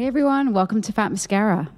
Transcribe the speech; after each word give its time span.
Hey 0.00 0.06
everyone, 0.06 0.54
welcome 0.54 0.80
to 0.80 0.92
Fat 0.94 1.10
Mascara. 1.10 1.70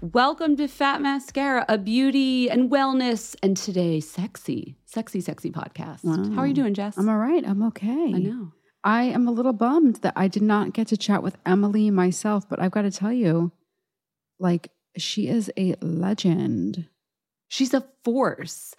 Welcome 0.00 0.56
to 0.56 0.66
Fat 0.66 1.02
Mascara, 1.02 1.66
a 1.68 1.76
beauty 1.76 2.48
and 2.48 2.70
wellness 2.70 3.36
and 3.42 3.54
today 3.54 4.00
sexy, 4.00 4.78
sexy, 4.86 5.20
sexy 5.20 5.50
podcast. 5.50 6.02
Wow. 6.02 6.34
How 6.34 6.40
are 6.40 6.46
you 6.46 6.54
doing, 6.54 6.72
Jess? 6.72 6.96
I'm 6.96 7.06
all 7.06 7.18
right. 7.18 7.46
I'm 7.46 7.62
okay. 7.64 8.14
I 8.14 8.18
know. 8.18 8.52
I 8.82 9.02
am 9.02 9.28
a 9.28 9.30
little 9.30 9.52
bummed 9.52 9.96
that 9.96 10.14
I 10.16 10.26
did 10.26 10.42
not 10.42 10.72
get 10.72 10.86
to 10.86 10.96
chat 10.96 11.22
with 11.22 11.36
Emily 11.44 11.90
myself, 11.90 12.48
but 12.48 12.62
I've 12.62 12.70
got 12.70 12.82
to 12.82 12.90
tell 12.90 13.12
you, 13.12 13.52
like, 14.38 14.70
she 14.96 15.28
is 15.28 15.52
a 15.58 15.74
legend. 15.82 16.88
She's 17.48 17.74
a 17.74 17.86
force. 18.04 18.74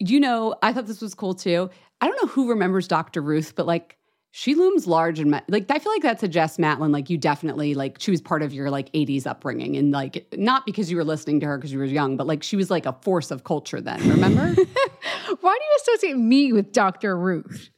You 0.00 0.18
know, 0.18 0.56
I 0.60 0.72
thought 0.72 0.88
this 0.88 1.00
was 1.00 1.14
cool 1.14 1.34
too. 1.34 1.70
I 2.00 2.08
don't 2.08 2.20
know 2.20 2.32
who 2.32 2.48
remembers 2.48 2.88
Dr. 2.88 3.22
Ruth, 3.22 3.54
but 3.54 3.64
like 3.64 3.96
she 4.36 4.56
looms 4.56 4.88
large 4.88 5.20
and 5.20 5.30
like 5.46 5.70
I 5.70 5.78
feel 5.78 5.92
like 5.92 6.02
that's 6.02 6.24
a 6.24 6.28
Jess 6.28 6.56
Matlin. 6.56 6.90
Like 6.90 7.08
you 7.08 7.16
definitely 7.16 7.74
like 7.74 7.98
she 8.00 8.10
was 8.10 8.20
part 8.20 8.42
of 8.42 8.52
your 8.52 8.68
like 8.68 8.90
80s 8.92 9.28
upbringing 9.28 9.76
and 9.76 9.92
like 9.92 10.26
not 10.36 10.66
because 10.66 10.90
you 10.90 10.96
were 10.96 11.04
listening 11.04 11.38
to 11.38 11.46
her 11.46 11.56
because 11.56 11.72
you 11.72 11.78
were 11.78 11.84
young, 11.84 12.16
but 12.16 12.26
like 12.26 12.42
she 12.42 12.56
was 12.56 12.68
like 12.68 12.84
a 12.84 12.94
force 12.94 13.30
of 13.30 13.44
culture 13.44 13.80
then. 13.80 14.00
Remember? 14.08 14.40
Why 15.40 15.58
do 15.58 15.64
you 15.64 15.78
associate 15.82 16.16
me 16.16 16.52
with 16.52 16.72
Dr. 16.72 17.16
Ruth? 17.16 17.70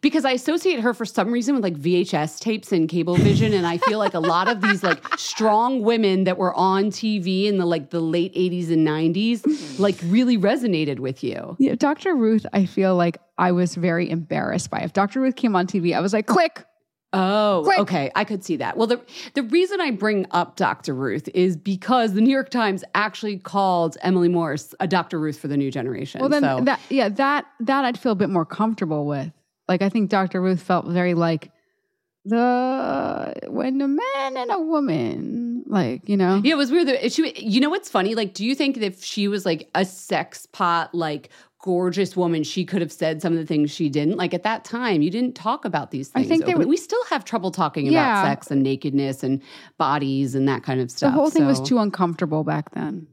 Because 0.00 0.24
I 0.24 0.32
associate 0.32 0.80
her 0.80 0.94
for 0.94 1.04
some 1.04 1.32
reason 1.32 1.54
with 1.54 1.64
like 1.64 1.74
VHS 1.76 2.38
tapes 2.40 2.72
and 2.72 2.88
Cablevision, 2.88 3.52
and 3.54 3.66
I 3.66 3.78
feel 3.78 3.98
like 3.98 4.14
a 4.14 4.20
lot 4.20 4.48
of 4.48 4.60
these 4.60 4.82
like 4.82 5.02
strong 5.18 5.82
women 5.82 6.24
that 6.24 6.38
were 6.38 6.54
on 6.54 6.86
TV 6.86 7.46
in 7.46 7.58
the 7.58 7.66
like 7.66 7.90
the 7.90 8.00
late 8.00 8.34
'80s 8.34 8.70
and 8.70 8.86
'90s 8.86 9.78
like 9.78 9.96
really 10.04 10.38
resonated 10.38 10.98
with 11.00 11.24
you. 11.24 11.56
Yeah, 11.58 11.74
Dr. 11.74 12.14
Ruth, 12.14 12.46
I 12.52 12.66
feel 12.66 12.94
like 12.96 13.18
I 13.38 13.52
was 13.52 13.74
very 13.74 14.08
embarrassed 14.10 14.70
by. 14.70 14.80
If 14.80 14.92
Dr. 14.92 15.20
Ruth 15.20 15.36
came 15.36 15.56
on 15.56 15.66
TV, 15.66 15.96
I 15.96 16.00
was 16.00 16.12
like, 16.12 16.26
click. 16.26 16.64
Oh, 17.14 17.62
Quick. 17.64 17.78
okay. 17.78 18.10
I 18.14 18.24
could 18.24 18.44
see 18.44 18.56
that. 18.56 18.76
Well, 18.76 18.86
the 18.86 19.00
the 19.32 19.42
reason 19.44 19.80
I 19.80 19.92
bring 19.92 20.26
up 20.30 20.56
Dr. 20.56 20.94
Ruth 20.94 21.26
is 21.32 21.56
because 21.56 22.12
the 22.12 22.20
New 22.20 22.30
York 22.30 22.50
Times 22.50 22.84
actually 22.94 23.38
called 23.38 23.96
Emily 24.02 24.28
Morse 24.28 24.74
a 24.78 24.86
Dr. 24.86 25.18
Ruth 25.18 25.38
for 25.38 25.48
the 25.48 25.56
new 25.56 25.70
generation. 25.70 26.20
Well, 26.20 26.28
then 26.28 26.42
so 26.42 26.60
that 26.64 26.80
yeah 26.90 27.08
that 27.08 27.46
that 27.60 27.86
I'd 27.86 27.98
feel 27.98 28.12
a 28.12 28.14
bit 28.14 28.28
more 28.28 28.44
comfortable 28.44 29.06
with. 29.06 29.32
Like 29.68 29.82
I 29.82 29.88
think 29.88 30.10
Dr. 30.10 30.40
Ruth 30.40 30.62
felt 30.62 30.86
very 30.86 31.14
like 31.14 31.50
the 32.24 33.34
when 33.48 33.80
a 33.80 33.88
man 33.88 34.36
and 34.36 34.50
a 34.50 34.60
woman, 34.60 35.64
like 35.66 36.08
you 36.08 36.16
know. 36.16 36.40
Yeah, 36.44 36.52
it 36.54 36.56
was 36.56 36.70
weird. 36.70 36.88
That 36.88 37.12
she, 37.12 37.32
you 37.36 37.60
know, 37.60 37.70
what's 37.70 37.88
funny? 37.88 38.14
Like, 38.14 38.34
do 38.34 38.44
you 38.44 38.54
think 38.54 38.76
that 38.76 38.84
if 38.84 39.02
she 39.02 39.28
was 39.28 39.44
like 39.46 39.68
a 39.74 39.84
sex 39.84 40.46
pot, 40.46 40.94
like 40.94 41.30
gorgeous 41.64 42.16
woman, 42.16 42.44
she 42.44 42.64
could 42.64 42.80
have 42.80 42.92
said 42.92 43.20
some 43.20 43.32
of 43.32 43.38
the 43.38 43.44
things 43.44 43.68
she 43.70 43.88
didn't. 43.88 44.16
Like 44.16 44.32
at 44.32 44.44
that 44.44 44.64
time, 44.64 45.02
you 45.02 45.10
didn't 45.10 45.34
talk 45.34 45.64
about 45.64 45.90
these 45.90 46.08
things 46.08 46.24
I 46.24 46.28
think 46.28 46.46
were- 46.56 46.66
we 46.66 46.76
still 46.76 47.02
have 47.10 47.24
trouble 47.24 47.50
talking 47.50 47.86
Yeah. 47.86 48.20
about 48.22 48.28
sex 48.30 48.50
and 48.52 48.62
nakedness 48.62 49.24
and 49.24 49.42
bodies 49.76 50.36
and 50.36 50.46
that 50.48 50.62
kind 50.62 50.80
of 50.80 50.88
stuff 50.88 51.12
The 51.12 51.18
whole 51.18 51.30
thing 51.30 51.46
was 51.46 51.60
too 51.60 51.78
uncomfortable 51.78 52.44
back 52.44 52.72
then. 52.76 53.08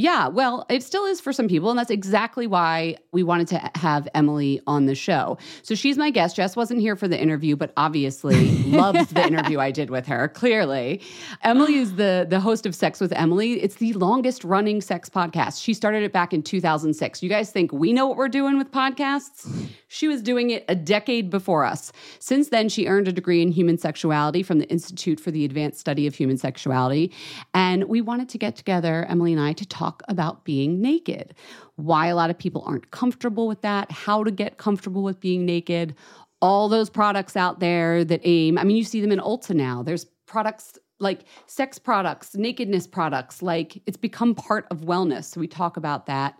Yeah, 0.00 0.28
well, 0.28 0.64
it 0.70 0.82
still 0.82 1.04
is 1.04 1.20
for 1.20 1.30
some 1.30 1.46
people. 1.46 1.68
And 1.68 1.78
that's 1.78 1.90
exactly 1.90 2.46
why 2.46 2.96
we 3.12 3.22
wanted 3.22 3.48
to 3.48 3.70
have 3.74 4.08
Emily 4.14 4.60
on 4.66 4.86
the 4.86 4.94
show. 4.94 5.36
So 5.62 5.74
she's 5.74 5.98
my 5.98 6.08
guest. 6.08 6.36
Jess 6.36 6.56
wasn't 6.56 6.80
here 6.80 6.96
for 6.96 7.06
the 7.06 7.20
interview, 7.20 7.54
but 7.54 7.72
obviously 7.76 8.50
loves 8.64 9.08
the 9.10 9.26
interview 9.26 9.60
I 9.60 9.70
did 9.70 9.90
with 9.90 10.06
her, 10.06 10.28
clearly. 10.28 11.02
Emily 11.44 11.74
is 11.74 11.96
the, 11.96 12.26
the 12.28 12.40
host 12.40 12.64
of 12.64 12.74
Sex 12.74 12.98
with 12.98 13.12
Emily. 13.12 13.62
It's 13.62 13.74
the 13.74 13.92
longest 13.92 14.42
running 14.42 14.80
sex 14.80 15.10
podcast. 15.10 15.62
She 15.62 15.74
started 15.74 16.02
it 16.02 16.14
back 16.14 16.32
in 16.32 16.42
2006. 16.42 17.22
You 17.22 17.28
guys 17.28 17.50
think 17.50 17.70
we 17.70 17.92
know 17.92 18.06
what 18.06 18.16
we're 18.16 18.28
doing 18.28 18.56
with 18.56 18.72
podcasts? 18.72 19.70
She 19.92 20.06
was 20.06 20.22
doing 20.22 20.50
it 20.50 20.64
a 20.68 20.76
decade 20.76 21.30
before 21.30 21.64
us. 21.64 21.90
Since 22.20 22.50
then, 22.50 22.68
she 22.68 22.86
earned 22.86 23.08
a 23.08 23.12
degree 23.12 23.42
in 23.42 23.50
human 23.50 23.76
sexuality 23.76 24.44
from 24.44 24.60
the 24.60 24.68
Institute 24.68 25.18
for 25.18 25.32
the 25.32 25.44
Advanced 25.44 25.80
Study 25.80 26.06
of 26.06 26.14
Human 26.14 26.38
Sexuality. 26.38 27.12
And 27.54 27.82
we 27.88 28.00
wanted 28.00 28.28
to 28.28 28.38
get 28.38 28.54
together, 28.54 29.04
Emily 29.08 29.32
and 29.32 29.42
I, 29.42 29.52
to 29.54 29.66
talk 29.66 30.04
about 30.06 30.44
being 30.44 30.80
naked, 30.80 31.34
why 31.74 32.06
a 32.06 32.14
lot 32.14 32.30
of 32.30 32.38
people 32.38 32.62
aren't 32.64 32.92
comfortable 32.92 33.48
with 33.48 33.62
that, 33.62 33.90
how 33.90 34.22
to 34.22 34.30
get 34.30 34.58
comfortable 34.58 35.02
with 35.02 35.18
being 35.18 35.44
naked, 35.44 35.96
all 36.40 36.68
those 36.68 36.88
products 36.88 37.36
out 37.36 37.58
there 37.58 38.04
that 38.04 38.20
aim. 38.22 38.58
I 38.58 38.62
mean, 38.62 38.76
you 38.76 38.84
see 38.84 39.00
them 39.00 39.10
in 39.10 39.18
Ulta 39.18 39.56
now. 39.56 39.82
There's 39.82 40.04
products 40.26 40.78
like 41.00 41.22
sex 41.46 41.80
products, 41.80 42.36
nakedness 42.36 42.86
products, 42.86 43.42
like 43.42 43.82
it's 43.86 43.96
become 43.96 44.36
part 44.36 44.68
of 44.70 44.82
wellness. 44.82 45.24
So 45.24 45.40
we 45.40 45.48
talk 45.48 45.76
about 45.76 46.06
that. 46.06 46.38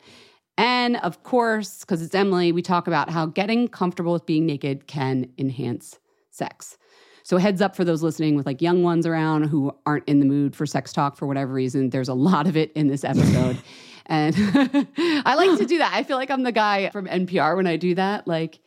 And 0.59 0.97
of 0.99 1.23
course, 1.23 1.81
because 1.81 2.03
it's 2.03 2.15
Emily, 2.15 2.53
we 2.53 2.63
talk 2.63 2.87
about 2.87 3.11
how 3.11 3.27
getting 3.27 3.69
comfortable 3.69 4.13
with 4.13 4.27
being 4.27 4.47
naked 4.47 4.87
can 4.87 5.31
enhance 5.39 5.99
sex. 6.31 6.77
So 7.23 7.39
heads 7.39 7.61
up 7.61 7.77
for 7.77 7.85
those 7.85 8.03
listening 8.03 8.35
with 8.35 8.47
like 8.47 8.61
young 8.61 8.83
ones 8.83 9.07
around 9.07 9.45
who 9.45 9.73
aren't 9.87 10.09
in 10.09 10.21
the 10.21 10.27
mood 10.27 10.57
for 10.57 10.67
sex 10.67 10.93
talk 10.93 11.17
for 11.17 11.27
whatever 11.27 11.53
reason. 11.53 11.91
There's 11.91 12.09
a 12.09 12.15
lot 12.15 12.47
of 12.47 12.57
it 12.57 12.73
in 12.73 12.89
this 12.89 13.05
episode. 13.05 13.57
and 14.07 14.35
I 14.97 15.35
like 15.37 15.59
to 15.59 15.67
do 15.67 15.79
that. 15.79 15.93
I 15.95 16.03
feel 16.03 16.17
like 16.17 16.31
I'm 16.31 16.43
the 16.43 16.53
guy 16.53 16.91
from 16.91 17.07
NPR 17.07 17.57
when 17.57 17.67
I 17.67 17.77
do 17.77 17.95
that. 17.95 18.27
Like 18.27 18.59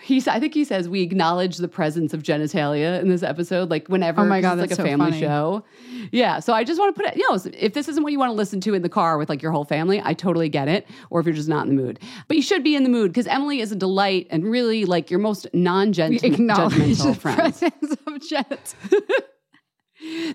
he's 0.00 0.28
I 0.28 0.38
think 0.40 0.54
he 0.54 0.64
says 0.64 0.88
we 0.88 1.02
acknowledge 1.02 1.56
the 1.56 1.68
presence 1.68 2.12
of 2.14 2.22
genitalia 2.22 3.00
in 3.00 3.08
this 3.08 3.22
episode. 3.22 3.70
Like 3.70 3.88
whenever 3.88 4.20
Oh 4.22 4.24
my 4.26 4.40
God, 4.40 4.58
it's 4.58 4.60
like 4.62 4.70
a 4.70 4.74
so 4.76 4.84
family 4.84 5.10
funny. 5.12 5.20
show. 5.20 5.64
Yeah. 6.12 6.38
So 6.40 6.52
I 6.52 6.64
just 6.64 6.78
want 6.80 6.94
to 6.94 7.02
put 7.02 7.10
it, 7.10 7.16
you 7.16 7.28
know, 7.30 7.38
if 7.54 7.72
this 7.72 7.88
isn't 7.88 8.02
what 8.02 8.12
you 8.12 8.18
want 8.18 8.30
to 8.30 8.34
listen 8.34 8.60
to 8.62 8.74
in 8.74 8.82
the 8.82 8.88
car 8.88 9.18
with 9.18 9.28
like 9.28 9.42
your 9.42 9.52
whole 9.52 9.64
family, 9.64 10.00
I 10.04 10.14
totally 10.14 10.48
get 10.48 10.68
it. 10.68 10.86
Or 11.10 11.20
if 11.20 11.26
you're 11.26 11.34
just 11.34 11.48
not 11.48 11.66
in 11.66 11.74
the 11.74 11.82
mood. 11.82 11.98
But 12.28 12.36
you 12.36 12.42
should 12.42 12.62
be 12.62 12.76
in 12.76 12.82
the 12.82 12.88
mood 12.90 13.10
because 13.12 13.26
Emily 13.26 13.60
is 13.60 13.72
a 13.72 13.76
delight 13.76 14.26
and 14.30 14.44
really 14.44 14.84
like 14.84 15.10
your 15.10 15.20
most 15.20 15.46
We 15.52 15.60
acknowledge 15.60 15.96
the 15.96 16.38
non-judgmental 16.38 17.16
friend. 17.18 17.36
presence 17.38 17.96
of 18.06 18.28
genitals. 18.28 18.74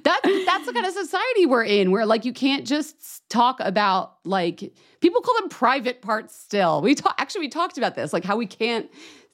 That's 0.03 0.27
that's 0.45 0.65
the 0.65 0.73
kind 0.73 0.87
of 0.87 0.91
society 0.93 1.45
we're 1.45 1.63
in 1.63 1.91
where 1.91 2.03
like 2.07 2.25
you 2.25 2.33
can't 2.33 2.65
just 2.65 3.29
talk 3.29 3.59
about 3.59 4.15
like 4.25 4.73
people 5.01 5.21
call 5.21 5.35
them 5.39 5.49
private 5.49 6.01
parts 6.01 6.35
still. 6.35 6.81
We 6.81 6.95
talk 6.95 7.13
actually 7.19 7.41
we 7.41 7.49
talked 7.49 7.77
about 7.77 7.93
this, 7.93 8.11
like 8.11 8.25
how 8.25 8.37
we 8.37 8.47
can't 8.47 8.89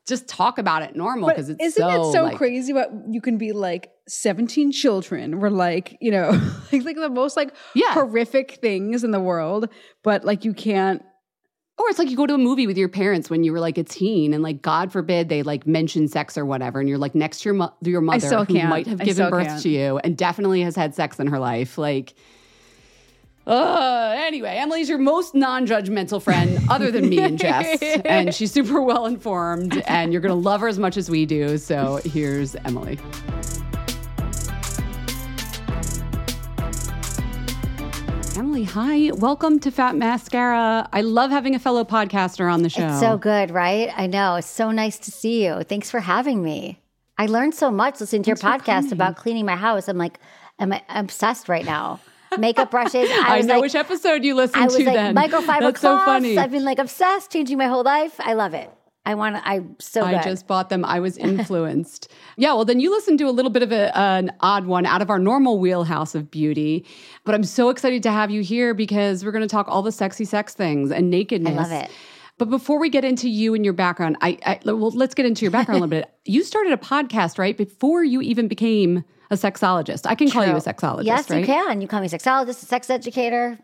just 0.08 0.28
talk 0.28 0.58
about 0.58 0.82
it 0.84 0.96
normal 0.96 1.30
because 1.30 1.50
it's 1.50 1.62
isn't 1.62 1.82
so, 1.84 2.10
it 2.10 2.14
so 2.14 2.24
like- 2.24 2.38
crazy 2.38 2.74
what 2.74 2.90
you 3.10 3.22
can 3.22 3.38
be 3.38 3.52
like 3.52 3.92
17 4.08 4.72
children 4.72 5.40
were 5.40 5.50
like, 5.50 5.98
you 6.00 6.12
know, 6.12 6.30
like, 6.72 6.86
like 6.86 6.96
the 6.96 7.10
most 7.10 7.36
like 7.36 7.54
Yeah. 7.76 7.94
horrific 7.94 8.60
things 8.62 9.04
in 9.04 9.12
the 9.12 9.20
world, 9.20 9.68
but 10.04 10.24
like 10.24 10.46
you 10.46 10.54
can't 10.54 11.02
Or 11.78 11.90
it's 11.90 12.00
like 12.00 12.10
you 12.10 12.18
go 12.18 12.26
to 12.26 12.34
a 12.34 12.38
movie 12.40 12.66
with 12.68 12.78
your 12.78 12.90
parents 12.90 13.30
when 13.30 13.44
you 13.44 13.52
were 13.52 13.60
like 13.60 13.78
a 13.78 13.84
teen, 13.84 14.34
and 14.34 14.42
like 14.42 14.62
God 14.64 14.92
forbid 14.92 15.30
they 15.30 15.44
like 15.44 15.68
mention 15.68 16.08
sex 16.08 16.36
or 16.38 16.46
whatever, 16.46 16.80
and 16.80 16.90
you're 16.90 16.98
like 16.98 17.14
next 17.14 17.42
to 17.42 17.50
your 17.50 17.54
mo- 17.54 17.74
your 17.84 18.02
mother 18.02 18.46
who 18.46 18.54
might 18.64 18.88
have 18.88 19.00
given 19.00 19.30
birth 19.30 19.48
can't. 19.48 19.62
to 19.62 19.70
you 19.70 20.00
and 20.00 20.18
definitely 20.18 20.62
has 20.62 20.76
had 20.76 20.96
sex 20.96 21.20
in 21.20 21.28
her 21.28 21.38
life. 21.38 21.78
Like, 21.78 22.16
uh, 23.48 24.14
anyway, 24.18 24.58
Emily's 24.58 24.90
your 24.90 24.98
most 24.98 25.34
non-judgmental 25.34 26.22
friend 26.22 26.60
other 26.70 26.92
than 26.92 27.08
me 27.08 27.20
and 27.20 27.40
Jess, 27.40 27.82
and 28.06 28.36
she's 28.36 28.52
super 28.52 28.82
well 28.82 29.06
informed, 29.06 29.82
and 29.88 30.12
you're 30.12 30.22
gonna 30.22 30.36
love 30.36 30.60
her 30.60 30.68
as 30.68 30.78
much 30.78 30.98
as 30.98 31.10
we 31.10 31.26
do. 31.26 31.58
So 31.58 32.02
here's 32.04 32.56
Emily. 32.58 33.00
Emily, 38.36 38.66
hi. 38.66 39.12
Welcome 39.14 39.60
to 39.62 39.72
Fat 39.72 39.96
Mascara. 39.96 40.90
I 40.92 41.02
love 41.02 41.32
having 41.32 41.56
a 41.56 41.60
fellow 41.60 41.86
podcaster 41.86 42.52
on 42.52 42.64
the 42.64 42.70
show. 42.70 42.90
It's 42.90 43.00
so 43.00 43.18
good, 43.18 43.52
right? 43.52 43.90
I 43.96 44.08
know. 44.08 44.36
It's 44.36 44.48
so 44.48 44.72
nice 44.72 45.00
to 45.00 45.12
see 45.12 45.46
you. 45.46 45.64
Thanks 45.64 45.90
for 45.90 46.02
having 46.02 46.44
me. 46.44 46.82
I 47.18 47.28
learned 47.28 47.56
so 47.56 47.72
much 47.72 48.00
listening 48.02 48.24
to 48.24 48.28
your 48.28 48.38
podcast 48.38 48.92
about 48.92 49.16
cleaning 49.16 49.46
my 49.46 49.56
house. 49.56 49.88
I'm 49.88 49.98
like, 49.98 50.20
am 50.60 50.74
I'm 50.74 51.06
obsessed 51.06 51.48
right 51.48 51.66
now. 51.66 52.02
Makeup 52.38 52.72
brushes. 52.72 53.10
I, 53.10 53.24
I 53.28 53.38
was 53.38 53.46
know 53.46 53.56
like, 53.56 53.62
which 53.64 53.76
episode 53.76 54.24
you 54.24 54.36
listened 54.36 54.64
I 54.64 54.66
was 54.66 54.76
to 54.76 54.84
like 54.84 54.96
then. 54.96 55.16
microfiber 55.16 55.60
That's 55.60 55.82
so 55.82 55.98
funny. 56.00 56.38
I've 56.38 56.52
been 56.52 56.66
like 56.66 56.80
obsessed, 56.80 57.32
changing 57.32 57.58
my 57.58 57.68
whole 57.68 57.84
life. 57.84 58.16
I 58.20 58.34
love 58.34 58.54
it. 58.54 58.70
I 59.06 59.16
want 59.16 59.38
to. 59.38 59.48
I'm 59.48 59.78
so 59.80 60.04
good. 60.04 60.16
I 60.16 60.24
just 60.24 60.48
bought 60.48 60.70
them. 60.70 60.84
I 60.84 61.00
was 61.00 61.18
influenced. 61.58 62.12
yeah, 62.36 62.54
well, 62.54 62.66
then 62.66 62.82
you 62.82 62.92
listened 62.92 63.20
to 63.20 63.30
a 63.30 63.32
little 63.32 63.52
bit 63.52 63.64
of 63.64 63.72
a, 63.72 63.98
an 63.98 64.34
odd 64.42 64.66
one 64.66 64.86
out 64.86 65.02
of 65.02 65.10
our 65.10 65.18
normal 65.18 65.60
wheelhouse 65.60 66.14
of 66.14 66.30
beauty. 66.30 66.86
But 67.24 67.34
I'm 67.34 67.46
so 67.46 67.70
excited 67.70 68.04
to 68.04 68.12
have 68.12 68.32
you 68.32 68.42
here 68.42 68.74
because 68.74 69.24
we're 69.24 69.32
going 69.32 69.48
to 69.48 69.48
talk 69.48 69.68
all 69.70 69.82
the 69.82 69.94
sexy 69.94 70.26
sex 70.26 70.54
things 70.54 70.92
and 70.92 71.10
nakedness. 71.10 71.54
I 71.54 71.62
love 71.62 71.72
it. 71.72 71.90
But 72.38 72.50
before 72.50 72.80
we 72.80 72.90
get 72.90 73.06
into 73.06 73.30
you 73.30 73.54
and 73.56 73.64
your 73.64 73.74
background, 73.74 74.18
I, 74.22 74.38
I 74.46 74.60
well, 74.66 74.92
let's 74.92 75.16
get 75.16 75.26
into 75.26 75.44
your 75.44 75.52
background 75.52 75.80
a 75.80 75.86
little 75.86 76.02
bit. 76.02 76.12
You 76.26 76.44
started 76.44 76.74
a 76.74 76.78
podcast, 76.78 77.40
right? 77.40 77.56
Before 77.56 78.04
you 78.04 78.22
even 78.22 78.50
became 78.50 79.06
a 79.30 79.36
sexologist. 79.36 80.06
I 80.06 80.16
can 80.16 80.30
call 80.30 80.46
you 80.46 80.54
a 80.54 80.56
sexologist, 80.56 81.06
Yes, 81.06 81.30
right? 81.30 81.40
you 81.40 81.46
can. 81.46 81.82
You 81.82 81.88
call 81.88 82.02
me 82.02 82.08
a 82.08 82.10
sexologist, 82.10 82.64
a 82.64 82.66
sex 82.66 82.90
educator. 82.90 83.58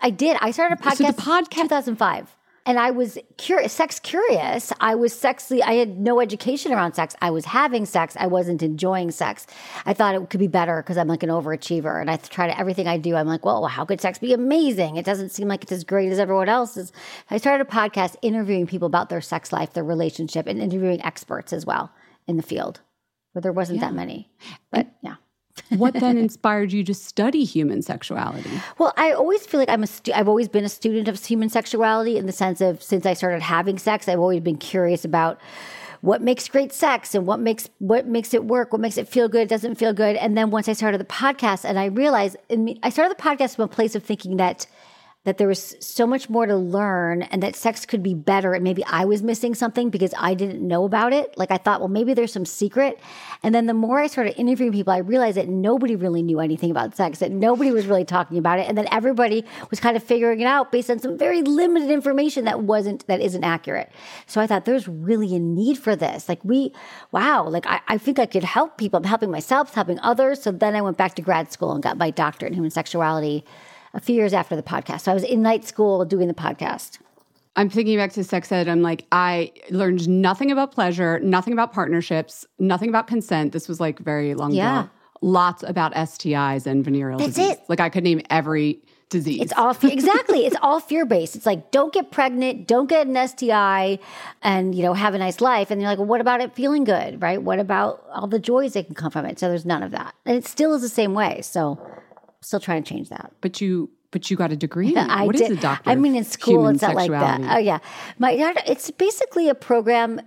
I 0.00 0.10
did. 0.10 0.36
I 0.40 0.50
started 0.50 0.78
a 0.78 0.82
podcast, 0.82 0.96
So 0.96 1.04
the 1.04 1.12
podca- 1.12 1.50
2005. 1.50 2.36
And 2.66 2.78
I 2.78 2.90
was 2.90 3.16
curious, 3.38 3.72
sex 3.72 3.98
curious. 3.98 4.70
I 4.80 4.94
was 4.94 5.14
sexy. 5.18 5.62
I 5.62 5.72
had 5.74 5.98
no 5.98 6.20
education 6.20 6.72
around 6.72 6.92
sex. 6.92 7.16
I 7.22 7.30
was 7.30 7.46
having 7.46 7.86
sex. 7.86 8.16
I 8.20 8.26
wasn't 8.26 8.62
enjoying 8.62 9.10
sex. 9.12 9.46
I 9.86 9.94
thought 9.94 10.14
it 10.14 10.28
could 10.28 10.40
be 10.40 10.46
better 10.46 10.76
because 10.82 10.98
I'm 10.98 11.08
like 11.08 11.22
an 11.22 11.30
overachiever. 11.30 11.98
And 12.00 12.10
I 12.10 12.16
try 12.16 12.46
to, 12.48 12.58
everything 12.58 12.86
I 12.86 12.98
do, 12.98 13.16
I'm 13.16 13.26
like, 13.26 13.46
well, 13.46 13.64
how 13.66 13.86
could 13.86 14.00
sex 14.00 14.18
be 14.18 14.34
amazing? 14.34 14.96
It 14.96 15.06
doesn't 15.06 15.30
seem 15.30 15.48
like 15.48 15.62
it's 15.62 15.72
as 15.72 15.84
great 15.84 16.12
as 16.12 16.18
everyone 16.18 16.50
else's. 16.50 16.92
I 17.30 17.38
started 17.38 17.66
a 17.66 17.70
podcast 17.70 18.16
interviewing 18.20 18.66
people 18.66 18.86
about 18.86 19.08
their 19.08 19.22
sex 19.22 19.52
life, 19.54 19.72
their 19.72 19.82
relationship, 19.84 20.46
and 20.46 20.60
interviewing 20.60 21.02
experts 21.02 21.54
as 21.54 21.64
well 21.64 21.90
in 22.28 22.36
the 22.36 22.42
field, 22.42 22.80
but 23.34 23.42
there 23.42 23.52
wasn't 23.52 23.80
that 23.80 23.94
many. 23.94 24.30
But 24.70 24.88
yeah. 25.02 25.16
what 25.76 25.94
then 25.94 26.16
inspired 26.16 26.72
you 26.72 26.82
to 26.84 26.94
study 26.94 27.44
human 27.44 27.82
sexuality? 27.82 28.50
Well, 28.78 28.92
I 28.96 29.12
always 29.12 29.46
feel 29.46 29.60
like 29.60 29.68
I'm 29.68 29.82
a 29.82 29.86
stu- 29.86 30.12
I've 30.12 30.28
always 30.28 30.48
been 30.48 30.64
a 30.64 30.68
student 30.68 31.08
of 31.08 31.22
human 31.22 31.48
sexuality 31.48 32.16
in 32.16 32.26
the 32.26 32.32
sense 32.32 32.60
of 32.60 32.82
since 32.82 33.06
I 33.06 33.14
started 33.14 33.42
having 33.42 33.78
sex, 33.78 34.08
I've 34.08 34.20
always 34.20 34.40
been 34.40 34.56
curious 34.56 35.04
about 35.04 35.40
what 36.00 36.22
makes 36.22 36.48
great 36.48 36.72
sex 36.72 37.14
and 37.14 37.26
what 37.26 37.40
makes 37.40 37.68
what 37.78 38.06
makes 38.06 38.32
it 38.32 38.44
work, 38.44 38.72
what 38.72 38.80
makes 38.80 38.96
it 38.96 39.08
feel 39.08 39.28
good, 39.28 39.48
doesn't 39.48 39.74
feel 39.74 39.92
good. 39.92 40.16
And 40.16 40.36
then 40.36 40.50
once 40.50 40.68
I 40.68 40.72
started 40.72 40.98
the 40.98 41.04
podcast, 41.04 41.64
and 41.64 41.78
I 41.78 41.86
realized, 41.86 42.36
in 42.48 42.64
me, 42.64 42.80
I 42.82 42.90
started 42.90 43.16
the 43.16 43.22
podcast 43.22 43.56
from 43.56 43.64
a 43.64 43.68
place 43.68 43.94
of 43.94 44.02
thinking 44.02 44.36
that 44.38 44.66
that 45.24 45.36
there 45.36 45.48
was 45.48 45.76
so 45.80 46.06
much 46.06 46.30
more 46.30 46.46
to 46.46 46.56
learn 46.56 47.22
and 47.22 47.42
that 47.42 47.54
sex 47.54 47.84
could 47.84 48.02
be 48.02 48.14
better 48.14 48.54
and 48.54 48.64
maybe 48.64 48.82
I 48.86 49.04
was 49.04 49.22
missing 49.22 49.54
something 49.54 49.90
because 49.90 50.14
I 50.16 50.32
didn't 50.32 50.66
know 50.66 50.84
about 50.84 51.12
it. 51.12 51.36
Like 51.36 51.50
I 51.50 51.58
thought, 51.58 51.80
well, 51.80 51.90
maybe 51.90 52.14
there's 52.14 52.32
some 52.32 52.46
secret. 52.46 52.98
And 53.42 53.54
then 53.54 53.66
the 53.66 53.74
more 53.74 54.00
I 54.00 54.06
started 54.06 54.40
interviewing 54.40 54.72
people, 54.72 54.94
I 54.94 54.98
realized 54.98 55.36
that 55.36 55.46
nobody 55.46 55.94
really 55.94 56.22
knew 56.22 56.40
anything 56.40 56.70
about 56.70 56.96
sex, 56.96 57.18
that 57.18 57.32
nobody 57.32 57.70
was 57.70 57.86
really 57.86 58.06
talking 58.06 58.38
about 58.38 58.60
it. 58.60 58.66
And 58.66 58.78
then 58.78 58.88
everybody 58.90 59.44
was 59.68 59.78
kind 59.78 59.94
of 59.94 60.02
figuring 60.02 60.40
it 60.40 60.46
out 60.46 60.72
based 60.72 60.90
on 60.90 60.98
some 60.98 61.18
very 61.18 61.42
limited 61.42 61.90
information 61.90 62.46
that 62.46 62.62
wasn't, 62.62 63.06
that 63.06 63.20
isn't 63.20 63.44
accurate. 63.44 63.92
So 64.26 64.40
I 64.40 64.46
thought 64.46 64.64
there's 64.64 64.88
really 64.88 65.36
a 65.36 65.38
need 65.38 65.76
for 65.76 65.94
this. 65.94 66.30
Like 66.30 66.42
we, 66.46 66.72
wow, 67.12 67.46
like 67.46 67.66
I, 67.66 67.80
I 67.88 67.98
think 67.98 68.18
I 68.18 68.24
could 68.24 68.44
help 68.44 68.78
people. 68.78 68.96
I'm 68.96 69.04
helping 69.04 69.30
myself, 69.30 69.74
helping 69.74 70.00
others. 70.00 70.40
So 70.40 70.50
then 70.50 70.74
I 70.74 70.80
went 70.80 70.96
back 70.96 71.14
to 71.16 71.22
grad 71.22 71.52
school 71.52 71.72
and 71.72 71.82
got 71.82 71.98
my 71.98 72.10
doctorate 72.10 72.52
in 72.52 72.54
human 72.54 72.70
sexuality 72.70 73.44
a 73.94 74.00
few 74.00 74.14
years 74.14 74.32
after 74.32 74.56
the 74.56 74.62
podcast. 74.62 75.02
So 75.02 75.10
I 75.12 75.14
was 75.14 75.24
in 75.24 75.42
night 75.42 75.64
school 75.64 76.04
doing 76.04 76.28
the 76.28 76.34
podcast. 76.34 76.98
I'm 77.56 77.68
thinking 77.68 77.96
back 77.98 78.12
to 78.12 78.24
sex 78.24 78.50
ed. 78.52 78.68
I'm 78.68 78.80
like, 78.82 79.06
I 79.10 79.52
learned 79.70 80.08
nothing 80.08 80.50
about 80.50 80.72
pleasure, 80.72 81.18
nothing 81.20 81.52
about 81.52 81.72
partnerships, 81.72 82.46
nothing 82.58 82.88
about 82.88 83.06
consent. 83.08 83.52
This 83.52 83.68
was 83.68 83.80
like 83.80 83.98
very 83.98 84.34
long 84.34 84.52
Yeah. 84.52 84.80
ago. 84.82 84.90
Lots 85.22 85.62
about 85.64 85.92
STIs 85.94 86.66
and 86.66 86.84
venereal 86.84 87.18
That's 87.18 87.34
disease. 87.34 87.52
it. 87.52 87.60
Like 87.68 87.80
I 87.80 87.88
could 87.90 88.04
name 88.04 88.22
every 88.30 88.80
disease. 89.10 89.40
It's 89.42 89.52
all 89.54 89.74
fear, 89.74 89.90
exactly. 89.90 90.46
It's 90.46 90.56
all 90.62 90.78
fear 90.80 91.04
based. 91.04 91.34
It's 91.36 91.44
like 91.44 91.72
don't 91.72 91.92
get 91.92 92.10
pregnant, 92.12 92.66
don't 92.68 92.88
get 92.88 93.06
an 93.08 93.16
STI, 93.28 93.98
and 94.40 94.72
you 94.74 94.82
know 94.84 94.94
have 94.94 95.14
a 95.14 95.18
nice 95.18 95.40
life. 95.40 95.70
And 95.72 95.80
you're 95.80 95.90
like, 95.90 95.98
well, 95.98 96.06
what 96.06 96.20
about 96.20 96.40
it 96.40 96.54
feeling 96.54 96.84
good, 96.84 97.20
right? 97.20 97.42
What 97.42 97.58
about 97.58 98.02
all 98.14 98.28
the 98.28 98.38
joys 98.38 98.74
that 98.74 98.86
can 98.86 98.94
come 98.94 99.10
from 99.10 99.26
it? 99.26 99.38
So 99.40 99.48
there's 99.48 99.66
none 99.66 99.82
of 99.82 99.90
that, 99.90 100.14
and 100.24 100.36
it 100.36 100.46
still 100.46 100.72
is 100.74 100.80
the 100.80 100.88
same 100.88 101.12
way. 101.12 101.42
So, 101.42 101.78
still 102.42 102.60
trying 102.60 102.82
to 102.82 102.88
change 102.88 103.08
that. 103.10 103.32
but 103.40 103.60
you 103.60 103.90
but 104.12 104.28
you 104.28 104.36
got 104.36 104.50
a 104.50 104.56
degree. 104.56 104.94
I 104.96 105.24
What 105.24 105.36
is 105.36 105.42
did. 105.42 105.52
a 105.52 105.60
doctor? 105.60 105.88
I 105.88 105.94
mean, 105.94 106.16
in 106.16 106.24
school, 106.24 106.66
it's 106.66 106.82
not 106.82 106.96
like 106.96 107.10
that. 107.12 107.40
Oh, 107.42 107.58
yeah. 107.58 107.78
My 108.18 108.32
it's 108.66 108.90
basically 108.90 109.48
a 109.48 109.54
program 109.54 110.20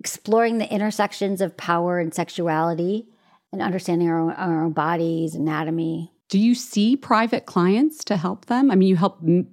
exploring 0.00 0.56
the 0.58 0.72
intersections 0.72 1.40
of 1.42 1.54
power 1.56 1.98
and 1.98 2.14
sexuality 2.14 3.06
and 3.52 3.60
understanding 3.60 4.08
our 4.08 4.18
own, 4.18 4.30
our 4.32 4.64
own 4.64 4.72
bodies, 4.72 5.34
anatomy. 5.34 6.12
Do 6.28 6.38
you 6.38 6.54
see 6.54 6.96
private 6.96 7.46
clients 7.46 8.04
to 8.04 8.16
help 8.16 8.46
them? 8.46 8.70
I 8.70 8.74
mean, 8.74 8.88
you 8.88 8.96
help, 8.96 9.18
m- 9.22 9.48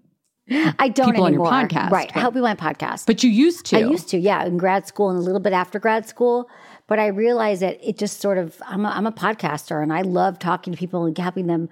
I 0.80 0.90
don't 0.90 1.12
People 1.12 1.26
on 1.26 1.34
your 1.34 1.46
anymore. 1.46 1.68
podcast, 1.68 1.92
right? 1.92 2.10
but- 2.14 2.20
Help 2.22 2.36
you 2.36 2.46
on 2.46 2.56
my 2.60 2.74
podcast. 2.74 3.06
but 3.06 3.24
you 3.24 3.30
used 3.30 3.66
to. 3.68 3.78
I 3.78 3.80
used 3.82 4.10
to, 4.10 4.18
yeah, 4.18 4.44
in 4.46 4.58
grad 4.58 4.88
school 4.88 5.10
and 5.10 5.18
a 5.18 5.22
little 5.22 5.40
bit 5.40 5.54
after 5.54 5.78
grad 5.80 6.08
school. 6.08 6.50
But 6.88 7.00
I 7.00 7.08
realized 7.08 7.62
that 7.62 7.80
it 7.88 7.98
just 7.98 8.20
sort 8.20 8.38
of, 8.38 8.62
I'm 8.66 8.86
a, 8.86 8.90
I'm 8.90 9.08
a 9.08 9.12
podcaster 9.12 9.82
and 9.82 9.94
I 9.94 10.02
love 10.02 10.40
talking 10.40 10.74
to 10.74 10.78
people 10.80 11.06
and 11.06 11.18
helping 11.18 11.48
them 11.48 11.70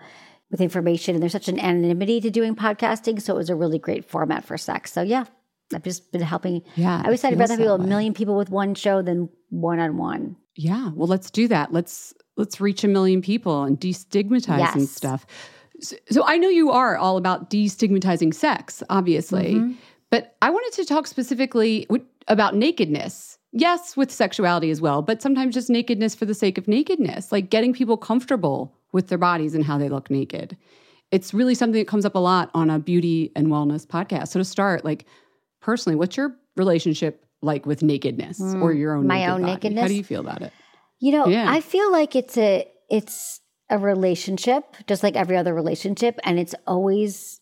with 0.51 0.61
information. 0.61 1.15
And 1.15 1.21
there's 1.21 1.31
such 1.31 1.47
an 1.47 1.59
anonymity 1.59 2.21
to 2.21 2.29
doing 2.29 2.55
podcasting. 2.55 3.21
So 3.21 3.33
it 3.33 3.37
was 3.37 3.49
a 3.49 3.55
really 3.55 3.79
great 3.79 4.05
format 4.09 4.43
for 4.45 4.57
sex. 4.57 4.91
So 4.91 5.01
yeah, 5.01 5.25
I've 5.73 5.83
just 5.83 6.11
been 6.11 6.21
helping. 6.21 6.61
Yeah, 6.75 6.99
I 7.01 7.05
always 7.05 7.21
said 7.21 7.33
I'd 7.33 7.39
rather 7.39 7.55
have 7.57 7.79
a 7.79 7.83
million 7.83 8.13
people 8.13 8.35
with 8.37 8.49
one 8.49 8.75
show 8.75 9.01
than 9.01 9.29
one 9.49 9.79
on 9.79 9.97
one. 9.97 10.35
Yeah, 10.55 10.91
well, 10.93 11.07
let's 11.07 11.31
do 11.31 11.47
that. 11.47 11.71
Let's 11.71 12.13
let's 12.37 12.59
reach 12.59 12.83
a 12.83 12.87
million 12.87 13.21
people 13.21 13.63
and 13.63 13.79
destigmatizing 13.79 14.57
Yes. 14.79 14.91
stuff. 14.91 15.25
So, 15.79 15.95
so 16.09 16.23
I 16.25 16.37
know 16.37 16.49
you 16.49 16.71
are 16.71 16.97
all 16.97 17.17
about 17.17 17.49
destigmatizing 17.49 18.33
sex, 18.33 18.83
obviously, 18.89 19.55
Mm-hmm. 19.55 19.73
but 20.09 20.35
I 20.41 20.49
wanted 20.49 20.73
to 20.81 20.85
talk 20.85 21.07
specifically 21.07 21.85
w- 21.89 22.05
about 22.27 22.55
nakedness. 22.55 23.37
Yes, 23.53 23.97
with 23.97 24.11
sexuality 24.11 24.69
as 24.71 24.79
well, 24.79 25.01
but 25.01 25.21
sometimes 25.21 25.53
just 25.55 25.69
nakedness 25.69 26.15
for 26.15 26.25
the 26.25 26.33
sake 26.33 26.57
of 26.57 26.67
nakedness, 26.67 27.31
like 27.31 27.49
getting 27.49 27.73
people 27.73 27.97
comfortable 27.97 28.77
with 28.91 29.07
their 29.07 29.17
bodies 29.17 29.55
and 29.55 29.63
how 29.65 29.77
they 29.77 29.89
look 29.89 30.09
naked. 30.09 30.57
It's 31.11 31.33
really 31.33 31.55
something 31.55 31.79
that 31.79 31.87
comes 31.87 32.05
up 32.05 32.15
a 32.15 32.19
lot 32.19 32.49
on 32.53 32.69
a 32.69 32.79
beauty 32.79 33.31
and 33.35 33.47
wellness 33.47 33.85
podcast. 33.85 34.29
So 34.29 34.39
to 34.39 34.45
start, 34.45 34.85
like 34.85 35.05
personally, 35.61 35.95
what's 35.95 36.15
your 36.17 36.35
relationship 36.55 37.25
like 37.41 37.65
with 37.65 37.81
nakedness 37.83 38.39
or 38.61 38.71
your 38.73 38.93
own 38.95 39.03
Mm, 39.05 39.07
my 39.07 39.15
naked 39.17 39.29
own 39.33 39.41
body? 39.41 39.51
nakedness? 39.53 39.81
How 39.81 39.87
do 39.87 39.93
you 39.95 40.03
feel 40.03 40.21
about 40.21 40.41
it? 40.41 40.53
You 40.99 41.11
know, 41.13 41.27
Yeah. 41.27 41.51
I 41.51 41.61
feel 41.61 41.91
like 41.91 42.15
it's 42.15 42.37
a 42.37 42.67
it's 42.89 43.39
a 43.69 43.77
relationship, 43.77 44.63
just 44.87 45.01
like 45.03 45.15
every 45.15 45.37
other 45.37 45.53
relationship, 45.53 46.19
and 46.23 46.37
it's 46.39 46.53
always 46.67 47.39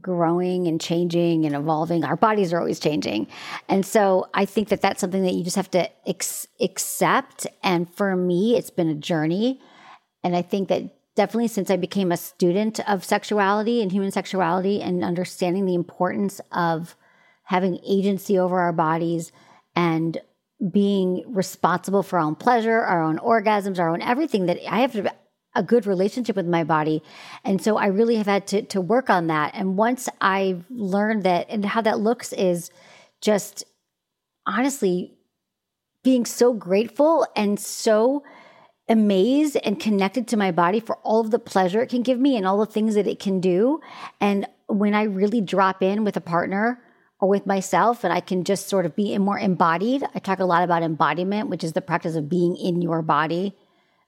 growing 0.00 0.66
and 0.66 0.80
changing 0.80 1.44
and 1.46 1.54
evolving. 1.54 2.04
Our 2.04 2.16
bodies 2.16 2.52
are 2.52 2.58
always 2.58 2.78
changing, 2.80 3.26
and 3.68 3.84
so 3.84 4.28
I 4.34 4.44
think 4.44 4.68
that 4.68 4.80
that's 4.80 5.00
something 5.00 5.22
that 5.22 5.32
you 5.34 5.42
just 5.44 5.56
have 5.56 5.70
to 5.72 5.88
ex- 6.08 6.46
accept. 6.60 7.46
And 7.62 7.92
for 7.92 8.14
me, 8.16 8.56
it's 8.56 8.70
been 8.70 8.88
a 8.88 8.94
journey, 8.94 9.60
and 10.22 10.36
I 10.36 10.42
think 10.42 10.68
that 10.68 10.94
definitely 11.14 11.48
since 11.48 11.70
I 11.70 11.76
became 11.76 12.12
a 12.12 12.16
student 12.16 12.80
of 12.88 13.04
sexuality 13.04 13.82
and 13.82 13.90
human 13.90 14.10
sexuality 14.10 14.80
and 14.80 15.02
understanding 15.02 15.66
the 15.66 15.74
importance 15.74 16.40
of 16.52 16.94
having 17.44 17.80
agency 17.86 18.38
over 18.38 18.60
our 18.60 18.72
bodies 18.72 19.32
and 19.74 20.20
being 20.72 21.24
responsible 21.26 22.02
for 22.02 22.18
our 22.18 22.24
own 22.24 22.34
pleasure, 22.34 22.80
our 22.80 23.02
own 23.02 23.18
orgasms, 23.18 23.78
our 23.78 23.88
own 23.88 24.02
everything, 24.02 24.46
that 24.46 24.58
I 24.70 24.80
have 24.80 24.92
to 24.92 25.12
a 25.54 25.62
good 25.62 25.86
relationship 25.86 26.36
with 26.36 26.46
my 26.46 26.62
body. 26.62 27.02
And 27.44 27.60
so 27.60 27.76
I 27.76 27.86
really 27.86 28.16
have 28.16 28.26
had 28.26 28.46
to, 28.48 28.62
to 28.62 28.80
work 28.80 29.10
on 29.10 29.26
that. 29.26 29.54
And 29.54 29.76
once 29.76 30.08
I've 30.20 30.64
learned 30.70 31.24
that 31.24 31.46
and 31.48 31.64
how 31.64 31.80
that 31.80 31.98
looks 31.98 32.32
is 32.32 32.70
just 33.20 33.64
honestly 34.46 35.18
being 36.04 36.24
so 36.24 36.52
grateful 36.52 37.26
and 37.34 37.58
so 37.58 38.22
amazed 38.88 39.56
and 39.64 39.78
connected 39.78 40.26
to 40.28 40.36
my 40.36 40.50
body 40.50 40.80
for 40.80 40.96
all 40.96 41.20
of 41.20 41.30
the 41.30 41.38
pleasure 41.38 41.82
it 41.82 41.90
can 41.90 42.02
give 42.02 42.18
me 42.18 42.36
and 42.36 42.46
all 42.46 42.58
the 42.58 42.66
things 42.66 42.94
that 42.94 43.06
it 43.06 43.18
can 43.18 43.40
do. 43.40 43.80
And 44.20 44.46
when 44.66 44.94
I 44.94 45.04
really 45.04 45.40
drop 45.40 45.82
in 45.82 46.04
with 46.04 46.16
a 46.16 46.20
partner 46.20 46.80
or 47.20 47.28
with 47.28 47.46
myself 47.46 48.04
and 48.04 48.12
I 48.12 48.20
can 48.20 48.44
just 48.44 48.68
sort 48.68 48.86
of 48.86 48.96
be 48.96 49.16
more 49.18 49.38
embodied, 49.38 50.04
I 50.14 50.18
talk 50.18 50.38
a 50.38 50.44
lot 50.44 50.62
about 50.62 50.82
embodiment, 50.82 51.48
which 51.48 51.64
is 51.64 51.72
the 51.72 51.80
practice 51.80 52.14
of 52.16 52.28
being 52.28 52.56
in 52.56 52.80
your 52.80 53.02
body 53.02 53.54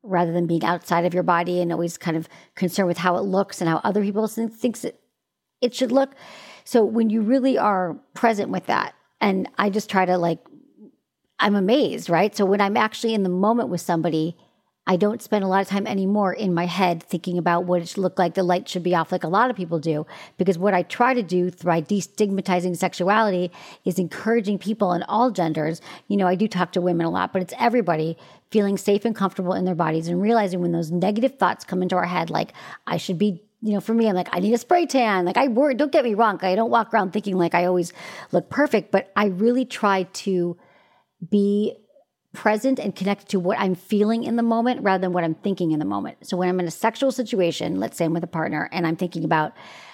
rather 0.03 0.33
than 0.33 0.47
being 0.47 0.65
outside 0.65 1.05
of 1.05 1.13
your 1.13 1.23
body 1.23 1.61
and 1.61 1.73
always 1.73 1.99
kind 1.99 2.17
of 2.17 2.29
concerned 2.55 2.89
with 2.89 2.99
how 2.99 3.17
it 3.17 3.23
looks 3.23 3.61
and 3.61 3.69
how 3.69 3.81
other 3.85 4.03
people 4.03 4.27
think 4.27 4.83
it, 4.85 5.01
it 5.61 5.75
should 5.75 5.93
look. 5.93 6.15
So 6.65 6.85
when 6.85 7.11
you 7.11 7.21
really 7.21 7.59
are 7.59 7.99
present 8.15 8.51
with 8.51 8.67
that, 8.67 8.95
and 9.21 9.49
I 9.59 9.69
just 9.69 9.91
try 9.91 10.07
to 10.07 10.17
like 10.17 10.39
I'm 11.39 11.55
amazed, 11.55 12.11
right? 12.11 12.37
So 12.37 12.45
when 12.45 12.61
I'm 12.61 12.77
actually 12.77 13.15
in 13.15 13.23
the 13.23 13.31
moment 13.31 13.71
with 13.71 13.81
somebody, 13.81 14.37
I 14.87 14.97
don't 14.97 15.23
spend 15.23 15.45
a 15.45 15.47
lot 15.47 15.63
of 15.63 15.69
time 15.69 15.87
anymore 15.87 16.33
in 16.33 16.53
my 16.53 16.67
head 16.67 17.03
thinking 17.03 17.39
about 17.39 17.65
what 17.65 17.83
it 17.83 17.89
should 17.89 17.99
look 17.99 18.19
like. 18.19 18.35
The 18.35 18.43
light 18.43 18.69
should 18.69 18.83
be 18.83 18.95
off, 18.95 19.13
like 19.13 19.25
a 19.25 19.29
lot 19.29 19.51
of 19.51 19.57
people 19.57 19.79
do. 19.79 20.07
Because 20.37 20.59
what 20.59 20.75
I 20.75 20.83
try 20.83 21.15
to 21.15 21.23
do 21.23 21.51
by 21.63 21.81
destigmatizing 21.81 22.77
sexuality 22.77 23.53
is 23.85 23.99
encouraging 23.99 24.59
people 24.59 24.93
in 24.93 25.03
all 25.05 25.31
genders. 25.31 25.81
You 26.09 26.17
know, 26.17 26.27
I 26.27 26.35
do 26.35 26.49
talk 26.49 26.73
to 26.73 26.81
women 26.81 27.07
a 27.07 27.11
lot, 27.11 27.33
but 27.33 27.43
it's 27.43 27.55
everybody 27.59 28.17
feeling 28.51 28.77
safe 28.77 29.05
and 29.05 29.15
comfortable 29.15 29.53
in 29.53 29.65
their 29.65 29.75
bodies 29.75 30.09
and 30.09 30.21
realizing 30.21 30.61
when 30.61 30.73
those 30.73 30.91
negative 30.91 31.39
thoughts 31.39 31.65
come 31.65 31.83
into 31.83 31.97
our 31.97 32.07
head, 32.07 32.31
like, 32.31 32.53
I 32.87 32.97
should 32.97 33.19
be 33.19 33.43
you 33.63 33.75
know, 33.75 33.81
for 33.81 33.93
me, 33.93 34.09
I'm 34.09 34.15
like, 34.15 34.31
I 34.33 34.41
need 34.41 34.55
a 34.55 34.59
spray 34.59 34.87
tan. 34.87 35.27
Like, 35.27 35.37
I 35.37 35.49
worry, 35.49 35.75
don't 35.75 35.93
get 35.93 36.05
me 36.05 36.15
wrong. 36.15 36.39
I 36.43 36.55
don't 36.55 36.71
walk 36.71 36.95
around 36.95 37.13
thinking 37.13 37.37
like 37.37 37.55
I 37.55 37.67
always 37.67 37.93
look 38.33 38.49
perfect, 38.49 38.91
but 38.91 39.13
I 39.15 39.27
really 39.27 39.67
try 39.67 40.05
to 40.05 40.57
be 41.29 41.77
present 42.33 42.79
and 42.79 42.95
connected 42.95 43.29
to 43.29 43.41
what 43.41 43.59
I'm 43.59 43.75
feeling 43.75 44.25
in 44.25 44.37
the 44.37 44.43
moment 44.43 44.83
rather 44.83 45.01
than 45.01 45.13
what 45.13 45.25
I'm 45.25 45.35
thinking 45.35 45.73
in 45.73 45.79
the 45.79 45.85
moment. 45.85 46.27
So 46.27 46.37
when 46.37 46.49
I'm 46.49 46.61
in 46.61 46.67
a 46.67 46.71
sexual 46.71 47.11
situation, 47.11 47.81
let's 47.81 47.97
say 47.97 48.05
I'm 48.05 48.13
with 48.13 48.25
a 48.25 48.29
partner 48.29 48.69
and 48.73 48.87
I'm 48.87 48.97
thinking 48.97 49.25
about 49.25 49.53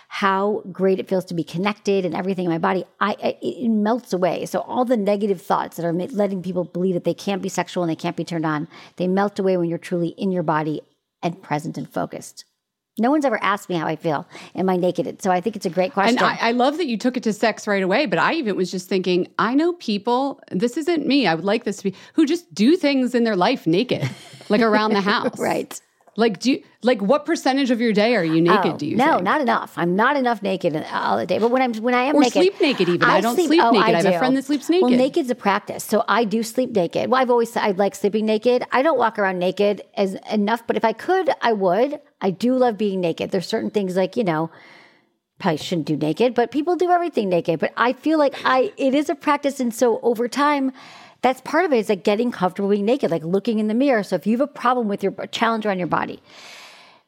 how 0.09 0.63
great 0.71 1.01
it 1.01 1.09
feels 1.09 1.25
to 1.27 1.35
be 1.35 1.43
connected 1.43 2.05
and 2.05 2.15
everything 2.15 2.45
in 2.45 2.51
my 2.51 2.59
body, 2.59 2.85
I, 3.01 3.17
it 3.43 3.69
melts 3.69 4.13
away. 4.13 4.47
So 4.47 4.61
all 4.61 4.85
the 4.85 4.97
negative 4.97 5.43
thoughts 5.43 5.77
that 5.77 5.87
are 5.87 5.93
letting 5.93 6.43
people 6.43 6.65
believe 6.65 6.95
that 6.95 7.05
they 7.05 7.15
can't 7.15 7.43
be 7.43 7.49
sexual 7.49 7.83
and 7.83 7.91
they 7.91 7.97
can't 7.97 8.17
be 8.17 8.25
turned 8.25 8.47
on, 8.47 8.69
they 8.97 9.09
melt 9.09 9.39
away 9.39 9.57
when 9.57 9.69
you're 9.69 9.79
truly 9.79 10.09
in 10.09 10.31
your 10.31 10.43
body 10.43 10.83
and 11.23 11.43
present 11.43 11.77
and 11.77 11.93
focused. 11.93 12.45
No 12.99 13.11
one's 13.11 13.25
ever 13.27 13.39
asked 13.43 13.69
me 13.69 13.75
how 13.77 13.87
I 13.87 13.97
feel. 13.97 14.27
Am 14.55 14.71
I 14.71 14.77
naked? 14.77 15.21
So 15.21 15.31
I 15.31 15.41
think 15.41 15.55
it's 15.55 15.67
a 15.67 15.71
great 15.71 15.93
question. 15.93 16.17
And 16.19 16.27
I, 16.27 16.49
I 16.49 16.53
love 16.53 16.79
that 16.79 16.87
you 16.87 16.97
took 16.97 17.17
it 17.17 17.23
to 17.25 17.33
sex 17.33 17.67
right 17.67 17.83
away, 17.83 18.07
but 18.07 18.19
I 18.19 18.33
even 18.35 18.57
was 18.57 18.71
just 18.71 18.89
thinking, 18.89 19.29
I 19.39 19.55
know 19.55 19.75
people, 19.75 20.41
this 20.51 20.77
isn't 20.79 21.07
me, 21.07 21.27
I 21.27 21.35
would 21.35 21.45
like 21.45 21.65
this 21.65 21.77
to 21.79 21.91
be, 21.91 21.95
who 22.15 22.25
just 22.25 22.53
do 22.55 22.77
things 22.77 23.15
in 23.15 23.25
their 23.25 23.37
life 23.37 23.67
naked, 23.67 24.09
like 24.49 24.63
around 24.63 24.95
the 24.95 25.01
house. 25.13 25.39
right. 25.39 25.79
Like, 26.19 26.41
do 26.41 26.53
you, 26.53 26.63
like 26.81 27.03
what 27.03 27.27
percentage 27.27 27.71
of 27.71 27.79
your 27.79 27.93
day 27.93 28.17
are 28.17 28.25
you 28.25 28.41
naked, 28.41 28.73
Oh, 28.73 28.77
do 28.79 28.87
you 28.87 28.97
no, 28.97 29.17
think? 29.17 29.25
not 29.25 29.43
enough. 29.43 29.75
I'm 29.77 29.95
not 29.95 30.17
enough 30.17 30.43
naked 30.43 30.75
all 30.91 31.19
the 31.19 31.27
day. 31.27 31.39
But 31.39 31.51
when 31.51 31.61
I'm 31.61 31.75
when 31.75 31.93
I 31.93 32.05
am 32.05 32.17
Or 32.17 32.21
naked, 32.21 32.33
sleep 32.33 32.59
naked 32.59 32.89
even. 32.89 33.03
I 33.03 33.21
don't 33.21 33.37
sleep 33.37 33.63
oh, 33.63 33.71
naked. 33.71 33.95
I 33.95 34.03
have 34.03 34.07
a 34.15 34.19
friend 34.19 34.35
that 34.39 34.47
sleeps 34.47 34.71
naked. 34.71 34.89
Well, 34.89 34.97
naked's 34.99 35.29
a 35.29 35.35
practice, 35.35 35.85
so 35.85 36.05
I 36.09 36.25
do 36.25 36.43
sleep 36.43 36.71
naked. 36.71 37.11
Well, 37.11 37.21
I've 37.21 37.29
always 37.29 37.53
said 37.53 37.65
I 37.65 37.73
like 37.73 37.95
sleeping 37.95 38.25
naked. 38.25 38.65
I 38.73 38.81
don't 38.81 38.97
walk 38.97 39.19
around 39.19 39.39
naked 39.39 39.83
as 39.95 40.15
enough, 40.33 40.67
but 40.67 40.77
if 40.77 40.87
I 40.87 40.95
could, 40.95 41.29
I 41.43 41.53
would. 41.53 42.01
I 42.21 42.31
do 42.31 42.55
love 42.55 42.79
being 42.79 43.01
naked. 43.01 43.31
There's 43.31 43.47
certain 43.47 43.71
things 43.71 43.97
like 43.97 44.17
you 44.17 44.25
know. 44.25 44.51
Probably 45.39 45.59
shouldn't 45.59 45.87
do 45.87 45.97
naked, 45.97 46.35
but 46.35 46.51
people 46.51 46.77
do 46.77 46.91
everything 46.91 47.29
naked. 47.29 47.61
But 47.61 47.73
I 47.77 47.93
feel 47.93 48.19
like 48.19 48.35
I 48.45 48.73
it 48.79 48.95
is 48.95 49.11
a 49.11 49.15
practice, 49.15 49.61
and 49.61 49.75
so 49.75 50.01
over 50.01 50.29
time, 50.29 50.73
that's 51.21 51.43
part 51.43 51.67
of 51.67 51.73
it. 51.73 51.77
Is 51.77 51.89
like 51.91 52.05
getting 52.05 52.33
comfortable 52.33 52.71
being 52.71 52.87
naked, 52.87 53.11
like 53.11 53.23
looking 53.23 53.59
in 53.59 53.69
the 53.69 53.75
mirror. 53.75 54.03
So 54.03 54.17
if 54.17 54.27
you 54.27 54.39
have 54.39 54.49
a 54.49 54.53
problem 54.53 54.89
with 54.89 55.03
your 55.03 55.13
challenge 55.31 55.67
around 55.67 55.79
your 55.79 55.89
body, 55.89 56.23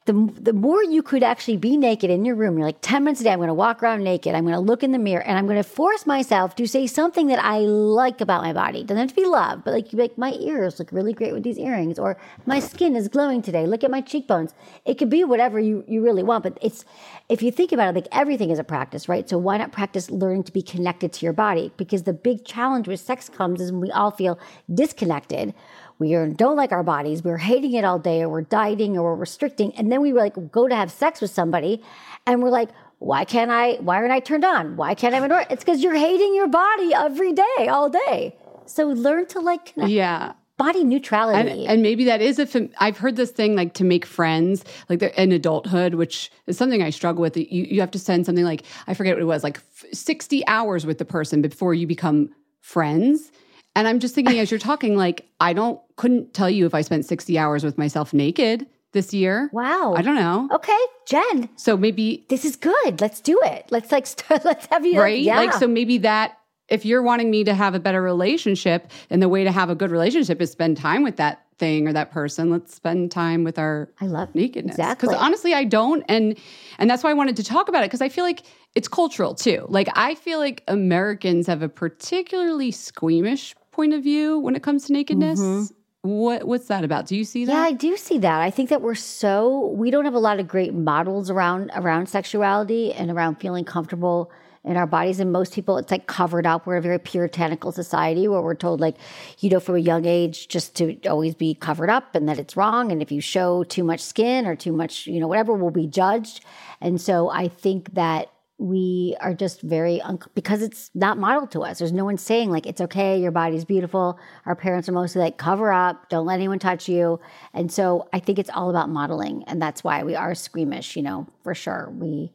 the, 0.09 0.41
the 0.41 0.53
more 0.53 0.83
you 0.83 1.03
could 1.03 1.21
actually 1.21 1.57
be 1.57 1.77
naked 1.77 2.09
in 2.09 2.25
your 2.25 2.33
room, 2.33 2.57
you're 2.57 2.65
like 2.65 2.81
10 2.81 3.03
minutes 3.03 3.21
a 3.21 3.25
day, 3.25 3.31
I'm 3.31 3.37
going 3.37 3.47
to 3.47 3.53
walk 3.53 3.83
around 3.83 4.03
naked. 4.03 4.33
I'm 4.33 4.43
going 4.43 4.55
to 4.55 4.59
look 4.59 4.81
in 4.81 4.91
the 4.91 4.97
mirror 4.97 5.21
and 5.21 5.37
I'm 5.37 5.45
going 5.45 5.61
to 5.61 5.69
force 5.69 6.07
myself 6.07 6.55
to 6.55 6.67
say 6.67 6.87
something 6.87 7.27
that 7.27 7.37
I 7.37 7.59
like 7.59 8.19
about 8.19 8.41
my 8.41 8.51
body. 8.51 8.83
Doesn't 8.83 8.97
have 8.97 9.09
to 9.09 9.15
be 9.15 9.27
love, 9.27 9.63
but 9.63 9.71
like, 9.71 9.93
like 9.93 10.17
my 10.17 10.31
ears 10.31 10.79
look 10.79 10.91
really 10.91 11.13
great 11.13 11.31
with 11.31 11.43
these 11.43 11.59
earrings 11.59 11.99
or 11.99 12.17
my 12.47 12.59
skin 12.59 12.95
is 12.95 13.07
glowing 13.07 13.43
today. 13.43 13.67
Look 13.67 13.83
at 13.83 13.91
my 13.91 14.01
cheekbones. 14.01 14.55
It 14.83 14.95
could 14.95 15.11
be 15.11 15.23
whatever 15.23 15.59
you, 15.59 15.83
you 15.87 16.03
really 16.03 16.23
want, 16.23 16.43
but 16.43 16.57
it's, 16.59 16.85
if 17.29 17.43
you 17.43 17.51
think 17.51 17.71
about 17.71 17.89
it, 17.89 17.93
like 17.95 18.07
everything 18.11 18.49
is 18.49 18.57
a 18.57 18.63
practice, 18.63 19.07
right? 19.07 19.29
So 19.29 19.37
why 19.37 19.57
not 19.57 19.71
practice 19.71 20.09
learning 20.09 20.45
to 20.45 20.51
be 20.51 20.63
connected 20.63 21.13
to 21.13 21.23
your 21.23 21.33
body? 21.33 21.71
Because 21.77 22.01
the 22.03 22.13
big 22.13 22.45
challenge 22.45 22.87
with 22.87 22.99
sex 22.99 23.29
comes 23.29 23.61
is 23.61 23.71
when 23.71 23.81
we 23.81 23.91
all 23.91 24.09
feel 24.09 24.39
disconnected 24.73 25.53
we 25.99 26.15
are, 26.15 26.27
don't 26.27 26.55
like 26.55 26.71
our 26.71 26.83
bodies, 26.83 27.23
we're 27.23 27.37
hating 27.37 27.73
it 27.73 27.83
all 27.83 27.99
day, 27.99 28.21
or 28.21 28.29
we're 28.29 28.41
dieting, 28.41 28.97
or 28.97 29.03
we're 29.03 29.15
restricting, 29.15 29.75
and 29.75 29.91
then 29.91 30.01
we 30.01 30.13
like 30.13 30.51
go 30.51 30.67
to 30.67 30.75
have 30.75 30.91
sex 30.91 31.21
with 31.21 31.31
somebody, 31.31 31.83
and 32.25 32.41
we're 32.41 32.49
like, 32.49 32.69
why 32.99 33.23
can't 33.25 33.51
I? 33.51 33.75
Why 33.75 33.95
aren't 33.97 34.11
I 34.11 34.19
turned 34.19 34.43
on? 34.43 34.75
Why 34.75 34.93
can't 34.93 35.15
I? 35.15 35.19
An 35.23 35.45
It's 35.49 35.63
because 35.63 35.81
you're 35.81 35.95
hating 35.95 36.35
your 36.35 36.47
body 36.47 36.93
every 36.93 37.33
day, 37.33 37.67
all 37.69 37.89
day. 37.89 38.35
So 38.65 38.87
learn 38.87 39.25
to 39.27 39.39
like 39.39 39.73
connect. 39.73 39.91
yeah. 39.91 40.33
body 40.57 40.83
neutrality. 40.83 41.49
And, 41.49 41.71
and 41.71 41.81
maybe 41.81 42.03
that 42.05 42.21
is 42.21 42.39
a. 42.39 42.45
Fam- 42.45 42.71
I've 42.77 42.97
heard 42.97 43.15
this 43.15 43.31
thing 43.31 43.55
like 43.55 43.73
to 43.75 43.83
make 43.85 44.05
friends, 44.05 44.65
like 44.89 45.01
in 45.01 45.31
adulthood, 45.31 45.95
which 45.95 46.29
is 46.45 46.57
something 46.57 46.83
I 46.83 46.89
struggle 46.89 47.21
with. 47.21 47.37
You 47.37 47.45
you 47.45 47.79
have 47.79 47.91
to 47.91 47.99
send 47.99 48.25
something 48.25 48.43
like 48.43 48.63
I 48.87 48.93
forget 48.93 49.15
what 49.15 49.21
it 49.21 49.25
was, 49.25 49.43
like 49.43 49.57
f- 49.57 49.85
sixty 49.93 50.45
hours 50.47 50.85
with 50.85 50.97
the 50.97 51.05
person 51.05 51.41
before 51.41 51.73
you 51.73 51.87
become 51.87 52.29
friends. 52.59 53.31
And 53.75 53.87
I'm 53.87 53.99
just 53.99 54.15
thinking 54.15 54.39
as 54.39 54.51
you're 54.51 54.59
talking, 54.59 54.97
like 54.97 55.27
I 55.39 55.53
don't 55.53 55.79
couldn't 55.95 56.33
tell 56.33 56.49
you 56.49 56.65
if 56.65 56.73
I 56.73 56.81
spent 56.81 57.05
sixty 57.05 57.37
hours 57.37 57.63
with 57.63 57.77
myself 57.77 58.13
naked 58.13 58.67
this 58.91 59.13
year. 59.13 59.49
Wow. 59.53 59.93
I 59.95 60.01
don't 60.01 60.15
know. 60.15 60.49
Okay, 60.51 60.77
Jen, 61.07 61.47
So 61.55 61.77
maybe 61.77 62.25
this 62.29 62.43
is 62.43 62.55
good. 62.55 62.99
Let's 62.99 63.21
do 63.21 63.39
it. 63.43 63.67
Let's 63.69 63.91
like 63.91 64.07
start. 64.15 64.43
Let's 64.43 64.65
have 64.71 64.85
you. 64.85 64.99
right? 64.99 65.21
Yeah. 65.21 65.37
Like 65.37 65.53
so 65.53 65.67
maybe 65.67 65.99
that 65.99 66.37
if 66.67 66.85
you're 66.85 67.01
wanting 67.01 67.31
me 67.31 67.43
to 67.43 67.53
have 67.53 67.73
a 67.75 67.79
better 67.79 68.01
relationship 68.01 68.91
and 69.09 69.21
the 69.21 69.29
way 69.29 69.43
to 69.43 69.51
have 69.51 69.69
a 69.69 69.75
good 69.75 69.91
relationship 69.91 70.41
is 70.41 70.51
spend 70.51 70.77
time 70.77 71.03
with 71.03 71.17
that 71.17 71.45
thing 71.57 71.87
or 71.87 71.93
that 71.93 72.11
person, 72.11 72.49
let's 72.49 72.73
spend 72.73 73.11
time 73.11 73.43
with 73.43 73.59
our 73.59 73.89
I 74.01 74.05
love 74.05 74.33
nakedness. 74.35 74.75
Exactly. 74.75 75.07
Because 75.09 75.21
honestly, 75.21 75.53
I 75.53 75.63
don't, 75.63 76.03
and 76.07 76.37
and 76.77 76.89
that's 76.89 77.03
why 77.03 77.09
I 77.11 77.13
wanted 77.13 77.35
to 77.37 77.43
talk 77.43 77.69
about 77.69 77.83
it 77.83 77.87
because 77.87 78.01
I 78.01 78.09
feel 78.09 78.23
like 78.23 78.43
it's 78.75 78.87
cultural 78.87 79.33
too. 79.35 79.65
Like 79.67 79.89
I 79.95 80.15
feel 80.15 80.39
like 80.39 80.63
Americans 80.67 81.47
have 81.47 81.61
a 81.61 81.69
particularly 81.69 82.71
squeamish 82.71 83.55
point 83.71 83.93
of 83.93 84.03
view 84.03 84.39
when 84.39 84.55
it 84.55 84.63
comes 84.63 84.85
to 84.85 84.93
nakedness. 84.93 85.71
What 86.01 86.45
what's 86.45 86.67
that 86.67 86.85
about? 86.85 87.07
Do 87.07 87.17
you 87.17 87.25
see 87.25 87.45
that? 87.45 87.51
Mm-hmm. 87.51 87.61
Yeah, 87.61 87.67
I 87.67 87.71
do 87.73 87.97
see 87.97 88.19
that. 88.19 88.41
I 88.41 88.51
think 88.51 88.69
that 88.69 88.81
we're 88.81 88.95
so 88.95 89.67
we 89.75 89.91
don't 89.91 90.05
have 90.05 90.13
a 90.13 90.19
lot 90.19 90.39
of 90.39 90.47
great 90.47 90.73
models 90.73 91.29
around 91.29 91.71
around 91.75 92.07
sexuality 92.07 92.93
and 92.93 93.11
around 93.11 93.35
feeling 93.35 93.65
comfortable 93.65 94.31
in 94.63 94.77
our 94.77 94.87
bodies. 94.87 95.19
And 95.19 95.31
most 95.31 95.53
people, 95.53 95.77
it's 95.77 95.91
like 95.91 96.07
covered 96.07 96.45
up. 96.45 96.65
We're 96.65 96.77
a 96.77 96.81
very 96.81 96.99
puritanical 96.99 97.71
society 97.71 98.27
where 98.27 98.41
we're 98.41 98.55
told, 98.55 98.79
like, 98.81 98.95
you 99.39 99.49
know, 99.49 99.59
from 99.59 99.75
a 99.75 99.79
young 99.79 100.05
age, 100.05 100.47
just 100.47 100.75
to 100.75 100.99
always 101.07 101.35
be 101.35 101.53
covered 101.53 101.89
up 101.89 102.15
and 102.15 102.27
that 102.27 102.37
it's 102.37 102.57
wrong. 102.57 102.91
And 102.91 103.01
if 103.01 103.11
you 103.11 103.21
show 103.21 103.63
too 103.63 103.83
much 103.83 104.01
skin 104.01 104.45
or 104.45 104.55
too 104.55 104.73
much, 104.73 105.07
you 105.07 105.19
know, 105.19 105.27
whatever, 105.27 105.53
will 105.53 105.71
be 105.71 105.87
judged. 105.87 106.43
And 106.81 106.99
so 106.99 107.29
I 107.29 107.47
think 107.47 107.93
that 107.93 108.31
we 108.59 109.15
are 109.21 109.33
just 109.33 109.61
very 109.61 110.01
un- 110.01 110.19
because 110.35 110.61
it's 110.61 110.91
not 110.93 111.17
modeled 111.17 111.49
to 111.51 111.61
us. 111.61 111.79
There's 111.79 111.93
no 111.93 112.03
one 112.03 112.17
saying 112.17 112.51
like 112.51 112.67
it's 112.67 112.81
okay, 112.81 113.19
your 113.19 113.31
body's 113.31 113.63
beautiful. 113.63 114.19
Our 114.45 114.55
parents 114.55 114.89
are 114.89 114.91
mostly 114.91 115.21
like 115.21 115.37
cover 115.37 115.71
up, 115.71 116.09
don't 116.09 116.25
let 116.25 116.35
anyone 116.35 116.59
touch 116.59 116.89
you. 116.89 117.21
And 117.53 117.71
so 117.71 118.09
I 118.11 118.19
think 118.19 118.37
it's 118.37 118.49
all 118.53 118.69
about 118.69 118.89
modeling, 118.89 119.45
and 119.47 119.61
that's 119.61 119.83
why 119.83 120.03
we 120.03 120.13
are 120.15 120.35
squeamish. 120.35 120.97
You 120.97 121.03
know, 121.03 121.27
for 121.41 121.55
sure. 121.55 121.89
We 121.97 122.33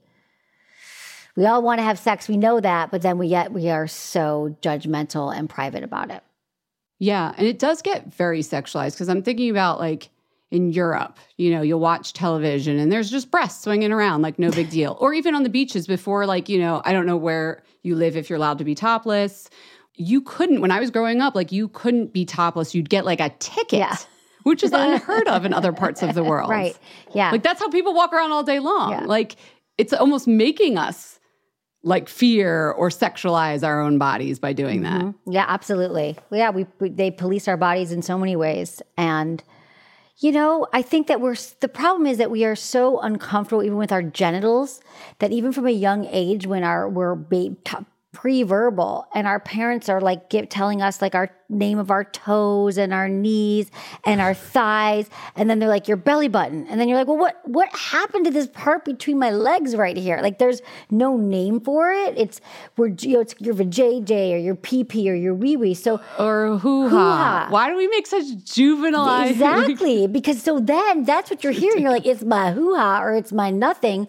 we 1.37 1.47
all 1.47 1.63
want 1.63 1.81
to 1.81 1.85
have 1.85 1.99
sex, 1.99 2.29
we 2.29 2.37
know 2.37 2.61
that, 2.61 2.91
but 2.91 3.03
then 3.03 3.19
we 3.19 3.27
yet 3.27 3.53
we 3.53 3.69
are 3.69 3.87
so 3.87 4.57
judgmental 4.63 5.37
and 5.37 5.49
private 5.49 5.85
about 5.85 6.11
it. 6.11 6.23
Yeah, 6.99 7.35
and 7.37 7.47
it 7.47 7.59
does 7.59 7.83
get 7.83 8.15
very 8.15 8.41
sexualized 8.41 8.93
because 8.93 9.09
I'm 9.09 9.23
thinking 9.23 9.51
about 9.51 9.79
like 9.79 10.09
in 10.55 10.73
Europe, 10.73 11.19
you 11.37 11.51
know, 11.51 11.63
you'll 11.63 11.81
watch 11.81 12.13
television 12.13 12.79
and 12.79 12.93
there's 12.93 13.11
just 13.11 13.31
breasts 13.31 13.65
swinging 13.65 13.91
around 13.91 14.23
like 14.23 14.39
no 14.39 14.53
big 14.53 14.71
deal. 14.71 14.97
Or 15.01 15.13
even 15.13 15.35
on 15.35 15.43
the 15.43 15.49
beaches 15.49 15.87
before, 15.89 16.27
like, 16.27 16.49
you 16.49 16.59
know, 16.61 16.81
I 16.85 16.93
don't 16.93 17.07
know 17.07 17.17
where 17.17 17.65
you 17.83 17.97
live 17.97 18.17
if 18.17 18.31
you're 18.31 18.37
allowed 18.37 18.59
to 18.59 18.65
be 18.65 18.77
topless. 18.77 19.51
You 19.97 20.21
couldn't, 20.21 20.61
when 20.61 20.71
I 20.71 20.79
was 20.79 20.93
growing 20.93 21.21
up, 21.21 21.35
like 21.35 21.51
you 21.51 21.67
couldn't 21.69 22.13
be 22.13 22.25
topless. 22.25 22.73
You'd 22.73 22.89
get 22.89 23.05
like 23.05 23.19
a 23.21 23.31
ticket, 23.41 23.81
Yeah. 23.81 23.97
which 24.45 24.63
is 24.63 24.71
unheard 24.75 25.27
of 25.27 25.45
in 25.45 25.53
other 25.53 25.73
parts 25.73 26.03
of 26.05 26.15
the 26.15 26.23
world. 26.23 26.49
Right? 26.51 26.79
Yeah. 27.13 27.33
Like 27.33 27.43
that's 27.43 27.61
how 27.61 27.69
people 27.69 27.93
walk 27.93 28.13
around 28.13 28.31
all 28.31 28.45
day 28.45 28.61
long. 28.61 28.93
Yeah. 28.93 29.01
Like 29.07 29.35
it's 29.77 29.93
almost 29.93 30.29
making 30.29 30.79
us 30.79 31.19
like 31.83 32.09
fear 32.09 32.71
or 32.71 32.89
sexualize 32.91 33.63
our 33.63 33.81
own 33.81 33.99
bodies 33.99 34.39
by 34.39 34.53
doing 34.53 34.83
that. 34.83 35.03
Mm-hmm. 35.03 35.33
Yeah, 35.33 35.47
absolutely. 35.49 36.17
Yeah, 36.31 36.51
we, 36.51 36.67
we 36.79 36.91
they 36.91 37.11
police 37.11 37.49
our 37.49 37.57
bodies 37.57 37.91
in 37.93 38.03
so 38.03 38.17
many 38.17 38.37
ways, 38.37 38.81
and 38.97 39.43
you 40.19 40.31
know, 40.33 40.67
I 40.73 40.83
think 40.83 41.09
that 41.09 41.21
we're 41.21 41.37
the 41.61 41.69
problem 41.69 42.07
is 42.07 42.19
that 42.19 42.31
we 42.31 42.45
are 42.45 42.55
so 42.57 43.01
uncomfortable 43.01 43.63
even 43.63 43.77
with 43.77 43.93
our 43.93 44.03
genitals 44.03 44.81
that 45.19 45.33
even 45.33 45.53
from 45.53 45.67
a 45.67 45.73
young 45.73 46.07
age, 46.07 46.47
when 46.47 46.63
our 46.63 46.89
we're 46.89 47.15
ba- 47.17 47.57
t- 47.65 47.77
pre-verbal 48.15 49.07
and 49.15 49.27
our 49.27 49.39
parents 49.41 49.89
are 49.89 50.01
like 50.01 50.31
give, 50.31 50.49
telling 50.49 50.81
us 50.81 51.03
like 51.03 51.15
our 51.15 51.31
name 51.51 51.79
of 51.79 51.91
our 51.91 52.05
toes 52.05 52.79
and 52.79 52.95
our 52.95 53.09
knees 53.09 53.71
and 54.05 54.21
our 54.21 54.33
thighs 54.55 55.11
and 55.37 55.51
then 55.51 55.59
they're 55.59 55.69
like 55.69 55.87
your 55.87 55.97
belly 55.99 56.29
button 56.29 56.67
and 56.69 56.81
then 56.81 56.89
you're 56.89 56.97
like 56.97 57.07
well 57.07 57.19
what 57.19 57.41
what 57.45 57.69
happened 57.77 58.25
to 58.25 58.31
this 58.31 58.47
part 58.47 58.85
between 58.85 59.19
my 59.19 59.31
legs 59.31 59.77
right 59.77 59.97
here 59.99 60.21
like 60.23 60.39
there's 60.39 60.63
no 60.91 61.17
name 61.19 61.61
for 61.61 61.93
it 61.93 62.17
it's 62.17 62.41
we're 62.77 62.89
you 63.01 63.15
know 63.15 63.21
it's 63.21 63.35
your 63.41 63.55
vajayjay 63.55 64.33
or 64.33 64.39
your 64.39 64.57
pp 64.57 65.07
or 65.11 65.15
your 65.15 65.35
wee 65.35 65.57
wee 65.57 65.75
so 65.75 66.01
Or 66.19 66.59
hoo 66.59 66.89
ha. 66.89 66.95
Hoo-ha. 66.95 67.47
Why 67.51 67.69
do 67.69 67.77
we 67.77 67.89
make 67.89 68.07
such 68.07 68.25
juvenile 68.45 69.29
Exactly. 69.29 70.07
because 70.19 70.43
so 70.43 70.61
then 70.61 71.05
that's 71.05 71.31
what 71.31 71.43
you're 71.45 71.53
hearing. 71.53 71.83
You're 71.83 71.91
like, 71.91 72.07
it's 72.07 72.23
my 72.25 72.53
hoo 72.53 72.75
ha 72.75 73.03
or 73.03 73.15
it's 73.15 73.33
my 73.33 73.51
nothing. 73.51 74.09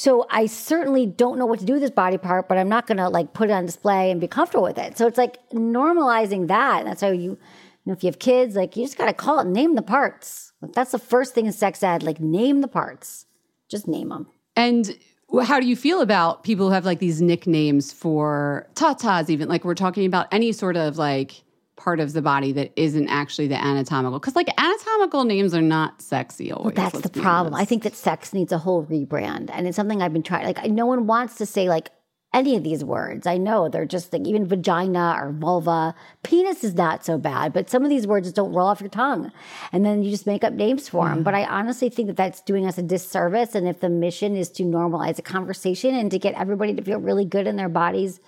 So 0.00 0.24
I 0.30 0.46
certainly 0.46 1.04
don't 1.04 1.38
know 1.38 1.44
what 1.44 1.58
to 1.58 1.66
do 1.66 1.74
with 1.74 1.82
this 1.82 1.90
body 1.90 2.16
part, 2.16 2.48
but 2.48 2.56
I'm 2.56 2.70
not 2.70 2.86
going 2.86 2.96
to 2.96 3.10
like 3.10 3.34
put 3.34 3.50
it 3.50 3.52
on 3.52 3.66
display 3.66 4.10
and 4.10 4.18
be 4.18 4.26
comfortable 4.26 4.62
with 4.62 4.78
it. 4.78 4.96
So 4.96 5.06
it's 5.06 5.18
like 5.18 5.46
normalizing 5.50 6.48
that. 6.48 6.86
That's 6.86 7.02
how 7.02 7.08
you, 7.08 7.32
you 7.32 7.38
know, 7.84 7.92
if 7.92 8.02
you 8.02 8.06
have 8.06 8.18
kids, 8.18 8.56
like 8.56 8.78
you 8.78 8.86
just 8.86 8.96
got 8.96 9.08
to 9.08 9.12
call 9.12 9.40
it, 9.40 9.46
name 9.46 9.74
the 9.74 9.82
parts. 9.82 10.54
Like, 10.62 10.72
that's 10.72 10.92
the 10.92 10.98
first 10.98 11.34
thing 11.34 11.44
in 11.44 11.52
sex 11.52 11.82
ed. 11.82 12.02
Like 12.02 12.18
name 12.18 12.62
the 12.62 12.66
parts. 12.66 13.26
Just 13.68 13.86
name 13.86 14.08
them. 14.08 14.26
And 14.56 14.96
how 15.44 15.60
do 15.60 15.66
you 15.66 15.76
feel 15.76 16.00
about 16.00 16.44
people 16.44 16.68
who 16.68 16.72
have 16.72 16.86
like 16.86 16.98
these 16.98 17.20
nicknames 17.20 17.92
for 17.92 18.70
tatas, 18.72 19.28
even 19.28 19.50
like 19.50 19.66
we're 19.66 19.74
talking 19.74 20.06
about 20.06 20.28
any 20.32 20.52
sort 20.52 20.78
of 20.78 20.96
like 20.96 21.42
part 21.80 21.98
of 21.98 22.12
the 22.12 22.20
body 22.20 22.52
that 22.52 22.72
isn't 22.76 23.08
actually 23.08 23.48
the 23.48 23.56
anatomical? 23.56 24.18
Because 24.18 24.36
like 24.36 24.48
anatomical 24.58 25.24
names 25.24 25.54
are 25.54 25.62
not 25.62 26.02
sexy 26.02 26.52
always. 26.52 26.74
That's 26.74 27.00
the 27.00 27.08
problem. 27.08 27.54
I 27.54 27.64
think 27.64 27.84
that 27.84 27.96
sex 27.96 28.32
needs 28.34 28.52
a 28.52 28.58
whole 28.58 28.84
rebrand, 28.84 29.48
and 29.52 29.66
it's 29.66 29.76
something 29.76 30.02
I've 30.02 30.12
been 30.12 30.22
trying. 30.22 30.44
Like, 30.44 30.70
no 30.70 30.86
one 30.86 31.06
wants 31.06 31.36
to 31.36 31.46
say 31.46 31.68
like 31.68 31.88
any 32.32 32.54
of 32.54 32.62
these 32.62 32.84
words. 32.84 33.26
I 33.26 33.38
know 33.38 33.68
they're 33.68 33.86
just 33.86 34.12
like 34.12 34.26
even 34.26 34.46
vagina 34.46 35.16
or 35.18 35.32
vulva. 35.32 35.94
Penis 36.22 36.62
is 36.62 36.74
not 36.74 37.04
so 37.04 37.18
bad, 37.18 37.52
but 37.52 37.68
some 37.68 37.82
of 37.82 37.88
these 37.88 38.06
words 38.06 38.26
just 38.26 38.36
don't 38.36 38.52
roll 38.52 38.68
off 38.68 38.80
your 38.80 38.90
tongue, 38.90 39.32
and 39.72 39.84
then 39.84 40.02
you 40.02 40.10
just 40.10 40.26
make 40.26 40.44
up 40.44 40.52
names 40.52 40.88
for 40.88 41.08
them. 41.08 41.22
But 41.22 41.34
I 41.34 41.44
honestly 41.44 41.88
think 41.88 42.08
that 42.08 42.16
that's 42.16 42.42
doing 42.42 42.66
us 42.66 42.76
a 42.76 42.82
disservice. 42.82 43.54
And 43.54 43.66
if 43.66 43.80
the 43.80 43.88
mission 43.88 44.36
is 44.36 44.50
to 44.50 44.64
normalize 44.64 45.18
a 45.18 45.22
conversation 45.22 45.94
and 45.94 46.10
to 46.10 46.18
get 46.18 46.34
everybody 46.34 46.74
to 46.74 46.82
feel 46.82 47.00
really 47.00 47.24
good 47.24 47.46
in 47.46 47.56
their 47.56 47.70
bodies. 47.70 48.20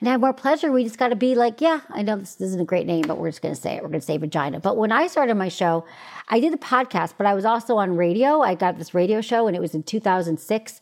And 0.00 0.08
have 0.08 0.20
more 0.20 0.32
pleasure. 0.34 0.70
We 0.70 0.84
just 0.84 0.98
got 0.98 1.08
to 1.08 1.16
be 1.16 1.34
like, 1.34 1.60
yeah, 1.60 1.80
I 1.90 2.02
know 2.02 2.16
this 2.16 2.38
isn't 2.40 2.60
a 2.60 2.64
great 2.64 2.86
name, 2.86 3.04
but 3.06 3.16
we're 3.18 3.30
just 3.30 3.40
going 3.40 3.54
to 3.54 3.60
say 3.60 3.76
it. 3.76 3.82
We're 3.82 3.88
going 3.88 4.00
to 4.00 4.06
say 4.06 4.18
vagina. 4.18 4.60
But 4.60 4.76
when 4.76 4.92
I 4.92 5.06
started 5.06 5.34
my 5.36 5.48
show, 5.48 5.84
I 6.28 6.38
did 6.40 6.52
a 6.52 6.58
podcast, 6.58 7.14
but 7.16 7.26
I 7.26 7.32
was 7.34 7.44
also 7.46 7.76
on 7.78 7.96
radio. 7.96 8.42
I 8.42 8.54
got 8.56 8.76
this 8.76 8.92
radio 8.92 9.20
show, 9.22 9.46
and 9.46 9.56
it 9.56 9.60
was 9.60 9.74
in 9.74 9.82
2006. 9.82 10.80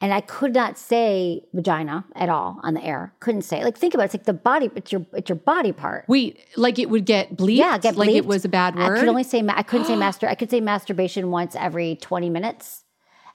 And 0.00 0.12
I 0.12 0.20
could 0.20 0.52
not 0.52 0.76
say 0.76 1.44
vagina 1.54 2.04
at 2.14 2.28
all 2.28 2.60
on 2.62 2.74
the 2.74 2.84
air. 2.84 3.14
Couldn't 3.20 3.42
say. 3.42 3.60
it. 3.60 3.64
Like 3.64 3.78
think 3.78 3.94
about 3.94 4.02
it. 4.02 4.06
It's 4.06 4.14
like 4.14 4.24
the 4.24 4.34
body. 4.34 4.70
It's 4.74 4.92
your 4.92 5.06
it's 5.14 5.30
your 5.30 5.36
body 5.36 5.72
part. 5.72 6.04
Wait, 6.06 6.38
like 6.56 6.78
it 6.78 6.90
would 6.90 7.06
get 7.06 7.34
bleeped? 7.34 7.56
Yeah, 7.56 7.78
get 7.78 7.96
like 7.96 8.10
it 8.10 8.26
was 8.26 8.44
a 8.44 8.48
bad 8.50 8.76
word. 8.76 8.94
I 8.94 9.00
could 9.00 9.08
only 9.08 9.22
say 9.22 9.40
ma- 9.40 9.54
I 9.56 9.62
couldn't 9.62 9.86
say 9.86 9.96
master. 10.06 10.28
I 10.28 10.34
could 10.34 10.50
say 10.50 10.60
masturbation 10.60 11.30
once 11.30 11.56
every 11.56 11.96
20 11.96 12.28
minutes, 12.28 12.84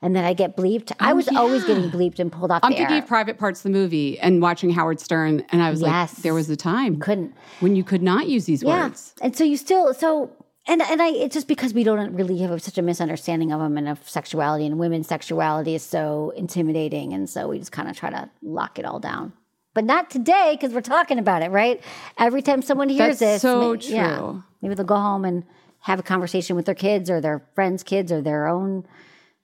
and 0.02 0.16
then 0.16 0.24
I 0.26 0.34
get 0.34 0.58
bleeped. 0.58 0.92
I 1.00 1.12
oh, 1.12 1.16
was 1.16 1.28
always 1.30 1.64
getting 1.64 1.90
bleeped 1.92 2.20
and 2.20 2.32
pulled 2.32 2.52
off 2.52 2.62
Oh, 2.64 2.68
I'm 2.68 2.74
thinking 2.74 2.96
air. 2.96 3.02
of 3.04 3.08
Private 3.08 3.38
Parts, 3.38 3.62
the 3.62 3.70
movie, 3.70 4.20
and 4.20 4.42
watching 4.42 4.72
Howard 4.72 5.00
Stern, 5.00 5.46
and 5.52 5.62
I 5.62 5.70
was 5.70 5.82
Yes. 5.82 6.16
like, 6.18 6.24
there 6.24 6.34
was 6.34 6.50
a 6.50 6.56
time 6.56 7.00
Couldn't. 7.00 7.34
when 7.60 7.76
you 7.76 7.84
could 7.84 8.02
not 8.02 8.28
use 8.28 8.46
these 8.46 8.64
Yeah. 8.64 8.86
words. 8.86 9.14
And 9.22 9.36
so 9.36 9.44
you 9.44 9.58
still 9.58 9.94
so 9.94 10.32
and 10.68 10.82
and 10.82 11.02
I 11.02 11.10
it's 11.10 11.34
just 11.34 11.48
because 11.48 11.74
we 11.74 11.84
don't 11.84 12.14
really 12.14 12.38
have 12.40 12.62
such 12.62 12.78
a 12.78 12.82
misunderstanding 12.82 13.52
of 13.52 13.60
them 13.60 13.78
and 13.78 13.88
of 13.90 14.08
sexuality 14.08 14.66
and 14.66 14.78
women's 14.80 15.08
sexuality 15.08 15.76
is 15.76 15.84
so 15.84 16.32
intimidating 16.36 17.14
and 17.14 17.30
so 17.30 17.48
we 17.50 17.58
just 17.60 17.72
kind 17.72 17.90
of 17.90 17.96
try 17.98 18.10
to 18.10 18.30
lock 18.42 18.78
it 18.80 18.86
all 18.86 19.00
down. 19.00 19.34
But 19.74 19.86
not 19.86 20.10
today 20.10 20.58
because 20.60 20.74
we're 20.74 20.82
talking 20.82 21.18
about 21.18 21.44
it, 21.44 21.50
right? 21.50 21.82
Every 22.18 22.42
time 22.42 22.62
someone 22.62 22.90
hears 22.90 23.20
That's 23.20 23.20
this, 23.20 23.42
so 23.42 23.74
ma- 23.74 23.80
yeah, 23.82 24.18
true. 24.18 24.44
maybe 24.62 24.76
they'll 24.76 24.86
go 24.86 24.98
home 24.98 25.24
and 25.26 25.46
have 25.80 25.98
a 25.98 26.04
conversation 26.04 26.56
with 26.56 26.66
their 26.66 26.76
kids 26.76 27.10
or 27.10 27.22
their 27.22 27.42
friends' 27.56 27.82
kids 27.82 28.12
or 28.12 28.22
their 28.22 28.48
own 28.48 28.86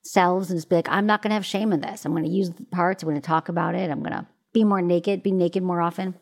selves 0.03 0.49
and 0.49 0.57
just 0.57 0.69
be 0.69 0.75
like, 0.75 0.89
I'm 0.89 1.05
not 1.05 1.21
going 1.21 1.29
to 1.31 1.35
have 1.35 1.45
shame 1.45 1.73
in 1.73 1.81
this. 1.81 2.05
I'm 2.05 2.11
going 2.11 2.23
to 2.23 2.29
use 2.29 2.51
the 2.51 2.63
parts. 2.65 3.03
I'm 3.03 3.09
going 3.09 3.19
to 3.21 3.25
talk 3.25 3.49
about 3.49 3.75
it. 3.75 3.89
I'm 3.89 3.99
going 3.99 4.13
to 4.13 4.25
be 4.53 4.63
more 4.63 4.81
naked, 4.81 5.23
be 5.23 5.31
naked 5.31 5.63
more 5.63 5.81
often. 5.81 6.15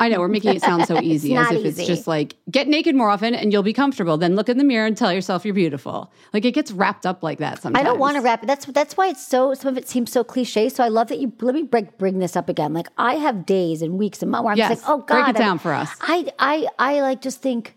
I 0.00 0.08
know 0.08 0.18
we're 0.18 0.28
making 0.28 0.56
it 0.56 0.62
sound 0.62 0.86
so 0.86 1.00
easy, 1.02 1.36
as 1.36 1.52
if 1.52 1.64
it's 1.64 1.86
just 1.86 2.08
like 2.08 2.34
get 2.50 2.66
naked 2.66 2.96
more 2.96 3.08
often 3.08 3.34
and 3.34 3.52
you'll 3.52 3.62
be 3.62 3.72
comfortable. 3.72 4.16
Then 4.16 4.34
look 4.34 4.48
in 4.48 4.58
the 4.58 4.64
mirror 4.64 4.84
and 4.86 4.96
tell 4.96 5.12
yourself 5.12 5.44
you're 5.44 5.54
beautiful. 5.54 6.12
Like 6.32 6.44
it 6.44 6.52
gets 6.52 6.72
wrapped 6.72 7.06
up 7.06 7.22
like 7.22 7.38
that 7.38 7.62
sometimes. 7.62 7.80
I 7.80 7.88
don't 7.88 8.00
want 8.00 8.16
to 8.16 8.20
wrap 8.22 8.42
it. 8.42 8.46
That's 8.46 8.66
that's 8.66 8.96
why 8.96 9.08
it's 9.08 9.24
so. 9.24 9.54
Some 9.54 9.68
of 9.68 9.78
it 9.78 9.88
seems 9.88 10.10
so 10.10 10.24
cliche. 10.24 10.68
So 10.68 10.82
I 10.82 10.88
love 10.88 11.08
that 11.08 11.20
you. 11.20 11.32
Let 11.40 11.54
me 11.54 11.62
bring, 11.62 11.88
bring 11.98 12.18
this 12.18 12.34
up 12.34 12.48
again. 12.48 12.72
Like 12.72 12.88
I 12.98 13.14
have 13.14 13.46
days 13.46 13.80
and 13.80 13.96
weeks 13.96 14.22
and 14.22 14.30
months 14.32 14.44
where 14.44 14.52
I'm 14.52 14.58
Yes, 14.58 14.70
just 14.70 14.82
like, 14.82 14.90
oh 14.90 14.98
god, 15.02 15.24
break 15.24 15.36
it 15.36 15.38
down 15.38 15.58
for 15.60 15.72
us. 15.72 15.90
I 16.00 16.32
I 16.38 16.66
I 16.80 17.00
like 17.02 17.22
just 17.22 17.40
think, 17.40 17.76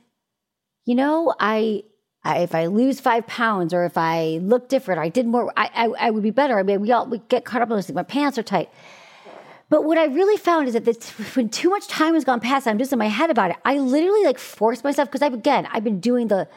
you 0.85 0.95
know, 0.95 1.33
I. 1.39 1.83
I, 2.23 2.39
if 2.39 2.53
I 2.53 2.65
lose 2.65 2.99
five 2.99 3.25
pounds 3.27 3.73
or 3.73 3.85
if 3.85 3.97
I 3.97 4.39
look 4.41 4.67
different, 4.67 4.99
or 4.99 5.03
I 5.03 5.09
did 5.09 5.25
more, 5.25 5.53
I, 5.55 5.69
I, 5.73 6.07
I 6.07 6.09
would 6.11 6.23
be 6.23 6.31
better. 6.31 6.59
I 6.59 6.63
mean, 6.63 6.81
we 6.81 6.91
all 6.91 7.05
we 7.07 7.19
get 7.29 7.45
caught 7.45 7.61
up 7.61 7.69
on 7.71 7.77
those 7.77 7.87
things. 7.87 7.95
My 7.95 8.03
pants 8.03 8.37
are 8.37 8.43
tight. 8.43 8.69
But 9.69 9.83
what 9.83 9.97
I 9.97 10.05
really 10.05 10.37
found 10.37 10.67
is 10.67 10.73
that 10.73 10.85
this, 10.85 11.11
when 11.35 11.49
too 11.49 11.69
much 11.69 11.87
time 11.87 12.15
has 12.15 12.23
gone 12.23 12.39
past, 12.39 12.67
I'm 12.67 12.79
just 12.79 12.91
in 12.91 12.99
my 12.99 13.07
head 13.07 13.29
about 13.29 13.51
it. 13.51 13.57
I 13.63 13.77
literally 13.77 14.23
like 14.23 14.39
force 14.39 14.83
myself 14.83 15.07
because 15.09 15.21
I've 15.21 15.33
again 15.33 15.67
I've 15.71 15.83
been 15.83 15.99
doing 15.99 16.27
the 16.27 16.47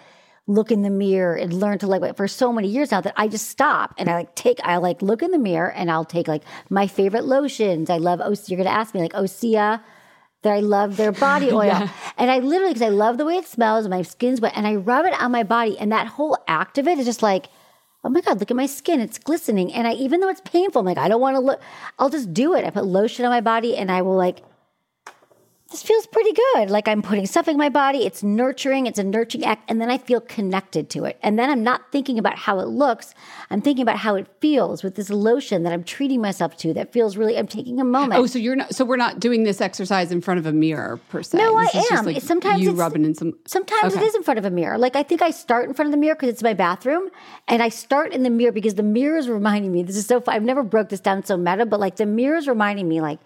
look 0.48 0.72
in 0.72 0.83
the 0.83 0.90
mirror 0.90 1.35
and 1.37 1.53
learn 1.53 1.79
to 1.79 1.87
like 1.87 2.16
for 2.16 2.27
so 2.27 2.53
many 2.53 2.66
years 2.68 2.90
now 2.90 3.01
that 3.01 3.14
I 3.16 3.29
just 3.29 3.48
stop 3.48 3.94
and 3.96 4.09
I 4.09 4.14
like 4.14 4.35
take 4.35 4.59
I 4.64 4.79
like 4.79 5.01
look 5.01 5.22
in 5.22 5.31
the 5.31 5.38
mirror 5.38 5.70
and 5.70 5.90
I'll 5.90 6.05
take 6.05 6.27
like 6.27 6.42
my 6.70 6.87
favorite 6.87 7.25
lotions. 7.25 7.90
I 7.90 7.98
love 7.98 8.20
oh, 8.20 8.33
Os- 8.33 8.51
you're 8.51 8.59
gonna 8.59 8.70
ask 8.70 8.94
me 8.94 9.01
like 9.01 9.14
oh, 9.14 9.25
Osea 9.25 9.81
that 10.42 10.52
I 10.52 10.61
love 10.61 10.96
their 10.96 11.12
body 11.12 11.50
oil. 11.52 11.88
And 12.18 12.31
I 12.31 12.38
literally, 12.38 12.74
because 12.74 12.87
I 12.87 12.90
love 12.90 13.18
the 13.18 13.24
way 13.24 13.37
it 13.37 13.46
smells, 13.46 13.88
my 13.88 14.02
skin's 14.02 14.40
wet, 14.40 14.52
and 14.55 14.66
I 14.66 14.76
rub 14.76 15.07
it 15.07 15.20
on 15.20 15.33
my 15.33 15.42
body. 15.42 15.78
And 15.78 15.90
that 15.92 16.07
whole 16.07 16.37
act 16.46 16.78
of 16.78 16.87
it 16.87 16.98
is 16.98 17.07
just 17.07 17.22
like, 17.22 17.46
oh 18.05 18.09
my 18.09 18.20
God, 18.20 18.40
look 18.40 18.50
at 18.50 18.57
my 18.57 18.66
skin. 18.66 19.00
It's 19.00 19.18
glistening. 19.18 19.72
And 19.72 19.87
I, 19.87 19.92
even 19.94 20.20
though 20.20 20.28
it's 20.28 20.42
painful, 20.44 20.81
I'm 20.81 20.87
like, 20.87 20.98
I 20.98 21.09
don't 21.09 21.20
want 21.20 21.37
to 21.37 21.40
look, 21.40 21.61
I'll 21.98 22.11
just 22.11 22.35
do 22.35 22.55
it. 22.55 22.64
I 22.64 22.70
put 22.70 22.85
lotion 22.85 23.24
on 23.24 23.31
my 23.31 23.40
body 23.40 23.76
and 23.76 23.90
I 23.90 24.02
will 24.02 24.16
like, 24.16 24.42
this 25.72 25.82
feels 25.82 26.06
pretty 26.06 26.32
good. 26.32 26.70
Like 26.70 26.87
I'm 26.87 27.02
putting 27.02 27.26
stuff 27.26 27.48
in 27.48 27.56
my 27.56 27.68
body. 27.68 28.06
It's 28.06 28.22
nurturing. 28.22 28.87
It's 28.87 28.98
a 28.98 29.04
nurturing 29.04 29.44
act. 29.44 29.64
And 29.68 29.80
then 29.80 29.90
I 29.90 29.98
feel 29.98 30.20
connected 30.20 30.88
to 30.90 31.04
it. 31.04 31.18
And 31.22 31.38
then 31.38 31.50
I'm 31.50 31.64
not 31.64 31.90
thinking 31.90 32.18
about 32.18 32.38
how 32.38 32.61
it 32.61 32.68
looks. 32.68 33.14
I'm 33.50 33.61
thinking 33.61 33.82
about 33.82 33.96
how 33.98 34.14
it 34.14 34.28
feels 34.40 34.85
with 34.85 34.94
this 34.94 35.11
lotion 35.11 35.64
that 35.64 35.72
I'm 35.72 35.82
treating 35.82 36.20
myself 36.20 36.56
to 36.58 36.72
that 36.74 36.92
feels 36.92 37.16
really, 37.16 37.37
I'm 37.37 37.48
taking 37.48 37.80
a 37.80 37.85
moment. 37.85 38.20
Oh, 38.20 38.26
so 38.26 38.38
you're 38.38 38.54
not, 38.54 38.74
so 38.74 38.85
we're 38.85 38.96
not 38.96 39.18
doing 39.18 39.42
this 39.42 39.61
exercise 39.61 40.12
in 40.12 40.20
front 40.20 40.38
of 40.38 40.46
a 40.46 40.52
mirror 40.52 41.00
per 41.08 41.22
se. 41.22 41.38
No, 41.38 41.56
I 41.56 41.64
This 41.64 41.74
is 41.74 41.88
just 41.88 41.92
am. 41.92 42.04
like 42.06 42.22
Sometimes 42.22 42.62
you 42.62 42.72
rubbing 42.72 43.04
in 43.04 43.14
some. 43.14 43.32
Sometimes 43.46 43.94
Okay. 43.94 44.04
it 44.04 44.06
is 44.06 44.14
in 44.14 44.22
front 44.22 44.38
of 44.38 44.44
a 44.44 44.50
mirror. 44.50 44.78
Like 44.78 44.94
I 44.94 45.02
think 45.02 45.22
I 45.22 45.30
start 45.30 45.66
in 45.68 45.74
front 45.74 45.87
of 45.88 45.92
the 45.92 45.98
mirror 45.98 46.14
because 46.14 46.28
it's 46.28 46.42
my 46.42 46.54
bathroom, 46.54 47.08
and 47.48 47.62
I 47.62 47.70
start 47.70 48.12
in 48.12 48.22
the 48.22 48.30
mirror 48.30 48.52
because 48.52 48.74
the 48.74 48.82
mirror 48.82 49.16
is 49.16 49.28
reminding 49.28 49.72
me. 49.72 49.82
This 49.82 49.96
is 49.96 50.06
so. 50.06 50.20
Fun. 50.20 50.35
I've 50.35 50.42
never 50.42 50.62
broke 50.62 50.90
this 50.90 51.00
down 51.00 51.24
so 51.24 51.37
meta, 51.37 51.64
but 51.66 51.80
like 51.80 51.96
the 51.96 52.06
mirror 52.06 52.37
is 52.37 52.46
reminding 52.46 52.88
me, 52.88 53.00
like, 53.00 53.18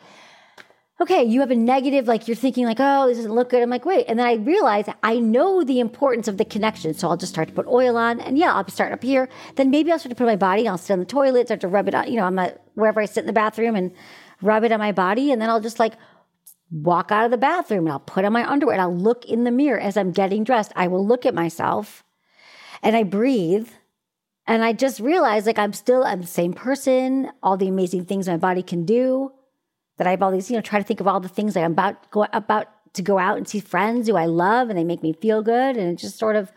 okay, 1.01 1.23
you 1.25 1.41
have 1.41 1.51
a 1.51 1.57
negative. 1.57 2.09
Like 2.09 2.27
you're 2.27 2.37
thinking, 2.37 2.65
like, 2.65 2.79
oh, 2.81 3.07
this 3.07 3.19
doesn't 3.19 3.35
look 3.35 3.51
good. 3.51 3.63
I'm 3.63 3.71
like, 3.71 3.85
wait, 3.85 4.07
and 4.09 4.19
then 4.19 4.27
I 4.27 4.35
realize 4.35 4.87
I 5.03 5.19
know 5.19 5.63
the 5.63 5.81
importance 5.81 6.29
of 6.29 6.39
the 6.39 6.45
connection, 6.45 6.95
so 6.95 7.09
I'll 7.09 7.17
just 7.17 7.33
start 7.33 7.49
to 7.49 7.55
put 7.55 7.67
oil 7.67 7.97
on, 7.97 8.21
and 8.21 8.39
yeah, 8.39 8.55
I'll 8.55 8.69
start 8.69 8.93
up 8.93 9.03
here. 9.03 9.29
Then 9.57 9.71
maybe 9.71 9.93
I'll 9.93 9.99
start 9.99 10.11
to 10.11 10.17
put 10.17 10.27
my 10.27 10.37
body. 10.37 10.69
I'll 10.69 10.79
sit 10.79 10.93
on 10.93 11.01
the 11.01 11.05
toilet, 11.05 11.49
start 11.49 11.61
to 11.61 11.69
rub 11.69 11.89
it 11.89 11.95
on, 11.95 12.11
you 12.11 12.17
know, 12.17 12.25
on 12.25 12.35
my 12.35 12.55
wherever 12.75 13.01
I 13.01 13.07
sit 13.07 13.21
in 13.21 13.27
the 13.27 13.33
bathroom, 13.33 13.77
and 13.77 13.93
rub 14.43 14.65
it 14.65 14.73
on 14.73 14.79
my 14.79 14.93
body, 14.93 15.33
and 15.33 15.41
then 15.41 15.51
I'll 15.51 15.61
just 15.61 15.79
like 15.79 15.95
walk 16.71 17.13
out 17.13 17.25
of 17.25 17.31
the 17.31 17.39
bathroom 17.39 17.85
and 17.85 17.93
I'll 17.93 18.01
put 18.01 18.25
on 18.25 18.33
my 18.33 18.49
underwear 18.49 18.75
and 18.75 18.83
I'll 18.83 18.95
look 18.95 19.25
in 19.25 19.45
the 19.45 19.51
mirror 19.51 19.79
as 19.79 19.97
I'm 19.97 20.13
getting 20.13 20.45
dressed. 20.45 20.73
I 20.75 20.89
will 20.89 21.07
look 21.07 21.25
at 21.25 21.35
myself 21.35 22.03
and 22.83 22.97
I 22.97 23.03
breathe. 23.03 23.69
And 24.49 24.65
I 24.65 24.73
just 24.73 25.01
realize 25.01 25.47
like 25.47 25.59
I'm 25.59 25.73
still 25.73 26.05
I'm 26.05 26.21
the 26.21 26.27
same 26.27 26.53
person, 26.53 27.31
all 27.43 27.57
the 27.57 27.69
amazing 27.69 28.05
things 28.05 28.29
my 28.29 28.37
body 28.37 28.63
can 28.63 28.85
do. 28.85 29.33
That 29.99 30.07
I 30.07 30.11
have 30.11 30.23
all 30.23 30.31
these, 30.31 30.51
you 30.51 30.57
know, 30.57 30.63
try 30.63 30.79
to 30.79 30.85
think 30.85 31.01
of 31.01 31.07
all 31.07 31.21
the 31.21 31.29
things 31.29 31.57
like 31.57 31.65
I'm 31.65 31.73
about 31.73 32.11
go 32.11 32.27
about 32.33 32.69
to 32.95 33.03
go 33.03 33.19
out 33.19 33.37
and 33.37 33.49
see 33.49 33.61
friends 33.61 34.09
who 34.09 34.17
I 34.17 34.27
love 34.27 34.69
and 34.69 34.79
they 34.79 34.85
make 34.85 35.03
me 35.03 35.13
feel 35.13 35.43
good. 35.43 35.77
And 35.77 35.93
it 35.93 35.97
just 35.97 36.19
sort 36.19 36.37
of 36.37 36.53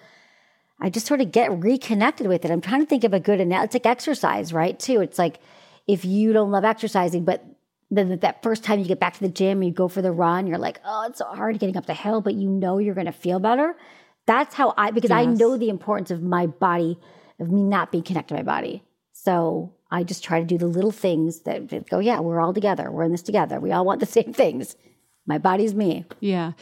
I 0.81 0.89
just 0.89 1.05
sort 1.05 1.21
of 1.21 1.31
get 1.31 1.51
reconnected 1.51 2.27
with 2.27 2.45
it. 2.45 2.51
I'm 2.51 2.61
trying 2.61 2.81
to 2.81 2.85
think 2.85 3.03
of 3.03 3.13
a 3.13 3.19
good 3.19 3.41
analogy. 3.41 3.65
It's 3.65 3.73
like 3.75 3.85
exercise, 3.85 4.53
right? 4.53 4.79
Too. 4.79 5.01
It's 5.01 5.19
like 5.19 5.39
if 5.87 6.05
you 6.05 6.33
don't 6.33 6.51
love 6.51 6.63
exercising, 6.63 7.25
but 7.25 7.43
then 7.91 8.19
that 8.19 8.43
first 8.43 8.63
time 8.63 8.79
you 8.79 8.85
get 8.85 8.99
back 8.99 9.15
to 9.15 9.19
the 9.19 9.29
gym, 9.29 9.63
you 9.63 9.71
go 9.71 9.87
for 9.87 10.01
the 10.01 10.11
run, 10.11 10.47
you're 10.47 10.59
like, 10.59 10.79
oh, 10.85 11.07
it's 11.07 11.17
so 11.17 11.25
hard 11.25 11.59
getting 11.59 11.75
up 11.75 11.85
the 11.85 11.93
hill, 11.93 12.21
but 12.21 12.35
you 12.35 12.49
know 12.49 12.77
you're 12.77 12.93
going 12.93 13.07
to 13.07 13.11
feel 13.11 13.39
better. 13.39 13.75
That's 14.25 14.53
how 14.53 14.75
I, 14.77 14.91
because 14.91 15.09
I 15.09 15.25
know 15.25 15.57
the 15.57 15.69
importance 15.69 16.11
of 16.11 16.21
my 16.21 16.45
body, 16.45 16.99
of 17.39 17.49
me 17.49 17.63
not 17.63 17.91
being 17.91 18.03
connected 18.03 18.35
to 18.35 18.39
my 18.39 18.43
body. 18.43 18.83
So 19.11 19.73
I 19.91 20.03
just 20.03 20.23
try 20.23 20.39
to 20.39 20.45
do 20.45 20.57
the 20.57 20.67
little 20.67 20.91
things 20.91 21.41
that 21.41 21.89
go, 21.89 21.99
yeah, 21.99 22.19
we're 22.19 22.39
all 22.39 22.53
together. 22.53 22.91
We're 22.91 23.03
in 23.03 23.11
this 23.11 23.23
together. 23.23 23.59
We 23.59 23.71
all 23.71 23.85
want 23.85 23.99
the 23.99 24.05
same 24.17 24.33
things. 24.33 24.75
My 25.25 25.37
body's 25.37 25.73
me. 25.73 26.05
Yeah. 26.19 26.53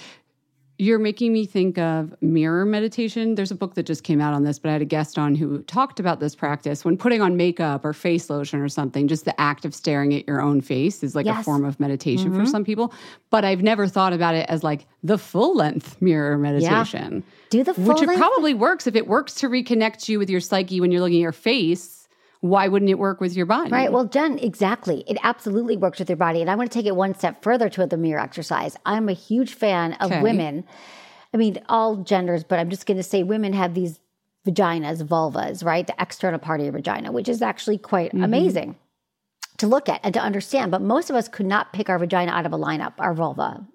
You're 0.79 0.99
making 0.99 1.33
me 1.33 1.47
think 1.47 1.79
of 1.79 2.13
mirror 2.21 2.63
meditation. 2.63 3.33
There's 3.33 3.49
a 3.49 3.55
book 3.55 3.73
that 3.73 3.87
just 3.87 4.03
came 4.03 4.21
out 4.21 4.35
on 4.35 4.43
this, 4.43 4.59
but 4.59 4.69
I 4.69 4.73
had 4.73 4.83
a 4.83 4.85
guest 4.85 5.17
on 5.17 5.33
who 5.33 5.63
talked 5.63 5.99
about 5.99 6.19
this 6.19 6.35
practice 6.35 6.85
when 6.85 6.97
putting 6.97 7.19
on 7.19 7.35
makeup 7.35 7.83
or 7.83 7.93
face 7.93 8.29
lotion 8.29 8.59
or 8.59 8.69
something. 8.69 9.07
Just 9.07 9.25
the 9.25 9.39
act 9.41 9.65
of 9.65 9.73
staring 9.73 10.13
at 10.13 10.27
your 10.27 10.39
own 10.39 10.61
face 10.61 11.01
is 11.01 11.15
like 11.15 11.25
a 11.25 11.41
form 11.41 11.65
of 11.65 11.79
meditation 11.79 12.31
for 12.31 12.41
mm-hmm. 12.41 12.51
some 12.51 12.63
people. 12.63 12.93
But 13.31 13.43
I've 13.43 13.63
never 13.63 13.87
thought 13.87 14.13
about 14.13 14.35
it 14.35 14.47
as 14.49 14.63
like 14.63 14.85
the 15.01 15.17
full 15.17 15.55
length 15.55 15.99
mirror 15.99 16.37
meditation, 16.37 17.23
Do 17.49 17.63
the 17.63 17.73
full 17.73 17.85
which 17.85 18.03
it 18.03 18.15
probably 18.15 18.53
works. 18.53 18.85
If 18.85 18.95
it 18.95 19.07
works 19.07 19.33
to 19.35 19.49
reconnect 19.49 20.07
you 20.07 20.19
with 20.19 20.29
your 20.29 20.41
psyche 20.41 20.79
when 20.79 20.91
you're 20.91 21.01
looking 21.01 21.17
at 21.17 21.21
your 21.21 21.31
face, 21.31 21.96
why 22.49 22.67
wouldn't 22.67 22.89
it 22.89 22.99
work 22.99 23.21
with 23.21 23.35
your 23.35 23.45
body? 23.45 23.71
Right. 23.71 23.91
Well, 23.91 24.05
Jen, 24.05 24.39
exactly. 24.39 25.03
It 25.07 25.17
absolutely 25.23 25.77
works 25.77 25.99
with 25.99 26.09
your 26.09 26.17
body. 26.17 26.41
And 26.41 26.49
I 26.49 26.55
want 26.55 26.71
to 26.71 26.77
take 26.77 26.85
it 26.85 26.95
one 26.95 27.15
step 27.15 27.43
further 27.43 27.69
to 27.69 27.85
the 27.85 27.97
mirror 27.97 28.19
exercise. 28.19 28.77
I'm 28.85 29.09
a 29.09 29.13
huge 29.13 29.53
fan 29.53 29.93
of 29.93 30.11
Okay. 30.11 30.21
women. 30.21 30.63
I 31.33 31.37
mean, 31.37 31.59
all 31.69 31.97
genders, 31.97 32.43
but 32.43 32.59
I'm 32.59 32.69
just 32.69 32.85
going 32.85 32.97
to 32.97 33.03
say 33.03 33.23
women 33.23 33.53
have 33.53 33.73
these 33.73 33.99
vaginas, 34.47 35.03
vulvas, 35.03 35.63
right? 35.63 35.85
The 35.85 35.95
external 35.99 36.39
part 36.39 36.59
of 36.59 36.65
your 36.65 36.73
vagina, 36.73 37.11
which 37.11 37.29
is 37.29 37.41
actually 37.41 37.77
quite 37.77 38.11
mm-hmm. 38.11 38.23
amazing 38.23 38.75
to 39.57 39.67
look 39.67 39.89
at 39.89 39.99
and 40.03 40.13
to 40.13 40.21
understand. 40.21 40.71
But 40.71 40.81
most 40.81 41.09
of 41.09 41.15
us 41.15 41.27
could 41.27 41.45
not 41.45 41.73
pick 41.73 41.89
our 41.89 41.99
vagina 41.99 42.31
out 42.31 42.45
of 42.45 42.53
a 42.53 42.57
lineup, 42.57 42.93
our 42.99 43.13
vulva. 43.13 43.67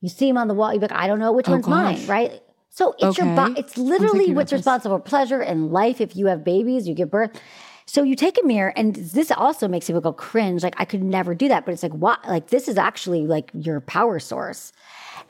You 0.00 0.08
see 0.08 0.26
them 0.28 0.38
on 0.38 0.48
the 0.48 0.54
wall, 0.54 0.72
you're 0.72 0.82
like, 0.82 0.92
I 0.92 1.06
don't 1.06 1.18
know 1.18 1.32
which 1.32 1.48
oh, 1.48 1.52
one's 1.52 1.66
mine, 1.66 2.06
right? 2.06 2.42
So 2.70 2.94
it's 2.98 3.18
your 3.18 3.34
body. 3.36 3.54
It's 3.58 3.76
literally 3.76 4.32
what's 4.32 4.52
responsible 4.52 4.96
for 4.96 5.02
pleasure 5.02 5.40
and 5.40 5.70
life. 5.70 6.00
If 6.00 6.16
you 6.16 6.26
have 6.26 6.42
babies, 6.42 6.88
you 6.88 6.94
give 6.94 7.10
birth. 7.10 7.38
So 7.86 8.02
you 8.02 8.16
take 8.16 8.38
a 8.42 8.46
mirror, 8.46 8.72
and 8.76 8.94
this 8.94 9.30
also 9.30 9.68
makes 9.68 9.86
people 9.86 10.00
go 10.00 10.12
cringe. 10.12 10.62
Like 10.62 10.74
I 10.78 10.84
could 10.84 11.02
never 11.02 11.34
do 11.34 11.48
that, 11.48 11.64
but 11.64 11.72
it's 11.72 11.82
like 11.82 11.92
what? 11.92 12.26
Like 12.26 12.48
this 12.48 12.68
is 12.68 12.78
actually 12.78 13.26
like 13.26 13.50
your 13.54 13.80
power 13.80 14.18
source. 14.18 14.72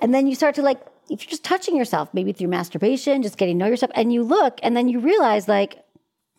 And 0.00 0.14
then 0.14 0.26
you 0.26 0.34
start 0.34 0.54
to 0.56 0.62
like, 0.62 0.80
if 1.10 1.22
you're 1.22 1.30
just 1.30 1.44
touching 1.44 1.76
yourself, 1.76 2.08
maybe 2.12 2.32
through 2.32 2.48
masturbation, 2.48 3.22
just 3.22 3.36
getting 3.36 3.58
to 3.58 3.64
know 3.64 3.70
yourself, 3.70 3.92
and 3.94 4.12
you 4.12 4.22
look, 4.22 4.58
and 4.62 4.76
then 4.76 4.88
you 4.88 5.00
realize 5.00 5.48
like, 5.48 5.82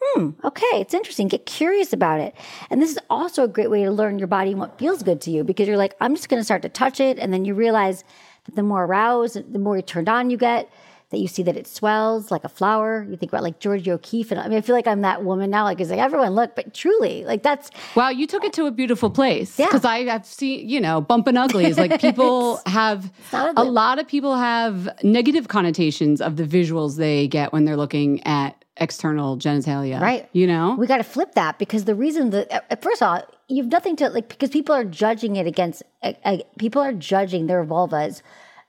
hmm, 0.02 0.32
okay, 0.44 0.66
it's 0.74 0.94
interesting. 0.94 1.28
Get 1.28 1.46
curious 1.46 1.94
about 1.94 2.20
it. 2.20 2.36
And 2.70 2.82
this 2.82 2.92
is 2.92 3.00
also 3.10 3.44
a 3.44 3.48
great 3.48 3.70
way 3.70 3.84
to 3.84 3.92
learn 3.92 4.20
your 4.20 4.28
body 4.28 4.52
and 4.52 4.60
what 4.60 4.78
feels 4.78 5.02
good 5.04 5.22
to 5.22 5.32
you 5.32 5.44
because 5.44 5.68
you're 5.68 5.78
like, 5.78 5.96
I'm 6.02 6.16
just 6.16 6.30
going 6.30 6.40
to 6.40 6.44
start 6.44 6.62
to 6.64 6.70
touch 6.70 7.00
it. 7.00 7.18
And 7.20 7.34
then 7.34 7.46
you 7.46 7.54
realize 7.54 8.04
that 8.46 8.56
the 8.56 8.64
more 8.64 8.84
aroused, 8.84 9.54
the 9.54 9.60
more 9.60 9.82
turned 9.82 10.10
on 10.10 10.30
you 10.30 10.38
get, 10.38 10.70
that 11.14 11.20
you 11.20 11.28
see 11.28 11.44
that 11.44 11.56
it 11.56 11.68
swells 11.68 12.32
like 12.32 12.44
a 12.44 12.50
flower. 12.50 13.06
You 13.10 13.16
think 13.16 13.32
about 13.32 13.44
like 13.44 13.60
George 13.60 13.88
O'Keeffe. 13.88 14.32
And 14.32 14.40
I 14.40 14.48
mean, 14.48 14.58
I 14.58 14.62
feel 14.62 14.76
like 14.76 14.88
I'm 14.88 15.02
that 15.02 15.24
woman 15.24 15.50
now. 15.50 15.64
Like, 15.64 15.80
it's 15.80 15.90
like, 15.90 16.00
everyone 16.00 16.32
look, 16.32 16.56
but 16.56 16.74
truly, 16.74 17.24
like 17.26 17.44
that's, 17.44 17.70
Wow, 17.96 18.10
you 18.10 18.28
took 18.28 18.44
it 18.44 18.54
to 18.54 18.66
a 18.66 18.72
beautiful 18.72 19.10
place. 19.10 19.58
Yeah. 19.58 19.68
Because 19.68 19.86
I 19.86 20.04
have 20.06 20.26
seen, 20.26 20.68
you 20.68 20.82
know, 20.82 21.02
bumping 21.02 21.38
uglies. 21.38 21.78
Like 21.78 22.02
people 22.02 22.62
have, 22.66 23.12
not 23.32 23.54
a 23.58 23.64
lot 23.64 24.00
of 24.00 24.08
people 24.08 24.36
have 24.36 24.90
negative 25.04 25.48
connotations 25.48 26.22
of 26.22 26.36
the 26.36 26.44
visuals 26.44 26.98
they 26.98 27.28
get 27.28 27.54
when 27.54 27.66
they're 27.66 27.78
looking 27.78 28.26
at 28.26 28.64
external 28.78 29.38
genitalia. 29.38 30.00
Right. 30.00 30.28
You 30.34 30.48
know? 30.48 30.76
We 30.78 30.88
got 30.88 30.98
to 30.98 31.04
flip 31.04 31.34
that 31.36 31.60
because 31.60 31.86
the 31.86 31.96
reason 31.96 32.32
that 32.32 32.52
uh, 32.52 32.76
first 32.78 33.02
of 33.02 33.08
all, 33.08 33.24
you 33.48 33.62
have 33.64 33.72
nothing 33.72 33.96
to 33.98 34.10
like 34.10 34.30
because 34.30 34.50
people 34.50 34.74
are 34.74 34.84
judging 34.84 35.36
it 35.36 35.46
against 35.46 35.84
uh, 36.02 36.14
uh, 36.26 36.38
people 36.58 36.82
are 36.82 36.94
judging 36.94 37.48
their 37.48 37.64
vulvas 37.64 38.22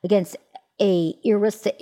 against 0.02 0.36
a 0.80 1.14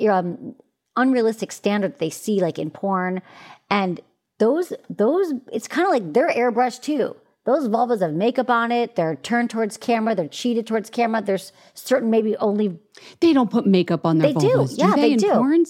um, 0.08 0.54
unrealistic 0.96 1.52
standard 1.52 1.98
they 1.98 2.10
see 2.10 2.40
like 2.40 2.58
in 2.58 2.70
porn, 2.70 3.22
and 3.70 4.00
those 4.38 4.72
those 4.90 5.32
it's 5.52 5.68
kind 5.68 5.86
of 5.86 5.92
like 5.92 6.12
they're 6.12 6.30
airbrushed 6.30 6.82
too. 6.82 7.16
Those 7.44 7.66
vulvas 7.68 8.02
have 8.02 8.12
makeup 8.12 8.50
on 8.50 8.70
it. 8.70 8.94
They're 8.94 9.16
turned 9.16 9.50
towards 9.50 9.76
camera. 9.76 10.14
They're 10.14 10.28
cheated 10.28 10.64
towards 10.66 10.90
camera. 10.90 11.22
There's 11.22 11.52
certain 11.74 12.08
maybe 12.10 12.36
only 12.36 12.78
they 13.20 13.32
don't 13.32 13.50
put 13.50 13.66
makeup 13.66 14.06
on 14.06 14.18
their 14.18 14.32
They 14.32 14.38
do. 14.40 14.48
vulvas. 14.58 14.78
Yeah, 14.78 14.94
they, 14.94 15.00
they 15.00 15.12
in 15.14 15.18
do. 15.18 15.26
porns? 15.30 15.68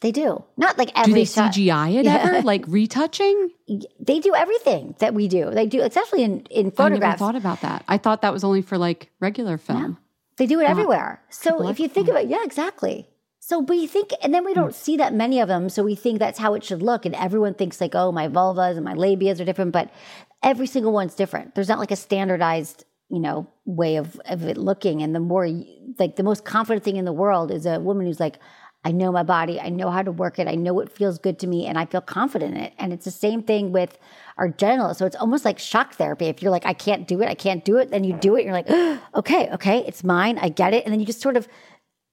they 0.00 0.12
do 0.12 0.44
not 0.56 0.78
like 0.78 0.92
every 0.96 1.12
Do 1.12 1.14
they. 1.14 1.24
CGI 1.24 1.94
it 1.96 2.04
Yeah. 2.04 2.18
ever? 2.32 2.42
Like 2.42 2.64
retouching? 2.68 3.50
They 3.98 4.20
do 4.20 4.32
everything 4.36 4.94
that 5.00 5.12
we 5.14 5.26
do. 5.26 5.50
They 5.50 5.66
do, 5.66 5.80
especially 5.82 6.22
in 6.22 6.40
in 6.50 6.58
I 6.58 6.62
never 6.62 6.70
photographs. 6.76 7.18
thought 7.18 7.34
about 7.34 7.62
that. 7.62 7.84
I 7.88 7.98
thought 7.98 8.22
that 8.22 8.32
was 8.32 8.44
only 8.44 8.62
for 8.62 8.78
like 8.78 9.10
regular 9.18 9.58
film. 9.58 9.98
They 10.38 10.46
do 10.46 10.60
it 10.60 10.68
everywhere. 10.68 11.20
So 11.28 11.68
if 11.68 11.78
you 11.80 11.88
think 11.88 12.08
of 12.08 12.16
it, 12.16 12.28
yeah, 12.28 12.44
exactly. 12.44 13.08
So 13.40 13.60
we 13.60 13.86
think, 13.86 14.10
and 14.22 14.32
then 14.34 14.44
we 14.44 14.52
don't 14.52 14.74
see 14.74 14.96
that 14.98 15.14
many 15.14 15.40
of 15.40 15.48
them. 15.48 15.68
So 15.68 15.82
we 15.82 15.94
think 15.94 16.18
that's 16.18 16.38
how 16.38 16.54
it 16.54 16.62
should 16.62 16.82
look. 16.82 17.06
And 17.06 17.14
everyone 17.14 17.54
thinks 17.54 17.80
like, 17.80 17.94
oh, 17.94 18.12
my 18.12 18.28
vulvas 18.28 18.76
and 18.76 18.84
my 18.84 18.94
labias 18.94 19.40
are 19.40 19.44
different, 19.44 19.72
but 19.72 19.90
every 20.42 20.66
single 20.66 20.92
one's 20.92 21.14
different. 21.14 21.54
There's 21.54 21.68
not 21.68 21.78
like 21.78 21.90
a 21.90 21.96
standardized, 21.96 22.84
you 23.08 23.20
know, 23.20 23.48
way 23.64 23.96
of, 23.96 24.20
of 24.26 24.44
it 24.44 24.58
looking. 24.58 25.02
And 25.02 25.14
the 25.14 25.20
more, 25.20 25.48
like 25.98 26.16
the 26.16 26.22
most 26.22 26.44
confident 26.44 26.84
thing 26.84 26.96
in 26.96 27.06
the 27.06 27.12
world 27.12 27.50
is 27.50 27.64
a 27.64 27.80
woman 27.80 28.06
who's 28.06 28.20
like, 28.20 28.38
I 28.84 28.92
know 28.92 29.10
my 29.10 29.24
body. 29.24 29.60
I 29.60 29.68
know 29.70 29.90
how 29.90 30.02
to 30.02 30.12
work 30.12 30.38
it. 30.38 30.46
I 30.46 30.54
know 30.54 30.72
what 30.72 30.90
feels 30.90 31.18
good 31.18 31.38
to 31.40 31.46
me 31.46 31.66
and 31.66 31.76
I 31.76 31.84
feel 31.84 32.00
confident 32.00 32.56
in 32.56 32.62
it. 32.62 32.72
And 32.78 32.92
it's 32.92 33.04
the 33.04 33.10
same 33.10 33.42
thing 33.42 33.72
with 33.72 33.98
our 34.36 34.48
genitals. 34.48 34.98
So 34.98 35.04
it's 35.04 35.16
almost 35.16 35.44
like 35.44 35.58
shock 35.58 35.94
therapy. 35.94 36.26
If 36.26 36.42
you're 36.42 36.52
like, 36.52 36.64
I 36.64 36.74
can't 36.74 37.06
do 37.06 37.20
it, 37.20 37.28
I 37.28 37.34
can't 37.34 37.64
do 37.64 37.76
it, 37.78 37.90
then 37.90 38.04
you 38.04 38.14
do 38.14 38.36
it. 38.36 38.44
You're 38.44 38.52
like, 38.52 38.70
okay, 39.14 39.50
okay, 39.50 39.84
it's 39.86 40.04
mine. 40.04 40.38
I 40.38 40.48
get 40.48 40.74
it. 40.74 40.84
And 40.84 40.92
then 40.92 41.00
you 41.00 41.06
just 41.06 41.20
sort 41.20 41.36
of 41.36 41.48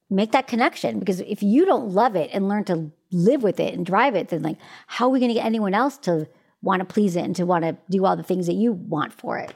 make 0.10 0.32
that 0.32 0.48
connection 0.48 1.00
because 1.00 1.20
if 1.22 1.44
you 1.44 1.66
don't 1.66 1.90
love 1.90 2.16
it 2.16 2.30
and 2.34 2.48
learn 2.48 2.64
to 2.66 2.92
live 3.12 3.44
with 3.44 3.60
it 3.60 3.74
and 3.74 3.86
drive 3.86 4.16
it, 4.16 4.30
then 4.30 4.42
like, 4.42 4.58
how 4.88 5.06
are 5.06 5.12
we 5.12 5.20
going 5.20 5.30
to 5.30 5.36
get 5.36 5.46
anyone 5.46 5.74
else 5.74 5.98
to 6.00 6.28
want 6.62 6.80
to 6.80 6.86
please 6.86 7.16
it 7.16 7.24
and 7.24 7.36
to 7.36 7.46
want 7.46 7.64
to 7.64 7.78
do 7.90 8.06
all 8.06 8.16
the 8.16 8.24
things 8.24 8.48
that 8.48 8.54
you 8.54 8.74
want 8.74 9.14
for 9.14 9.38
it? 9.38 9.54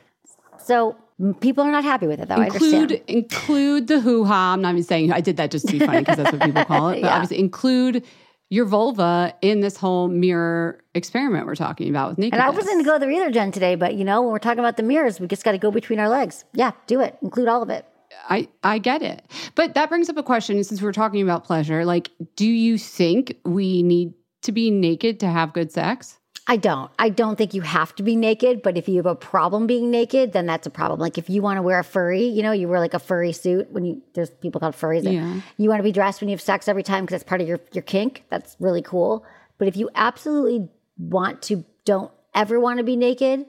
So 0.57 0.95
people 1.41 1.63
are 1.63 1.71
not 1.71 1.83
happy 1.83 2.07
with 2.07 2.19
it 2.19 2.27
though. 2.29 2.35
I 2.35 2.45
include 2.45 2.91
include 3.07 3.87
the 3.87 3.99
hoo 3.99 4.25
ha. 4.25 4.53
I'm 4.53 4.61
not 4.61 4.71
even 4.71 4.83
saying 4.83 5.11
I 5.11 5.21
did 5.21 5.37
that 5.37 5.51
just 5.51 5.67
to 5.67 5.73
be 5.73 5.79
funny 5.79 5.99
because 5.99 6.17
that's 6.17 6.31
what 6.31 6.41
people 6.41 6.63
call 6.65 6.89
it. 6.89 6.95
But 7.01 7.07
Yeah. 7.07 7.13
obviously, 7.15 7.39
include 7.39 8.05
your 8.49 8.65
vulva 8.65 9.35
in 9.41 9.59
this 9.59 9.77
whole 9.77 10.07
mirror 10.07 10.83
experiment 10.95 11.45
we're 11.45 11.55
talking 11.55 11.89
about 11.89 12.09
with 12.17 12.25
And. 12.25 12.35
I 12.41 12.49
wasn't 12.49 12.67
going 12.67 12.83
to 12.83 12.89
go 12.89 12.97
there 12.97 13.11
either, 13.11 13.29
Jen, 13.31 13.51
today, 13.51 13.75
but 13.75 13.93
you 13.95 14.03
know, 14.03 14.21
when 14.21 14.31
we're 14.31 14.39
talking 14.39 14.59
about 14.59 14.75
the 14.77 14.83
mirrors, 14.83 15.19
we 15.19 15.27
just 15.27 15.43
got 15.43 15.51
to 15.51 15.57
go 15.59 15.69
between 15.71 15.99
our 15.99 16.09
legs. 16.09 16.45
Yeah, 16.53 16.71
do 16.87 16.99
it. 16.99 17.17
Include 17.21 17.47
all 17.47 17.61
of 17.61 17.69
it. 17.69 17.85
I 18.27 18.47
I 18.63 18.79
get 18.79 19.01
it. 19.01 19.23
But 19.55 19.75
that 19.75 19.89
brings 19.89 20.09
up 20.09 20.17
a 20.17 20.23
question 20.23 20.63
since 20.63 20.81
we're 20.81 20.93
talking 20.93 21.21
about 21.21 21.43
pleasure. 21.43 21.85
Like, 21.85 22.09
do 22.35 22.47
you 22.47 22.77
think 22.77 23.37
we 23.45 23.83
need 23.83 24.13
to 24.43 24.51
be 24.51 24.71
naked 24.71 25.19
to 25.19 25.27
have 25.27 25.53
good 25.53 25.71
sex? 25.71 26.17
I 26.49 26.57
don't. 26.57 26.89
I 26.97 27.09
don't 27.09 27.35
think 27.35 27.53
you 27.53 27.61
have 27.61 27.93
to 27.97 28.03
be 28.03 28.15
naked, 28.15 28.63
but 28.63 28.75
if 28.75 28.89
you 28.89 28.97
have 28.97 29.05
a 29.05 29.13
problem 29.13 29.67
being 29.67 29.91
naked, 29.91 30.33
then 30.33 30.47
that's 30.47 30.65
a 30.65 30.71
problem. 30.71 30.99
Like 30.99 31.19
if 31.19 31.29
you 31.29 31.43
want 31.43 31.57
to 31.57 31.61
wear 31.61 31.77
a 31.77 31.83
furry, 31.83 32.23
you 32.23 32.41
know, 32.41 32.51
you 32.51 32.67
wear 32.67 32.79
like 32.79 32.95
a 32.95 32.99
furry 32.99 33.31
suit 33.33 33.71
when 33.71 33.85
you 33.85 34.01
there's 34.15 34.31
people 34.31 34.59
called 34.59 34.73
furries. 34.73 35.03
Yeah. 35.03 35.41
You 35.57 35.69
want 35.69 35.77
to 35.77 35.83
be 35.83 35.91
dressed 35.91 36.21
when 36.21 36.27
you 36.27 36.33
have 36.33 36.41
sex 36.41 36.67
every 36.67 36.81
time 36.81 37.05
because 37.05 37.19
that's 37.19 37.29
part 37.29 37.39
of 37.39 37.47
your 37.47 37.59
your 37.71 37.83
kink. 37.83 38.23
That's 38.31 38.55
really 38.59 38.81
cool. 38.81 39.23
But 39.59 39.67
if 39.67 39.77
you 39.77 39.91
absolutely 39.93 40.69
want 40.97 41.43
to, 41.43 41.63
don't 41.85 42.11
ever 42.33 42.59
want 42.59 42.79
to 42.79 42.83
be 42.83 42.95
naked 42.95 43.45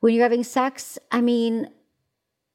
when 0.00 0.12
you're 0.12 0.24
having 0.24 0.44
sex. 0.44 0.98
I 1.10 1.22
mean, 1.22 1.70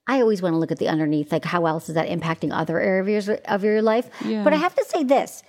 I 0.06 0.22
always 0.22 0.40
want 0.40 0.54
to 0.54 0.60
look 0.60 0.72
at 0.72 0.78
the 0.78 0.88
underneath, 0.88 1.32
like 1.32 1.46
how 1.46 1.66
else 1.66 1.90
is 1.90 1.96
that 1.96 2.10
impacting 2.10 2.52
other 2.54 2.80
areas 2.80 3.28
of 3.28 3.64
your 3.64 3.82
life. 3.82 4.08
Yeah. 4.24 4.44
But 4.44 4.54
I 4.54 4.58
have 4.58 4.76
to 4.76 4.86
say 4.86 5.04
this: 5.04 5.42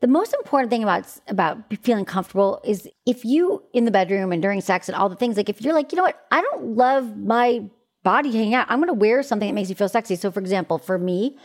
the 0.00 0.06
most 0.06 0.34
important 0.34 0.70
thing 0.70 0.82
about 0.82 1.06
about 1.28 1.58
feeling 1.82 2.04
comfortable 2.04 2.60
is 2.64 2.88
if 3.06 3.24
you 3.24 3.62
in 3.72 3.84
the 3.84 3.90
bedroom 3.90 4.32
and 4.32 4.40
during 4.42 4.60
sex 4.60 4.88
and 4.88 4.96
all 4.96 5.08
the 5.08 5.16
things. 5.16 5.36
Like 5.36 5.48
if 5.48 5.60
you're 5.60 5.74
like, 5.74 5.92
you 5.92 5.96
know 5.96 6.04
what, 6.04 6.20
I 6.30 6.40
don't 6.40 6.76
love 6.76 7.16
my 7.16 7.62
body 8.02 8.32
hanging 8.32 8.54
out. 8.54 8.66
I'm 8.70 8.78
going 8.78 8.88
to 8.88 8.94
wear 8.94 9.22
something 9.22 9.48
that 9.48 9.54
makes 9.54 9.68
me 9.68 9.74
feel 9.74 9.88
sexy. 9.88 10.16
So, 10.16 10.30
for 10.30 10.40
example, 10.40 10.78
for 10.78 10.98
me, 10.98 11.36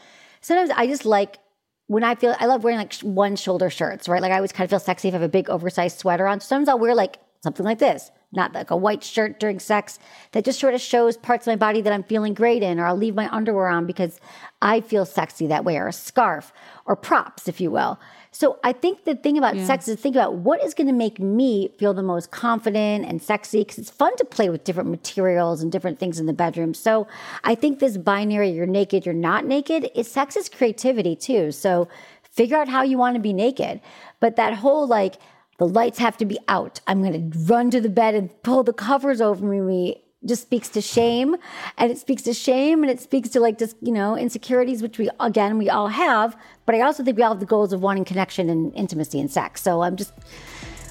sometimes 0.41 0.69
I 0.71 0.87
just 0.87 1.05
like 1.05 1.39
when 1.87 2.03
I 2.03 2.15
feel 2.15 2.35
I 2.39 2.45
love 2.45 2.63
wearing 2.63 2.79
like 2.79 2.93
one 3.01 3.35
shoulder 3.35 3.69
shirts, 3.69 4.07
right? 4.07 4.21
Like 4.21 4.31
I 4.31 4.37
always 4.37 4.51
kind 4.51 4.65
of 4.65 4.69
feel 4.69 4.79
sexy 4.79 5.09
if 5.09 5.13
I 5.13 5.17
have 5.17 5.23
a 5.23 5.29
big 5.29 5.49
oversized 5.49 5.99
sweater 5.99 6.25
on. 6.25 6.39
Sometimes 6.39 6.69
I'll 6.69 6.79
wear 6.79 6.95
like 6.95 7.17
something 7.43 7.65
like 7.65 7.79
this, 7.79 8.09
not 8.31 8.53
like 8.53 8.71
a 8.71 8.77
white 8.77 9.03
shirt 9.03 9.39
during 9.39 9.59
sex 9.59 9.99
that 10.31 10.45
just 10.45 10.59
sort 10.59 10.73
of 10.73 10.81
shows 10.81 11.15
parts 11.17 11.45
of 11.45 11.51
my 11.51 11.55
body 11.57 11.81
that 11.81 11.93
I'm 11.93 12.03
feeling 12.03 12.33
great 12.33 12.63
in, 12.63 12.79
or 12.79 12.85
I'll 12.85 12.95
leave 12.95 13.15
my 13.15 13.29
underwear 13.31 13.67
on 13.67 13.85
because 13.85 14.19
I 14.61 14.81
feel 14.81 15.05
sexy 15.05 15.45
that 15.47 15.65
way, 15.65 15.77
or 15.77 15.87
a 15.87 15.93
scarf, 15.93 16.53
or 16.85 16.95
props, 16.95 17.47
if 17.47 17.61
you 17.61 17.69
will. 17.69 17.99
So 18.38 18.60
I 18.65 18.74
think 18.74 19.06
the 19.06 19.15
thing 19.15 19.38
about 19.38 19.56
Yeah. 19.56 19.65
sex 19.65 19.88
is 19.88 19.98
think 19.98 20.13
about 20.13 20.34
what 20.34 20.62
is 20.62 20.74
going 20.74 20.88
to 20.88 20.93
make 20.93 21.21
me 21.21 21.69
feel 21.78 21.93
the 21.93 22.04
most 22.04 22.32
confident 22.32 23.06
and 23.06 23.21
sexy 23.21 23.60
because 23.60 23.78
it's 23.78 23.89
fun 23.89 24.13
to 24.17 24.26
play 24.26 24.50
with 24.50 24.65
different 24.65 24.89
materials 24.89 25.63
and 25.63 25.71
different 25.71 26.00
things 26.00 26.19
in 26.19 26.26
the 26.26 26.34
bedroom. 26.34 26.74
So 26.74 27.08
I 27.45 27.56
think 27.56 27.80
this 27.80 27.95
binary, 27.98 28.50
you're 28.50 28.65
naked, 28.65 29.06
you're 29.06 29.15
not 29.15 29.45
naked, 29.45 29.89
is 29.95 30.12
sex 30.12 30.36
is 30.36 30.50
creativity 30.50 31.15
too. 31.15 31.54
So 31.54 31.88
figure 32.30 32.58
out 32.58 32.67
how 32.67 32.84
you 32.84 32.98
want 32.98 33.15
to 33.15 33.21
be 33.21 33.32
naked. 33.32 33.80
But 34.19 34.36
that 34.36 34.56
whole 34.56 34.86
like, 34.86 35.15
the 35.58 35.65
lights 35.65 36.00
have 36.00 36.17
to 36.17 36.26
be 36.26 36.38
out. 36.50 36.82
I'm 36.88 37.02
going 37.02 37.32
to 37.32 37.39
run 37.45 37.71
to 37.71 37.80
the 37.80 37.88
bed 37.88 38.15
and 38.15 38.30
pull 38.43 38.63
the 38.63 38.74
covers 38.74 39.21
over 39.21 39.45
me 39.45 40.02
just 40.25 40.41
speaks 40.41 40.69
to 40.69 40.81
shame 40.81 41.35
and 41.77 41.91
it 41.91 41.97
speaks 41.97 42.23
to 42.23 42.33
shame 42.33 42.83
and 42.83 42.91
it 42.91 42.99
speaks 42.99 43.29
to 43.29 43.39
like 43.39 43.57
just 43.57 43.75
you 43.81 43.91
know 43.91 44.17
insecurities 44.17 44.81
which 44.81 44.97
we 44.97 45.09
again 45.19 45.57
we 45.57 45.69
all 45.69 45.88
have 45.88 46.38
but 46.65 46.75
i 46.75 46.81
also 46.81 47.03
think 47.03 47.17
we 47.17 47.23
all 47.23 47.31
have 47.31 47.39
the 47.39 47.45
goals 47.45 47.73
of 47.73 47.81
wanting 47.81 48.05
connection 48.05 48.49
and 48.49 48.73
intimacy 48.75 49.19
and 49.19 49.31
sex. 49.31 49.61
So 49.61 49.81
i'm 49.81 49.95
just 49.95 50.13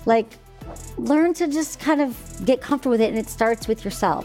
like 0.06 0.38
learn 0.96 1.34
to 1.34 1.46
just 1.48 1.80
kind 1.80 2.00
of 2.00 2.16
get 2.44 2.60
comfortable 2.60 2.92
with 2.92 3.00
it 3.00 3.08
and 3.10 3.18
it 3.18 3.28
starts 3.28 3.68
with 3.68 3.84
yourself 3.84 4.24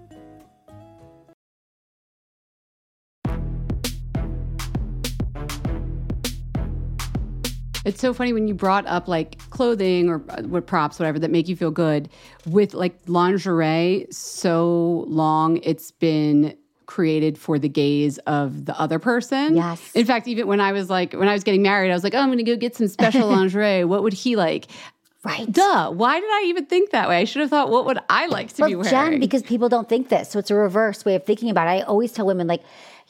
It's 7.85 7.99
so 7.99 8.13
funny 8.13 8.33
when 8.33 8.47
you 8.47 8.53
brought 8.53 8.85
up 8.85 9.07
like 9.07 9.37
clothing 9.49 10.09
or 10.09 10.23
uh, 10.29 10.43
what 10.43 10.67
props, 10.67 10.99
whatever, 10.99 11.19
that 11.19 11.31
make 11.31 11.47
you 11.47 11.55
feel 11.55 11.71
good. 11.71 12.09
With 12.45 12.73
like 12.73 12.95
lingerie, 13.07 14.07
so 14.11 15.05
long 15.07 15.57
it's 15.63 15.91
been 15.91 16.55
created 16.85 17.37
for 17.37 17.57
the 17.57 17.69
gaze 17.69 18.17
of 18.19 18.65
the 18.65 18.77
other 18.79 18.99
person. 18.99 19.55
Yes. 19.55 19.91
In 19.95 20.05
fact, 20.05 20.27
even 20.27 20.45
when 20.47 20.59
I 20.59 20.73
was 20.73 20.89
like, 20.89 21.13
when 21.13 21.27
I 21.27 21.33
was 21.33 21.43
getting 21.43 21.61
married, 21.61 21.89
I 21.89 21.93
was 21.93 22.03
like, 22.03 22.13
oh, 22.13 22.19
I'm 22.19 22.27
going 22.27 22.37
to 22.37 22.43
go 22.43 22.55
get 22.55 22.75
some 22.75 22.87
special 22.87 23.27
lingerie. 23.29 23.85
What 23.85 24.03
would 24.03 24.13
he 24.13 24.35
like? 24.35 24.67
Right. 25.23 25.49
Duh. 25.51 25.91
Why 25.91 26.19
did 26.19 26.29
I 26.29 26.45
even 26.47 26.65
think 26.65 26.89
that 26.91 27.07
way? 27.07 27.17
I 27.17 27.23
should 27.25 27.41
have 27.41 27.49
thought, 27.49 27.69
what 27.69 27.85
would 27.85 27.99
I 28.09 28.25
like 28.25 28.51
to 28.53 28.61
Well, 28.63 28.69
be 28.69 28.75
wearing? 28.75 28.89
Jen, 28.89 29.19
because 29.19 29.43
people 29.43 29.69
don't 29.69 29.87
think 29.87 30.09
this. 30.09 30.29
So 30.29 30.39
it's 30.39 30.49
a 30.49 30.55
reverse 30.55 31.05
way 31.05 31.15
of 31.15 31.25
thinking 31.25 31.49
about 31.49 31.67
it. 31.67 31.71
I 31.71 31.81
always 31.81 32.11
tell 32.11 32.25
women, 32.25 32.47
like, 32.47 32.61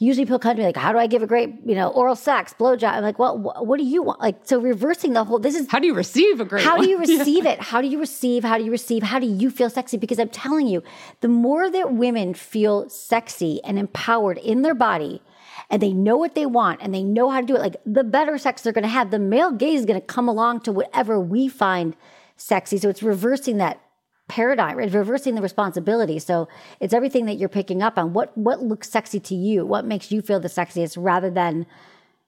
usually 0.02 0.26
people 0.26 0.40
come 0.40 0.56
to 0.56 0.62
me, 0.62 0.66
like, 0.66 0.76
how 0.76 0.92
do 0.92 0.98
I 0.98 1.06
give 1.06 1.22
a 1.22 1.28
great, 1.28 1.54
you 1.64 1.76
know, 1.76 1.90
oral 1.90 2.16
sex, 2.16 2.56
blowjob? 2.60 2.92
I'm 2.92 3.04
like, 3.04 3.20
well, 3.20 3.38
wh- 3.38 3.64
what 3.64 3.78
do 3.78 3.86
you 3.86 4.02
want? 4.02 4.20
Like, 4.20 4.38
so 4.44 4.60
reversing 4.60 5.14
the 5.14 5.24
whole, 5.24 5.38
this 5.38 5.56
is 5.56 5.70
How 5.70 5.78
do 5.78 5.86
you 5.86 5.94
receive 5.94 6.40
a 6.40 6.46
great 6.46 6.64
how 6.64 6.78
do 6.78 6.90
you 6.90 6.98
receive 7.08 7.46
it? 7.46 7.60
How 7.62 7.82
do 7.82 7.88
you 7.88 8.00
receive? 8.00 8.44
How 8.44 8.58
do 8.58 8.64
you 8.64 8.72
receive? 8.72 9.04
How 9.04 9.20
do 9.20 9.28
you 9.28 9.52
feel 9.52 9.70
sexy? 9.70 9.98
Because 9.98 10.18
I'm 10.18 10.30
telling 10.30 10.68
you, 10.68 10.82
the 11.20 11.28
more 11.28 11.70
that 11.70 11.94
women 11.94 12.34
feel 12.34 12.90
sexy 12.90 13.64
and 13.64 13.78
empowered 13.78 14.40
in 14.40 14.64
their 14.64 14.74
body, 14.74 15.22
and 15.70 15.82
they 15.82 15.94
know 15.94 16.18
what 16.18 16.36
they 16.36 16.46
want 16.46 16.82
and 16.82 16.94
they 16.94 17.04
know 17.04 17.30
how 17.30 17.40
to 17.40 17.46
do 17.46 17.56
it, 17.56 17.60
like 17.60 17.78
the 17.86 18.04
better 18.04 18.38
sex 18.38 18.62
they're 18.64 18.74
going 18.74 18.84
to 18.84 18.90
have. 18.90 19.12
The 19.12 19.20
male 19.20 19.52
gaze 19.52 19.82
is 19.82 19.86
going 19.86 20.02
to 20.02 20.06
come 20.06 20.28
along 20.28 20.62
to 20.62 20.72
whatever 20.72 21.20
we 21.20 21.48
find 21.48 21.96
sexy. 22.36 22.78
So 22.78 22.90
it's 22.90 23.02
reversing 23.02 23.58
that 23.58 23.80
paradigm, 24.32 24.78
right? 24.78 24.91
reversing 24.91 25.36
the 25.36 25.41
responsibility. 25.41 26.17
So 26.17 26.48
it's 26.80 26.94
everything 26.94 27.26
that 27.26 27.36
you're 27.36 27.50
picking 27.50 27.84
up 27.84 27.98
on. 27.98 28.13
What 28.13 28.36
what 28.38 28.63
looks 28.63 28.89
sexy 28.89 29.20
to 29.20 29.36
you? 29.36 29.65
What 29.65 29.86
makes 29.86 30.12
you 30.12 30.22
feel 30.22 30.39
the 30.39 30.48
sexiest 30.48 30.96
rather 30.98 31.30
than 31.30 31.65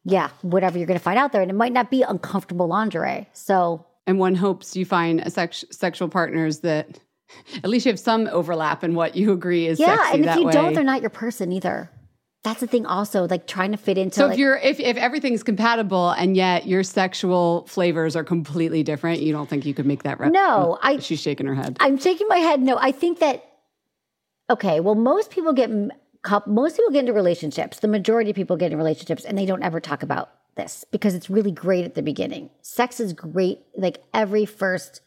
yeah, 0.06 0.30
whatever 0.42 0.78
you're 0.78 0.88
going 0.88 1.00
to 1.00 1.04
find 1.04 1.18
out 1.18 1.32
there. 1.32 1.42
And 1.42 1.50
it 1.50 1.54
might 1.54 1.72
not 1.72 1.90
be 1.90 2.02
uncomfortable 2.02 2.68
lingerie. 2.68 3.30
So 3.32 3.86
and 4.06 4.20
one 4.20 4.36
hopes 4.36 4.76
you 4.76 4.86
find 4.86 5.22
a 5.22 5.30
sex- 5.30 5.64
sexual 5.72 6.10
partners 6.10 6.60
that 6.60 7.00
at 7.64 7.70
least 7.70 7.86
you 7.86 7.92
have 7.92 8.00
some 8.00 8.28
overlap 8.28 8.84
in 8.84 8.96
what 8.96 9.16
you 9.16 9.32
agree 9.32 9.66
is 9.68 9.80
yeah, 9.80 10.14
and 10.14 10.26
if 10.26 10.36
you 10.36 10.46
way. 10.46 10.52
don't, 10.52 10.74
they're 10.74 10.84
not 10.84 11.02
your 11.02 11.10
person 11.10 11.52
either. 11.52 11.90
That's 12.44 12.60
the 12.60 12.68
thing. 12.68 12.86
Also, 12.86 13.26
like 13.28 13.48
trying 13.48 13.72
to 13.72 13.78
fit 13.78 13.98
into. 13.98 14.16
so 14.16 14.26
like, 14.26 14.34
if 14.34 14.40
you're 14.40 14.58
if, 14.58 14.80
if 14.80 14.98
everything's 14.98 15.44
compatible 15.44 16.10
and 16.12 16.36
yet 16.36 16.68
your 16.68 16.84
sexual 16.84 17.66
flavors 17.68 18.18
are 18.18 18.24
completely 18.24 18.84
different, 18.84 19.22
you 19.22 19.32
don't 19.32 19.50
think 19.50 19.66
you 19.66 19.74
could 19.74 19.86
make 19.86 20.04
that 20.04 20.20
right? 20.20 20.32
no, 20.32 20.78
I 20.82 21.00
She's 21.00 21.22
shaking 21.22 21.46
her 21.48 21.56
head. 21.56 21.78
I'm 21.80 21.98
shaking 21.98 22.28
my 22.28 22.38
head. 22.38 22.62
No, 22.62 22.78
I 22.78 22.92
think 22.92 23.20
that. 23.20 23.46
Okay, 24.50 24.82
well, 24.82 24.96
most 24.96 25.32
people 25.32 25.54
get 25.54 25.70
most 26.46 26.76
people 26.76 26.92
get 26.92 27.00
into 27.00 27.14
relationships. 27.14 27.80
The 27.80 27.88
majority 27.88 28.30
of 28.32 28.36
people 28.36 28.58
get 28.58 28.68
into 28.68 28.78
relationships, 28.78 29.24
and 29.24 29.38
they 29.38 29.46
don't 29.46 29.64
ever 29.64 29.80
talk 29.80 30.04
about 30.04 30.30
this 30.56 30.86
because 30.92 31.16
it's 31.16 31.30
really 31.30 31.52
great 31.52 31.86
at 31.86 31.96
the 31.96 32.02
beginning. 32.02 32.50
Sex 32.62 33.00
is 33.00 33.14
great, 33.14 33.60
like 33.76 34.04
every 34.14 34.46
first, 34.46 35.02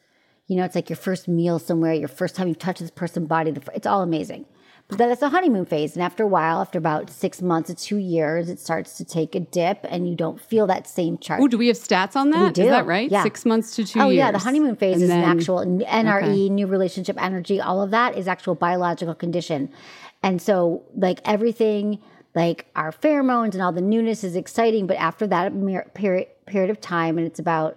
you 0.46 0.56
know, 0.56 0.64
it's 0.64 0.74
like 0.74 0.88
your 0.88 0.96
first 0.96 1.28
meal 1.28 1.58
somewhere, 1.58 1.92
your 1.92 2.08
first 2.08 2.34
time 2.34 2.48
you 2.48 2.54
touch 2.54 2.78
this 2.78 2.90
person's 2.90 3.28
body. 3.28 3.50
the 3.50 3.62
It's 3.74 3.86
all 3.86 4.02
amazing. 4.02 4.46
But 4.88 5.08
it's 5.10 5.20
a 5.20 5.30
honeymoon 5.30 5.66
phase, 5.66 5.96
and 5.96 6.02
after 6.04 6.22
a 6.22 6.28
while, 6.28 6.60
after 6.60 6.78
about 6.78 7.10
six 7.10 7.42
months 7.42 7.66
to 7.68 7.74
two 7.74 7.96
years, 7.96 8.48
it 8.48 8.60
starts 8.60 8.96
to 8.98 9.04
take 9.04 9.34
a 9.34 9.40
dip, 9.40 9.80
and 9.88 10.08
you 10.08 10.14
don't 10.14 10.40
feel 10.40 10.68
that 10.68 10.86
same 10.86 11.18
charge. 11.18 11.40
Oh, 11.42 11.48
do 11.48 11.58
we 11.58 11.66
have 11.66 11.76
stats 11.76 12.14
on 12.14 12.30
that? 12.30 12.56
Is 12.56 12.64
do. 12.66 12.70
that 12.70 12.86
right? 12.86 13.10
Yeah. 13.10 13.24
Six 13.24 13.44
months 13.44 13.74
to 13.76 13.84
two 13.84 13.98
Oh 14.00 14.10
years. 14.10 14.18
yeah, 14.18 14.30
the 14.30 14.38
honeymoon 14.38 14.76
phase 14.76 14.94
And 14.94 15.02
is 15.02 15.08
then- 15.08 15.24
an 15.24 15.38
actual 15.38 15.58
NRE, 15.58 16.22
okay. 16.22 16.48
new 16.48 16.68
relationship 16.68 17.20
energy. 17.20 17.60
All 17.60 17.82
of 17.82 17.90
that 17.90 18.16
is 18.16 18.28
actual 18.28 18.54
biological 18.54 19.14
condition, 19.16 19.70
and 20.22 20.40
so 20.40 20.84
like 20.94 21.20
everything, 21.24 21.98
like 22.36 22.66
our 22.76 22.92
pheromones 22.92 23.54
and 23.54 23.62
all 23.62 23.72
the 23.72 23.80
newness 23.80 24.22
is 24.22 24.36
exciting. 24.36 24.86
But 24.86 24.98
after 24.98 25.26
that 25.26 25.52
period 25.94 26.28
period 26.46 26.70
of 26.70 26.80
time, 26.80 27.18
and 27.18 27.26
it's 27.26 27.40
about 27.40 27.76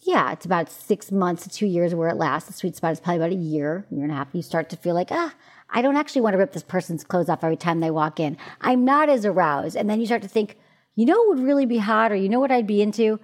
yeah, 0.00 0.30
it's 0.30 0.44
about 0.44 0.70
six 0.70 1.10
months 1.10 1.44
to 1.44 1.48
two 1.48 1.66
years 1.66 1.94
where 1.94 2.10
it 2.10 2.16
lasts. 2.16 2.48
The 2.48 2.52
sweet 2.52 2.76
spot 2.76 2.92
is 2.92 3.00
probably 3.00 3.16
about 3.16 3.32
a 3.32 3.34
year, 3.42 3.86
year 3.90 4.02
and 4.02 4.12
a 4.12 4.14
half. 4.14 4.28
You 4.34 4.42
start 4.42 4.68
to 4.68 4.76
feel 4.76 4.94
like 4.94 5.08
ah. 5.10 5.32
I 5.70 5.82
don't 5.82 5.96
actually 5.96 6.22
want 6.22 6.34
to 6.34 6.38
rip 6.38 6.52
this 6.52 6.62
person's 6.62 7.04
clothes 7.04 7.28
off 7.28 7.42
every 7.44 7.56
time 7.56 7.80
they 7.80 7.90
walk 7.90 8.20
in. 8.20 8.36
I'm 8.60 8.84
not 8.84 9.08
as 9.08 9.24
aroused. 9.24 9.76
And 9.76 9.90
then 9.90 10.00
you 10.00 10.06
start 10.06 10.22
to 10.22 10.28
think, 10.28 10.56
you 10.94 11.04
know 11.06 11.18
what 11.18 11.36
would 11.36 11.44
really 11.44 11.66
be 11.66 11.78
hot 11.78 12.12
or 12.12 12.14
you 12.14 12.28
know 12.28 12.40
what 12.40 12.52
I'd 12.52 12.66
be 12.66 12.80
into? 12.80 13.20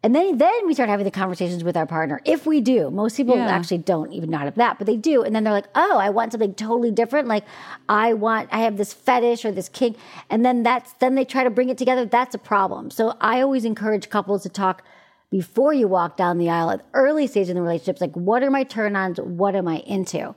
And 0.00 0.14
then 0.14 0.38
then 0.38 0.66
we 0.66 0.74
start 0.74 0.88
having 0.88 1.04
the 1.04 1.10
conversations 1.10 1.64
with 1.64 1.76
our 1.76 1.84
partner. 1.84 2.20
If 2.24 2.46
we 2.46 2.60
do, 2.60 2.88
most 2.88 3.16
people 3.16 3.36
Yeah. 3.36 3.48
actually 3.48 3.78
don't 3.78 4.12
even 4.12 4.30
not 4.30 4.46
of 4.46 4.54
that, 4.54 4.78
but 4.78 4.86
they 4.86 4.96
do. 4.96 5.24
And 5.24 5.34
then 5.34 5.42
they're 5.42 5.52
like, 5.52 5.66
"Oh, 5.74 5.98
I 5.98 6.10
want 6.10 6.30
something 6.30 6.54
totally 6.54 6.92
different. 6.92 7.26
Like 7.26 7.44
I 7.88 8.14
want 8.14 8.48
I 8.52 8.60
have 8.60 8.76
this 8.76 8.92
fetish 8.92 9.44
or 9.44 9.50
this 9.50 9.68
kink." 9.68 9.96
And 10.30 10.44
then 10.46 10.62
that's 10.62 10.92
then 10.94 11.16
they 11.16 11.24
try 11.24 11.42
to 11.42 11.50
bring 11.50 11.68
it 11.68 11.76
together. 11.76 12.04
That's 12.04 12.32
a 12.34 12.38
problem. 12.38 12.90
So 12.92 13.14
I 13.20 13.40
always 13.40 13.64
encourage 13.64 14.08
couples 14.08 14.44
to 14.44 14.48
talk 14.48 14.84
before 15.30 15.74
you 15.74 15.88
walk 15.88 16.16
down 16.16 16.38
the 16.38 16.48
aisle 16.48 16.70
at 16.70 16.86
early 16.94 17.26
stage 17.26 17.48
in 17.48 17.56
the 17.56 17.60
relationships 17.62 18.00
like 18.00 18.14
what 18.14 18.44
are 18.44 18.50
my 18.52 18.62
turn-ons? 18.62 19.18
What 19.20 19.56
am 19.56 19.66
I 19.66 19.78
into? 19.80 20.36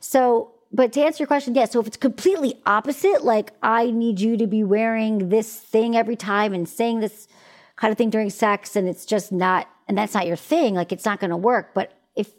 So 0.00 0.50
but 0.76 0.92
to 0.92 1.00
answer 1.00 1.22
your 1.22 1.26
question, 1.26 1.54
yes. 1.54 1.72
so 1.72 1.80
if 1.80 1.86
it's 1.86 1.96
completely 1.96 2.60
opposite, 2.66 3.24
like 3.24 3.52
I 3.62 3.90
need 3.90 4.20
you 4.20 4.36
to 4.36 4.46
be 4.46 4.62
wearing 4.62 5.30
this 5.30 5.58
thing 5.58 5.96
every 5.96 6.16
time 6.16 6.52
and 6.52 6.68
saying 6.68 7.00
this 7.00 7.28
kind 7.76 7.90
of 7.90 7.96
thing 7.96 8.10
during 8.10 8.28
sex, 8.28 8.76
and 8.76 8.86
it's 8.86 9.06
just 9.06 9.32
not, 9.32 9.68
and 9.88 9.96
that's 9.96 10.12
not 10.12 10.26
your 10.26 10.36
thing, 10.36 10.74
like 10.74 10.92
it's 10.92 11.06
not 11.06 11.18
going 11.18 11.30
to 11.30 11.36
work. 11.36 11.72
But 11.72 11.92
if 12.14 12.30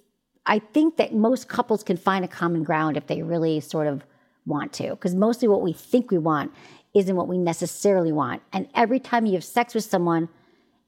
I 0.45 0.59
think 0.59 0.97
that 0.97 1.15
most 1.15 1.47
couples 1.47 1.83
can 1.83 1.97
find 1.97 2.23
a 2.23 2.27
common 2.27 2.63
ground 2.63 2.95
if 2.95 3.07
they 3.07 3.23
really 3.23 3.59
sort 3.59 3.87
of 3.87 4.03
want 4.45 4.71
to, 4.73 4.91
because 4.91 5.15
mostly 5.15 5.47
what 5.47 5.63
we 5.63 5.73
think 5.73 6.11
we 6.11 6.19
want 6.19 6.53
isn't 6.93 7.15
what 7.15 7.27
we 7.27 7.39
necessarily 7.39 8.11
want. 8.11 8.43
And 8.53 8.67
every 8.75 8.99
time 8.99 9.25
you 9.25 9.33
have 9.33 9.43
sex 9.43 9.73
with 9.73 9.83
someone, 9.83 10.29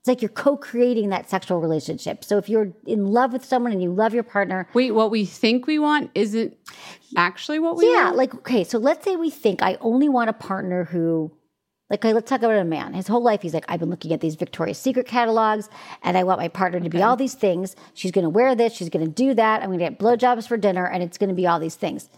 like 0.10 0.22
you're 0.22 0.30
co-creating 0.30 1.10
that 1.10 1.30
sexual 1.30 1.62
relationship. 1.62 2.26
So 2.26 2.38
if 2.38 2.50
you're 2.50 2.74
in 2.86 3.06
love 3.06 3.32
with 3.32 3.46
someone 3.46 3.72
and 3.72 3.82
you 3.82 3.94
love 3.94 4.14
your 4.14 4.24
partner, 4.24 4.68
Wait, 4.74 4.92
what 4.92 5.10
we 5.12 5.24
think 5.24 5.68
we 5.68 5.80
want 5.80 6.12
isn't 6.16 6.58
actually 7.16 7.60
what 7.60 7.78
we 7.78 7.90
yeah, 7.90 8.06
want? 8.06 8.18
like 8.18 8.34
okay, 8.36 8.66
so 8.66 8.78
let's 8.78 9.06
say 9.06 9.16
we 9.16 9.30
think 9.30 9.62
I 9.62 9.78
only 9.80 10.10
want 10.10 10.30
a 10.30 10.34
partner 10.34 10.84
who 10.84 11.32
Like, 11.90 12.06
okay, 12.06 12.14
let's 12.14 12.30
talk 12.30 12.44
about 12.44 12.56
a 12.56 12.64
man. 12.64 12.94
His 12.94 13.08
whole 13.08 13.24
life, 13.24 13.42
he's 13.42 13.54
like, 13.54 13.66
I've 13.68 13.80
been 13.80 13.90
looking 13.90 14.14
at 14.14 14.22
these 14.22 14.36
Victoria's 14.36 14.78
Secret 14.78 15.08
catalogs, 15.08 15.70
and 16.04 16.18
I 16.18 16.24
want 16.24 16.40
my 16.40 16.48
partner 16.48 16.80
to 16.80 16.90
be 16.90 17.02
all 17.02 17.16
these 17.16 17.34
things. 17.34 17.76
She's 17.96 18.12
going 18.12 18.26
to 18.26 18.30
wear 18.30 18.54
this. 18.54 18.74
She's 18.74 18.90
going 18.90 19.06
to 19.06 19.12
do 19.12 19.34
that. 19.34 19.62
I'm 19.62 19.70
going 19.70 19.80
to 19.80 19.86
get 19.90 19.98
blowjobs 19.98 20.48
for 20.48 20.56
dinner, 20.56 20.86
and 20.86 21.02
it's 21.02 21.18
going 21.18 21.30
to 21.30 21.36
be 21.36 21.48
all 21.48 21.60
these 21.60 21.76
things. 21.76 22.10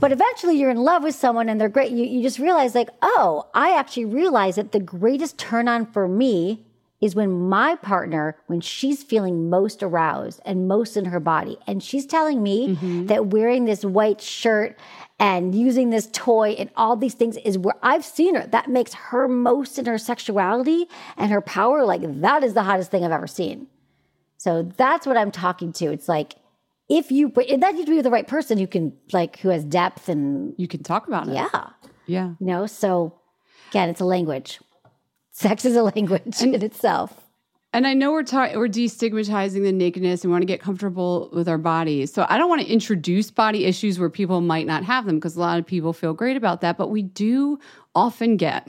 But 0.00 0.12
eventually, 0.12 0.56
you're 0.58 0.70
in 0.70 0.78
love 0.78 1.02
with 1.02 1.14
someone, 1.14 1.50
and 1.50 1.60
they're 1.60 1.68
great. 1.68 1.92
You, 1.92 2.04
you 2.06 2.22
just 2.22 2.38
realize, 2.38 2.74
like, 2.74 2.88
oh, 3.02 3.46
I 3.54 3.76
actually 3.76 4.06
realize 4.06 4.56
that 4.56 4.72
the 4.72 4.80
greatest 4.80 5.36
turn 5.36 5.68
on 5.68 5.84
for 5.84 6.08
me 6.08 6.64
is 7.00 7.14
when 7.14 7.48
my 7.48 7.76
partner, 7.76 8.36
when 8.46 8.60
she's 8.60 9.02
feeling 9.02 9.50
most 9.50 9.82
aroused 9.82 10.40
and 10.44 10.66
most 10.66 10.96
in 10.96 11.06
her 11.06 11.20
body, 11.20 11.58
and 11.66 11.82
she's 11.82 12.06
telling 12.06 12.42
me 12.42 12.68
mm-hmm. 12.68 13.06
that 13.06 13.26
wearing 13.26 13.66
this 13.66 13.84
white 13.84 14.20
shirt 14.20 14.78
and 15.18 15.54
using 15.54 15.90
this 15.90 16.08
toy 16.12 16.50
and 16.52 16.70
all 16.76 16.96
these 16.96 17.14
things 17.14 17.36
is 17.38 17.58
where 17.58 17.74
I've 17.82 18.04
seen 18.04 18.34
her. 18.34 18.46
That 18.46 18.68
makes 18.68 18.94
her 18.94 19.28
most 19.28 19.78
in 19.78 19.86
her 19.86 19.98
sexuality 19.98 20.86
and 21.16 21.30
her 21.30 21.40
power. 21.40 21.84
Like, 21.84 22.02
that 22.20 22.42
is 22.42 22.54
the 22.54 22.62
hottest 22.62 22.90
thing 22.90 23.04
I've 23.04 23.12
ever 23.12 23.26
seen. 23.26 23.66
So 24.38 24.62
that's 24.62 25.06
what 25.06 25.16
I'm 25.16 25.30
talking 25.30 25.72
to. 25.74 25.86
It's 25.86 26.08
like, 26.08 26.34
if 26.88 27.10
you, 27.10 27.30
that 27.30 27.74
needs 27.74 27.86
to 27.86 27.90
be 27.90 28.00
the 28.00 28.10
right 28.10 28.28
person 28.28 28.58
who 28.58 28.66
can, 28.66 28.92
like, 29.12 29.38
who 29.40 29.48
has 29.48 29.64
depth 29.64 30.08
and, 30.08 30.54
You 30.56 30.68
can 30.68 30.82
talk 30.82 31.08
about 31.08 31.28
it. 31.28 31.34
yeah, 31.34 31.70
Yeah. 32.06 32.28
you 32.38 32.46
know? 32.46 32.66
So 32.66 33.14
again, 33.70 33.88
it's 33.88 34.00
a 34.00 34.04
language. 34.04 34.60
Sex 35.38 35.66
is 35.66 35.76
a 35.76 35.82
language 35.82 36.40
in 36.40 36.54
itself. 36.54 37.12
And 37.74 37.86
I 37.86 37.92
know 37.92 38.10
we're 38.10 38.22
ta- 38.22 38.52
we're 38.54 38.68
destigmatizing 38.68 39.62
the 39.64 39.70
nakedness 39.70 40.24
and 40.24 40.30
we 40.30 40.32
want 40.32 40.40
to 40.40 40.46
get 40.46 40.62
comfortable 40.62 41.28
with 41.30 41.46
our 41.46 41.58
bodies. 41.58 42.10
So 42.10 42.24
I 42.30 42.38
don't 42.38 42.48
want 42.48 42.62
to 42.62 42.66
introduce 42.66 43.30
body 43.30 43.66
issues 43.66 43.98
where 43.98 44.08
people 44.08 44.40
might 44.40 44.66
not 44.66 44.82
have 44.84 45.04
them 45.04 45.16
because 45.16 45.36
a 45.36 45.40
lot 45.40 45.58
of 45.58 45.66
people 45.66 45.92
feel 45.92 46.14
great 46.14 46.38
about 46.38 46.62
that. 46.62 46.78
But 46.78 46.88
we 46.88 47.02
do 47.02 47.58
often 47.94 48.38
get 48.38 48.66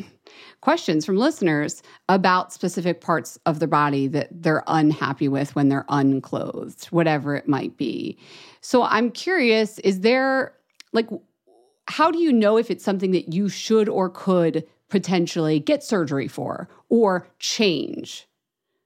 questions 0.59 1.05
from 1.05 1.15
listeners 1.15 1.81
about 2.09 2.51
specific 2.51 2.99
parts 2.99 3.39
of 3.45 3.59
their 3.59 3.69
body 3.69 4.09
that 4.09 4.27
they're 4.29 4.65
unhappy 4.67 5.29
with 5.29 5.55
when 5.55 5.69
they're 5.69 5.85
unclothed, 5.87 6.87
whatever 6.87 7.33
it 7.33 7.47
might 7.47 7.77
be. 7.77 8.17
So 8.59 8.83
I'm 8.83 9.11
curious: 9.11 9.79
is 9.79 10.01
there 10.01 10.53
like 10.91 11.07
how 11.87 12.11
do 12.11 12.19
you 12.19 12.33
know 12.33 12.57
if 12.57 12.69
it's 12.69 12.83
something 12.83 13.11
that 13.11 13.33
you 13.33 13.47
should 13.47 13.87
or 13.87 14.09
could 14.09 14.67
potentially 14.89 15.59
get 15.59 15.83
surgery 15.83 16.27
for 16.27 16.67
or 16.89 17.27
change? 17.39 18.26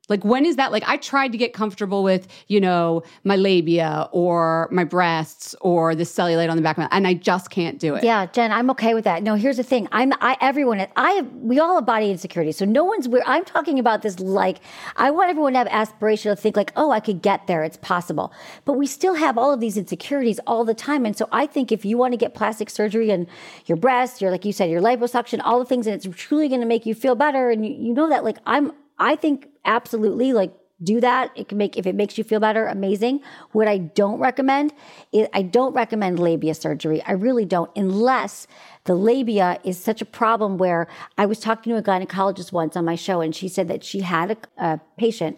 Like 0.09 0.25
when 0.25 0.45
is 0.45 0.55
that 0.57 0.71
like 0.71 0.83
I 0.87 0.97
tried 0.97 1.31
to 1.31 1.37
get 1.37 1.53
comfortable 1.53 2.03
with, 2.03 2.27
you 2.47 2.59
know, 2.59 3.03
my 3.23 3.35
labia 3.35 4.09
or 4.11 4.67
my 4.71 4.83
breasts 4.83 5.55
or 5.61 5.95
the 5.95 6.03
cellulite 6.03 6.49
on 6.49 6.57
the 6.57 6.63
back 6.63 6.77
of 6.77 6.81
my 6.81 6.89
and 6.91 7.07
I 7.07 7.13
just 7.13 7.49
can't 7.49 7.79
do 7.79 7.95
it. 7.95 8.03
Yeah, 8.03 8.25
Jen, 8.25 8.51
I'm 8.51 8.69
okay 8.71 8.93
with 8.93 9.05
that. 9.05 9.23
No, 9.23 9.35
here's 9.35 9.57
the 9.57 9.63
thing. 9.63 9.87
I'm 9.91 10.11
I 10.19 10.37
everyone 10.41 10.85
I 10.95 11.21
we 11.35 11.59
all 11.59 11.75
have 11.75 11.85
body 11.85 12.11
insecurity. 12.11 12.51
So 12.51 12.65
no 12.65 12.83
one's 12.83 13.07
we're 13.07 13.23
I'm 13.25 13.45
talking 13.45 13.79
about 13.79 14.01
this 14.01 14.19
like 14.19 14.57
I 14.97 15.11
want 15.11 15.29
everyone 15.29 15.53
to 15.53 15.59
have 15.59 15.67
aspiration 15.69 16.35
to 16.35 16.41
think 16.41 16.57
like, 16.57 16.73
oh, 16.75 16.91
I 16.91 16.99
could 16.99 17.21
get 17.21 17.47
there. 17.47 17.63
It's 17.63 17.77
possible. 17.77 18.33
But 18.65 18.73
we 18.73 18.87
still 18.87 19.13
have 19.13 19.37
all 19.37 19.53
of 19.53 19.59
these 19.59 19.77
insecurities 19.77 20.39
all 20.45 20.65
the 20.65 20.73
time. 20.73 21.05
And 21.05 21.15
so 21.15 21.29
I 21.31 21.45
think 21.45 21.71
if 21.71 21.85
you 21.85 21.97
want 21.97 22.13
to 22.13 22.17
get 22.17 22.33
plastic 22.33 22.69
surgery 22.69 23.11
and 23.11 23.27
your 23.65 23.77
breasts, 23.77 24.19
your 24.19 24.31
like 24.31 24.45
you 24.45 24.51
said, 24.51 24.69
your 24.69 24.81
liposuction, 24.81 25.39
all 25.43 25.59
the 25.59 25.65
things, 25.65 25.85
and 25.87 25.95
it's 25.95 26.07
truly 26.17 26.49
gonna 26.49 26.65
make 26.65 26.85
you 26.85 26.95
feel 26.95 27.15
better. 27.15 27.51
And 27.51 27.65
you, 27.65 27.73
you 27.73 27.93
know 27.93 28.09
that 28.09 28.25
like 28.25 28.39
I'm 28.45 28.73
I 28.99 29.15
think 29.15 29.47
absolutely 29.65 30.33
like 30.33 30.53
do 30.83 30.99
that. 30.99 31.31
It 31.35 31.47
can 31.47 31.57
make 31.57 31.77
if 31.77 31.85
it 31.85 31.95
makes 31.95 32.17
you 32.17 32.23
feel 32.23 32.39
better, 32.39 32.65
amazing. 32.65 33.21
What 33.51 33.67
I 33.67 33.77
don't 33.77 34.19
recommend 34.19 34.73
is 35.11 35.27
I 35.33 35.43
don't 35.43 35.73
recommend 35.73 36.19
labia 36.19 36.53
surgery. 36.55 37.03
I 37.03 37.11
really 37.11 37.45
don't, 37.45 37.69
unless 37.75 38.47
the 38.85 38.95
labia 38.95 39.59
is 39.63 39.81
such 39.81 40.01
a 40.01 40.05
problem 40.05 40.57
where 40.57 40.87
I 41.17 41.25
was 41.25 41.39
talking 41.39 41.71
to 41.73 41.79
a 41.79 41.83
gynecologist 41.83 42.51
once 42.51 42.75
on 42.75 42.85
my 42.85 42.95
show, 42.95 43.21
and 43.21 43.35
she 43.35 43.47
said 43.47 43.67
that 43.67 43.83
she 43.83 44.01
had 44.01 44.31
a, 44.31 44.37
a 44.57 44.79
patient 44.97 45.37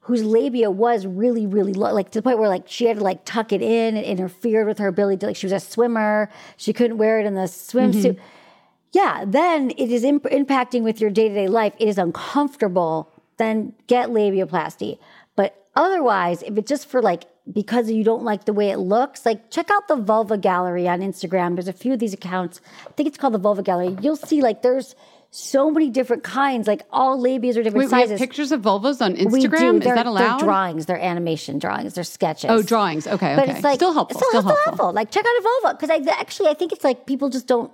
whose 0.00 0.24
labia 0.24 0.70
was 0.70 1.06
really, 1.06 1.46
really 1.46 1.72
low, 1.72 1.92
like 1.92 2.10
to 2.10 2.18
the 2.18 2.22
point 2.22 2.38
where 2.38 2.48
like 2.48 2.64
she 2.66 2.86
had 2.86 2.96
to 2.96 3.04
like 3.04 3.24
tuck 3.24 3.52
it 3.52 3.62
in 3.62 3.96
and 3.96 4.04
interfered 4.04 4.66
with 4.66 4.78
her 4.78 4.88
ability 4.88 5.18
to 5.18 5.26
like 5.26 5.36
she 5.36 5.46
was 5.46 5.52
a 5.52 5.60
swimmer. 5.60 6.28
She 6.56 6.72
couldn't 6.72 6.98
wear 6.98 7.20
it 7.20 7.26
in 7.26 7.34
the 7.34 7.42
swimsuit. 7.42 8.16
Mm-hmm. 8.16 8.24
Yeah, 8.92 9.24
then 9.24 9.70
it 9.76 9.92
is 9.92 10.02
imp- 10.02 10.24
impacting 10.24 10.82
with 10.82 11.00
your 11.00 11.10
day 11.10 11.28
to 11.28 11.34
day 11.34 11.46
life. 11.46 11.74
It 11.78 11.86
is 11.86 11.96
uncomfortable. 11.96 13.12
Then 13.40 13.72
get 13.86 14.10
labiaplasty. 14.10 14.98
But 15.34 15.50
otherwise, 15.74 16.42
if 16.42 16.56
it's 16.58 16.68
just 16.68 16.86
for 16.88 17.00
like 17.02 17.24
because 17.50 17.90
you 17.90 18.04
don't 18.04 18.22
like 18.22 18.44
the 18.44 18.52
way 18.52 18.70
it 18.70 18.78
looks, 18.78 19.26
like 19.26 19.50
check 19.50 19.70
out 19.70 19.88
the 19.88 19.96
Vulva 19.96 20.36
Gallery 20.38 20.86
on 20.86 21.00
Instagram. 21.00 21.56
There's 21.56 21.66
a 21.68 21.72
few 21.72 21.92
of 21.94 21.98
these 21.98 22.14
accounts. 22.14 22.60
I 22.86 22.92
think 22.92 23.08
it's 23.08 23.18
called 23.18 23.34
the 23.34 23.38
Vulva 23.38 23.62
Gallery. 23.62 23.96
You'll 24.00 24.16
see 24.16 24.40
like 24.42 24.62
there's 24.62 24.94
so 25.32 25.70
many 25.70 25.88
different 25.90 26.22
kinds. 26.22 26.68
Like 26.68 26.82
all 26.92 27.18
labias 27.18 27.56
are 27.56 27.62
different 27.62 27.76
Wait, 27.90 27.92
we 27.92 28.00
have 28.00 28.08
sizes. 28.08 28.18
pictures 28.20 28.52
of 28.52 28.60
vulvas 28.62 29.00
on 29.00 29.14
Instagram. 29.16 29.32
We 29.32 29.40
do. 29.46 29.76
Is 29.78 29.84
They're, 29.84 29.94
that 29.94 30.06
allowed? 30.06 30.38
They're 30.40 30.46
drawings. 30.46 30.86
They're 30.86 31.00
animation 31.00 31.58
drawings. 31.58 31.94
They're 31.94 32.04
sketches. 32.04 32.50
Oh, 32.50 32.62
drawings. 32.62 33.06
Okay, 33.06 33.34
But 33.36 33.44
okay. 33.44 33.52
it's 33.52 33.64
like 33.64 33.76
Still 33.76 33.92
helpful, 33.94 34.18
Still, 34.20 34.28
still 34.30 34.42
still 34.42 34.56
helpful. 34.56 34.70
helpful. 34.84 34.92
Like 34.92 35.10
check 35.10 35.24
out 35.24 35.38
a 35.38 35.42
vulva 35.42 35.74
because 35.80 35.90
I 35.90 35.98
actually 36.20 36.48
I 36.50 36.54
think 36.54 36.72
it's 36.72 36.84
like 36.84 37.06
people 37.06 37.28
just 37.30 37.46
don't. 37.46 37.72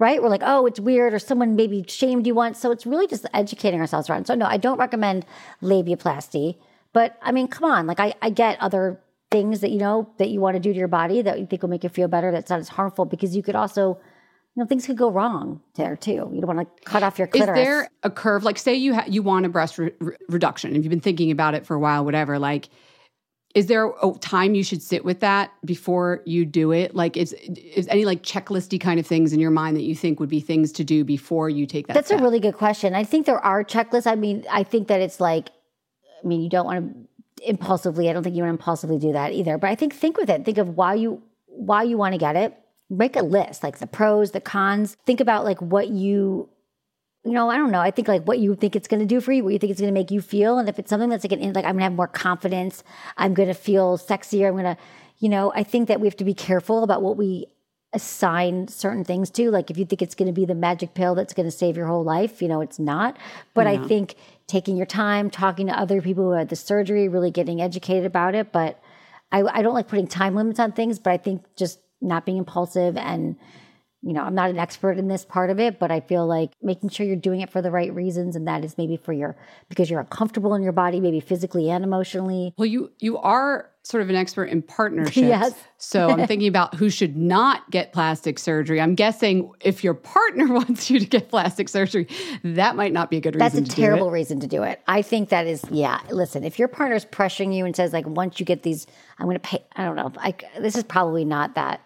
Right? 0.00 0.20
We're 0.20 0.28
like, 0.28 0.42
oh, 0.44 0.66
it's 0.66 0.80
weird, 0.80 1.14
or 1.14 1.18
someone 1.20 1.54
maybe 1.54 1.84
shamed 1.86 2.26
you 2.26 2.34
once. 2.34 2.58
So 2.58 2.72
it's 2.72 2.84
really 2.84 3.06
just 3.06 3.26
educating 3.32 3.80
ourselves 3.80 4.10
around. 4.10 4.26
So 4.26 4.34
no, 4.34 4.46
I 4.46 4.56
don't 4.56 4.78
recommend 4.78 5.24
labiaplasty. 5.62 6.56
But 6.92 7.16
I 7.22 7.32
mean, 7.32 7.48
come 7.48 7.70
on, 7.70 7.86
like 7.86 8.00
I, 8.00 8.14
I 8.22 8.30
get 8.30 8.58
other 8.60 9.00
things 9.30 9.60
that 9.60 9.70
you 9.70 9.78
know 9.78 10.08
that 10.18 10.30
you 10.30 10.40
want 10.40 10.54
to 10.54 10.60
do 10.60 10.72
to 10.72 10.78
your 10.78 10.88
body 10.88 11.20
that 11.22 11.40
you 11.40 11.46
think 11.46 11.62
will 11.62 11.68
make 11.68 11.82
you 11.82 11.90
feel 11.90 12.08
better. 12.08 12.30
That's 12.30 12.50
not 12.50 12.60
as 12.60 12.68
harmful 12.68 13.04
because 13.04 13.34
you 13.34 13.42
could 13.42 13.56
also, 13.56 13.98
you 14.54 14.62
know, 14.62 14.66
things 14.66 14.86
could 14.86 14.96
go 14.96 15.10
wrong 15.10 15.60
there 15.74 15.96
too. 15.96 16.30
You 16.32 16.40
don't 16.40 16.56
want 16.56 16.76
to 16.76 16.84
cut 16.84 17.02
off 17.02 17.18
your 17.18 17.28
Is 17.34 17.44
there 17.44 17.88
a 18.04 18.10
curve? 18.10 18.44
Like, 18.44 18.58
say 18.58 18.74
you 18.74 18.94
ha- 18.94 19.06
you 19.08 19.22
want 19.22 19.44
a 19.44 19.48
breast 19.48 19.76
re- 19.78 19.92
re- 19.98 20.16
reduction, 20.28 20.76
if 20.76 20.84
you've 20.84 20.90
been 20.90 21.00
thinking 21.00 21.32
about 21.32 21.54
it 21.54 21.66
for 21.66 21.74
a 21.74 21.80
while, 21.80 22.04
whatever. 22.04 22.38
Like, 22.38 22.68
is 23.54 23.66
there 23.66 23.92
a 24.02 24.12
time 24.20 24.56
you 24.56 24.64
should 24.64 24.82
sit 24.82 25.04
with 25.04 25.20
that 25.20 25.52
before 25.64 26.22
you 26.26 26.44
do 26.44 26.72
it? 26.72 26.94
Like, 26.94 27.16
is 27.16 27.32
is 27.32 27.86
any 27.88 28.04
like 28.04 28.22
checklisty 28.22 28.80
kind 28.80 28.98
of 28.98 29.06
things 29.06 29.32
in 29.32 29.38
your 29.38 29.52
mind 29.52 29.76
that 29.76 29.82
you 29.82 29.94
think 29.94 30.18
would 30.18 30.28
be 30.28 30.40
things 30.40 30.72
to 30.72 30.84
do 30.84 31.04
before 31.04 31.48
you 31.48 31.64
take 31.64 31.86
that? 31.86 31.94
That's 31.94 32.08
step? 32.08 32.20
a 32.20 32.22
really 32.22 32.40
good 32.40 32.54
question. 32.54 32.94
I 32.94 33.04
think 33.04 33.26
there 33.26 33.38
are 33.38 33.62
checklists. 33.62 34.10
I 34.10 34.16
mean, 34.16 34.44
I 34.50 34.64
think 34.64 34.88
that 34.88 35.00
it's 35.00 35.20
like, 35.20 35.50
I 36.22 36.26
mean, 36.26 36.42
you 36.42 36.50
don't 36.50 36.66
want 36.66 36.92
to 36.92 37.48
impulsively. 37.48 38.10
I 38.10 38.12
don't 38.12 38.24
think 38.24 38.34
you 38.34 38.42
want 38.42 38.50
to 38.50 38.60
impulsively 38.60 38.98
do 38.98 39.12
that 39.12 39.32
either. 39.32 39.56
But 39.56 39.70
I 39.70 39.76
think 39.76 39.94
think 39.94 40.16
with 40.16 40.30
it. 40.30 40.44
Think 40.44 40.58
of 40.58 40.76
why 40.76 40.94
you 40.94 41.22
why 41.46 41.84
you 41.84 41.96
want 41.96 42.14
to 42.14 42.18
get 42.18 42.34
it. 42.34 42.58
Make 42.90 43.14
a 43.16 43.22
list, 43.22 43.62
like 43.62 43.78
the 43.78 43.86
pros, 43.86 44.32
the 44.32 44.40
cons. 44.40 44.96
Think 45.06 45.20
about 45.20 45.44
like 45.44 45.60
what 45.62 45.88
you, 45.88 46.50
you 47.24 47.32
know, 47.32 47.48
I 47.48 47.56
don't 47.56 47.70
know. 47.70 47.80
I 47.80 47.90
think 47.90 48.06
like 48.06 48.24
what 48.24 48.38
you 48.38 48.54
think 48.54 48.76
it's 48.76 48.88
going 48.88 49.00
to 49.00 49.06
do 49.06 49.20
for 49.20 49.32
you, 49.32 49.42
what 49.42 49.52
you 49.52 49.58
think 49.58 49.70
it's 49.70 49.80
going 49.80 49.92
to 49.92 49.98
make 49.98 50.10
you 50.10 50.20
feel, 50.20 50.58
and 50.58 50.68
if 50.68 50.78
it's 50.78 50.90
something 50.90 51.08
that's 51.08 51.24
like 51.24 51.32
an 51.32 51.52
like 51.54 51.64
I'm 51.64 51.72
going 51.72 51.78
to 51.78 51.84
have 51.84 51.94
more 51.94 52.08
confidence, 52.08 52.84
I'm 53.16 53.32
going 53.32 53.48
to 53.48 53.54
feel 53.54 53.96
sexier. 53.96 54.48
I'm 54.48 54.54
going 54.54 54.76
to, 54.76 54.76
you 55.18 55.30
know, 55.30 55.52
I 55.54 55.62
think 55.62 55.88
that 55.88 56.00
we 56.00 56.06
have 56.06 56.16
to 56.16 56.24
be 56.24 56.34
careful 56.34 56.84
about 56.84 57.02
what 57.02 57.16
we 57.16 57.46
assign 57.94 58.68
certain 58.68 59.04
things 59.04 59.30
to. 59.30 59.50
Like 59.50 59.70
if 59.70 59.78
you 59.78 59.86
think 59.86 60.02
it's 60.02 60.14
going 60.14 60.26
to 60.26 60.32
be 60.32 60.44
the 60.44 60.54
magic 60.54 60.94
pill 60.94 61.14
that's 61.14 61.32
going 61.32 61.46
to 61.46 61.50
save 61.50 61.76
your 61.76 61.86
whole 61.86 62.04
life, 62.04 62.42
you 62.42 62.48
know, 62.48 62.60
it's 62.60 62.78
not. 62.78 63.16
But 63.54 63.66
I 63.66 63.78
think 63.78 64.16
taking 64.46 64.76
your 64.76 64.86
time, 64.86 65.30
talking 65.30 65.68
to 65.68 65.78
other 65.78 66.02
people 66.02 66.24
who 66.24 66.32
had 66.32 66.48
the 66.48 66.56
surgery, 66.56 67.08
really 67.08 67.30
getting 67.30 67.62
educated 67.62 68.04
about 68.04 68.34
it. 68.34 68.52
But 68.52 68.82
I, 69.32 69.42
I 69.42 69.62
don't 69.62 69.74
like 69.74 69.88
putting 69.88 70.08
time 70.08 70.34
limits 70.34 70.58
on 70.60 70.72
things, 70.72 70.98
but 70.98 71.12
I 71.12 71.16
think 71.16 71.44
just 71.56 71.78
not 72.00 72.26
being 72.26 72.38
impulsive 72.38 72.96
and 72.96 73.36
you 74.04 74.12
know, 74.12 74.22
I'm 74.22 74.34
not 74.34 74.50
an 74.50 74.58
expert 74.58 74.98
in 74.98 75.08
this 75.08 75.24
part 75.24 75.48
of 75.48 75.58
it, 75.58 75.78
but 75.78 75.90
I 75.90 76.00
feel 76.00 76.26
like 76.26 76.50
making 76.62 76.90
sure 76.90 77.06
you're 77.06 77.16
doing 77.16 77.40
it 77.40 77.50
for 77.50 77.62
the 77.62 77.70
right 77.70 77.92
reasons, 77.94 78.36
and 78.36 78.46
that 78.46 78.62
is 78.62 78.76
maybe 78.76 78.98
for 78.98 79.14
your 79.14 79.34
because 79.70 79.88
you're 79.88 80.00
uncomfortable 80.00 80.54
in 80.54 80.62
your 80.62 80.72
body, 80.72 81.00
maybe 81.00 81.20
physically 81.20 81.70
and 81.70 81.82
emotionally. 81.82 82.52
Well, 82.58 82.66
you 82.66 82.92
you 82.98 83.16
are 83.16 83.70
sort 83.82 84.02
of 84.02 84.10
an 84.10 84.16
expert 84.16 84.44
in 84.44 84.62
partnerships. 84.62 85.16
Yes. 85.24 85.54
So 85.78 86.10
I'm 86.10 86.26
thinking 86.26 86.48
about 86.48 86.74
who 86.74 86.90
should 86.90 87.16
not 87.16 87.70
get 87.70 87.92
plastic 87.92 88.38
surgery. 88.38 88.80
I'm 88.80 88.94
guessing 88.94 89.50
if 89.60 89.82
your 89.82 89.94
partner 89.94 90.46
wants 90.52 90.90
you 90.90 90.98
to 90.98 91.06
get 91.06 91.28
plastic 91.30 91.68
surgery, 91.68 92.08
that 92.42 92.76
might 92.76 92.92
not 92.92 93.10
be 93.10 93.16
a 93.16 93.20
good 93.20 93.34
reason. 93.34 93.62
That's 93.62 93.72
a 93.72 93.76
terrible 93.76 94.10
reason 94.10 94.40
to 94.40 94.46
do 94.46 94.62
it. 94.62 94.82
I 94.86 95.00
think 95.02 95.30
that 95.30 95.46
is, 95.46 95.64
yeah. 95.70 96.00
Listen, 96.10 96.44
if 96.44 96.58
your 96.58 96.68
partner's 96.68 97.04
pressuring 97.06 97.54
you 97.54 97.64
and 97.64 97.74
says 97.74 97.92
like, 97.92 98.06
once 98.06 98.38
you 98.38 98.44
get 98.44 98.62
these, 98.64 98.86
I'm 99.18 99.26
going 99.26 99.36
to 99.36 99.40
pay. 99.40 99.64
I 99.76 99.84
don't 99.84 99.96
know. 99.96 100.12
I, 100.18 100.34
this 100.58 100.76
is 100.76 100.84
probably 100.84 101.24
not 101.24 101.54
that. 101.54 101.80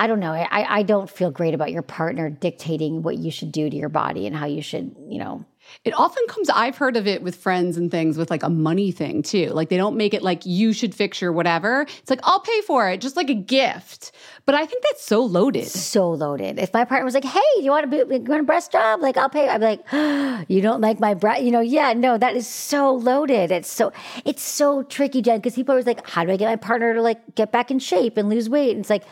I 0.00 0.06
don't 0.06 0.18
know. 0.18 0.32
I, 0.32 0.78
I 0.78 0.82
don't 0.82 1.10
feel 1.10 1.30
great 1.30 1.52
about 1.52 1.72
your 1.72 1.82
partner 1.82 2.30
dictating 2.30 3.02
what 3.02 3.18
you 3.18 3.30
should 3.30 3.52
do 3.52 3.68
to 3.68 3.76
your 3.76 3.90
body 3.90 4.26
and 4.26 4.34
how 4.34 4.46
you 4.46 4.62
should, 4.62 4.96
you 5.10 5.18
know. 5.18 5.44
It 5.84 5.92
often 5.92 6.26
comes, 6.26 6.48
I've 6.48 6.78
heard 6.78 6.96
of 6.96 7.06
it 7.06 7.22
with 7.22 7.36
friends 7.36 7.76
and 7.76 7.90
things 7.90 8.16
with 8.16 8.30
like 8.30 8.42
a 8.42 8.48
money 8.48 8.92
thing 8.92 9.22
too. 9.22 9.48
Like 9.50 9.68
they 9.68 9.76
don't 9.76 9.98
make 9.98 10.14
it 10.14 10.22
like 10.22 10.46
you 10.46 10.72
should 10.72 10.94
fix 10.94 11.20
your 11.20 11.32
whatever. 11.32 11.82
It's 11.82 12.08
like, 12.08 12.20
I'll 12.22 12.40
pay 12.40 12.62
for 12.62 12.88
it, 12.88 13.02
just 13.02 13.14
like 13.14 13.28
a 13.28 13.34
gift. 13.34 14.12
But 14.46 14.54
I 14.54 14.64
think 14.64 14.82
that's 14.84 15.04
so 15.04 15.22
loaded. 15.22 15.66
So 15.66 16.10
loaded. 16.10 16.58
If 16.58 16.72
my 16.72 16.86
partner 16.86 17.04
was 17.04 17.12
like, 17.12 17.24
"Hey, 17.24 17.40
do 17.56 17.62
you 17.62 17.70
want 17.70 17.88
to 17.90 18.06
be 18.06 18.14
you 18.16 18.22
want 18.22 18.40
a 18.40 18.44
breast 18.44 18.72
job?" 18.72 19.02
Like, 19.02 19.18
I'll 19.18 19.28
pay. 19.28 19.48
I'd 19.48 19.58
be 19.58 19.66
like, 19.66 20.48
"You 20.48 20.62
don't 20.62 20.80
like 20.80 20.98
my 20.98 21.12
breast?" 21.12 21.42
You 21.42 21.50
know? 21.50 21.60
Yeah, 21.60 21.92
no, 21.92 22.16
that 22.16 22.34
is 22.34 22.48
so 22.48 22.94
loaded. 22.94 23.52
It's 23.52 23.70
so 23.70 23.92
it's 24.24 24.42
so 24.42 24.82
tricky, 24.82 25.20
Jen, 25.20 25.38
because 25.38 25.54
people 25.54 25.72
are 25.72 25.76
always 25.76 25.86
like, 25.86 26.08
"How 26.08 26.24
do 26.24 26.32
I 26.32 26.36
get 26.36 26.48
my 26.48 26.56
partner 26.56 26.94
to 26.94 27.02
like 27.02 27.34
get 27.34 27.52
back 27.52 27.70
in 27.70 27.78
shape 27.78 28.16
and 28.16 28.30
lose 28.30 28.48
weight?" 28.48 28.70
And 28.70 28.80
it's 28.80 28.90
like, 28.90 29.04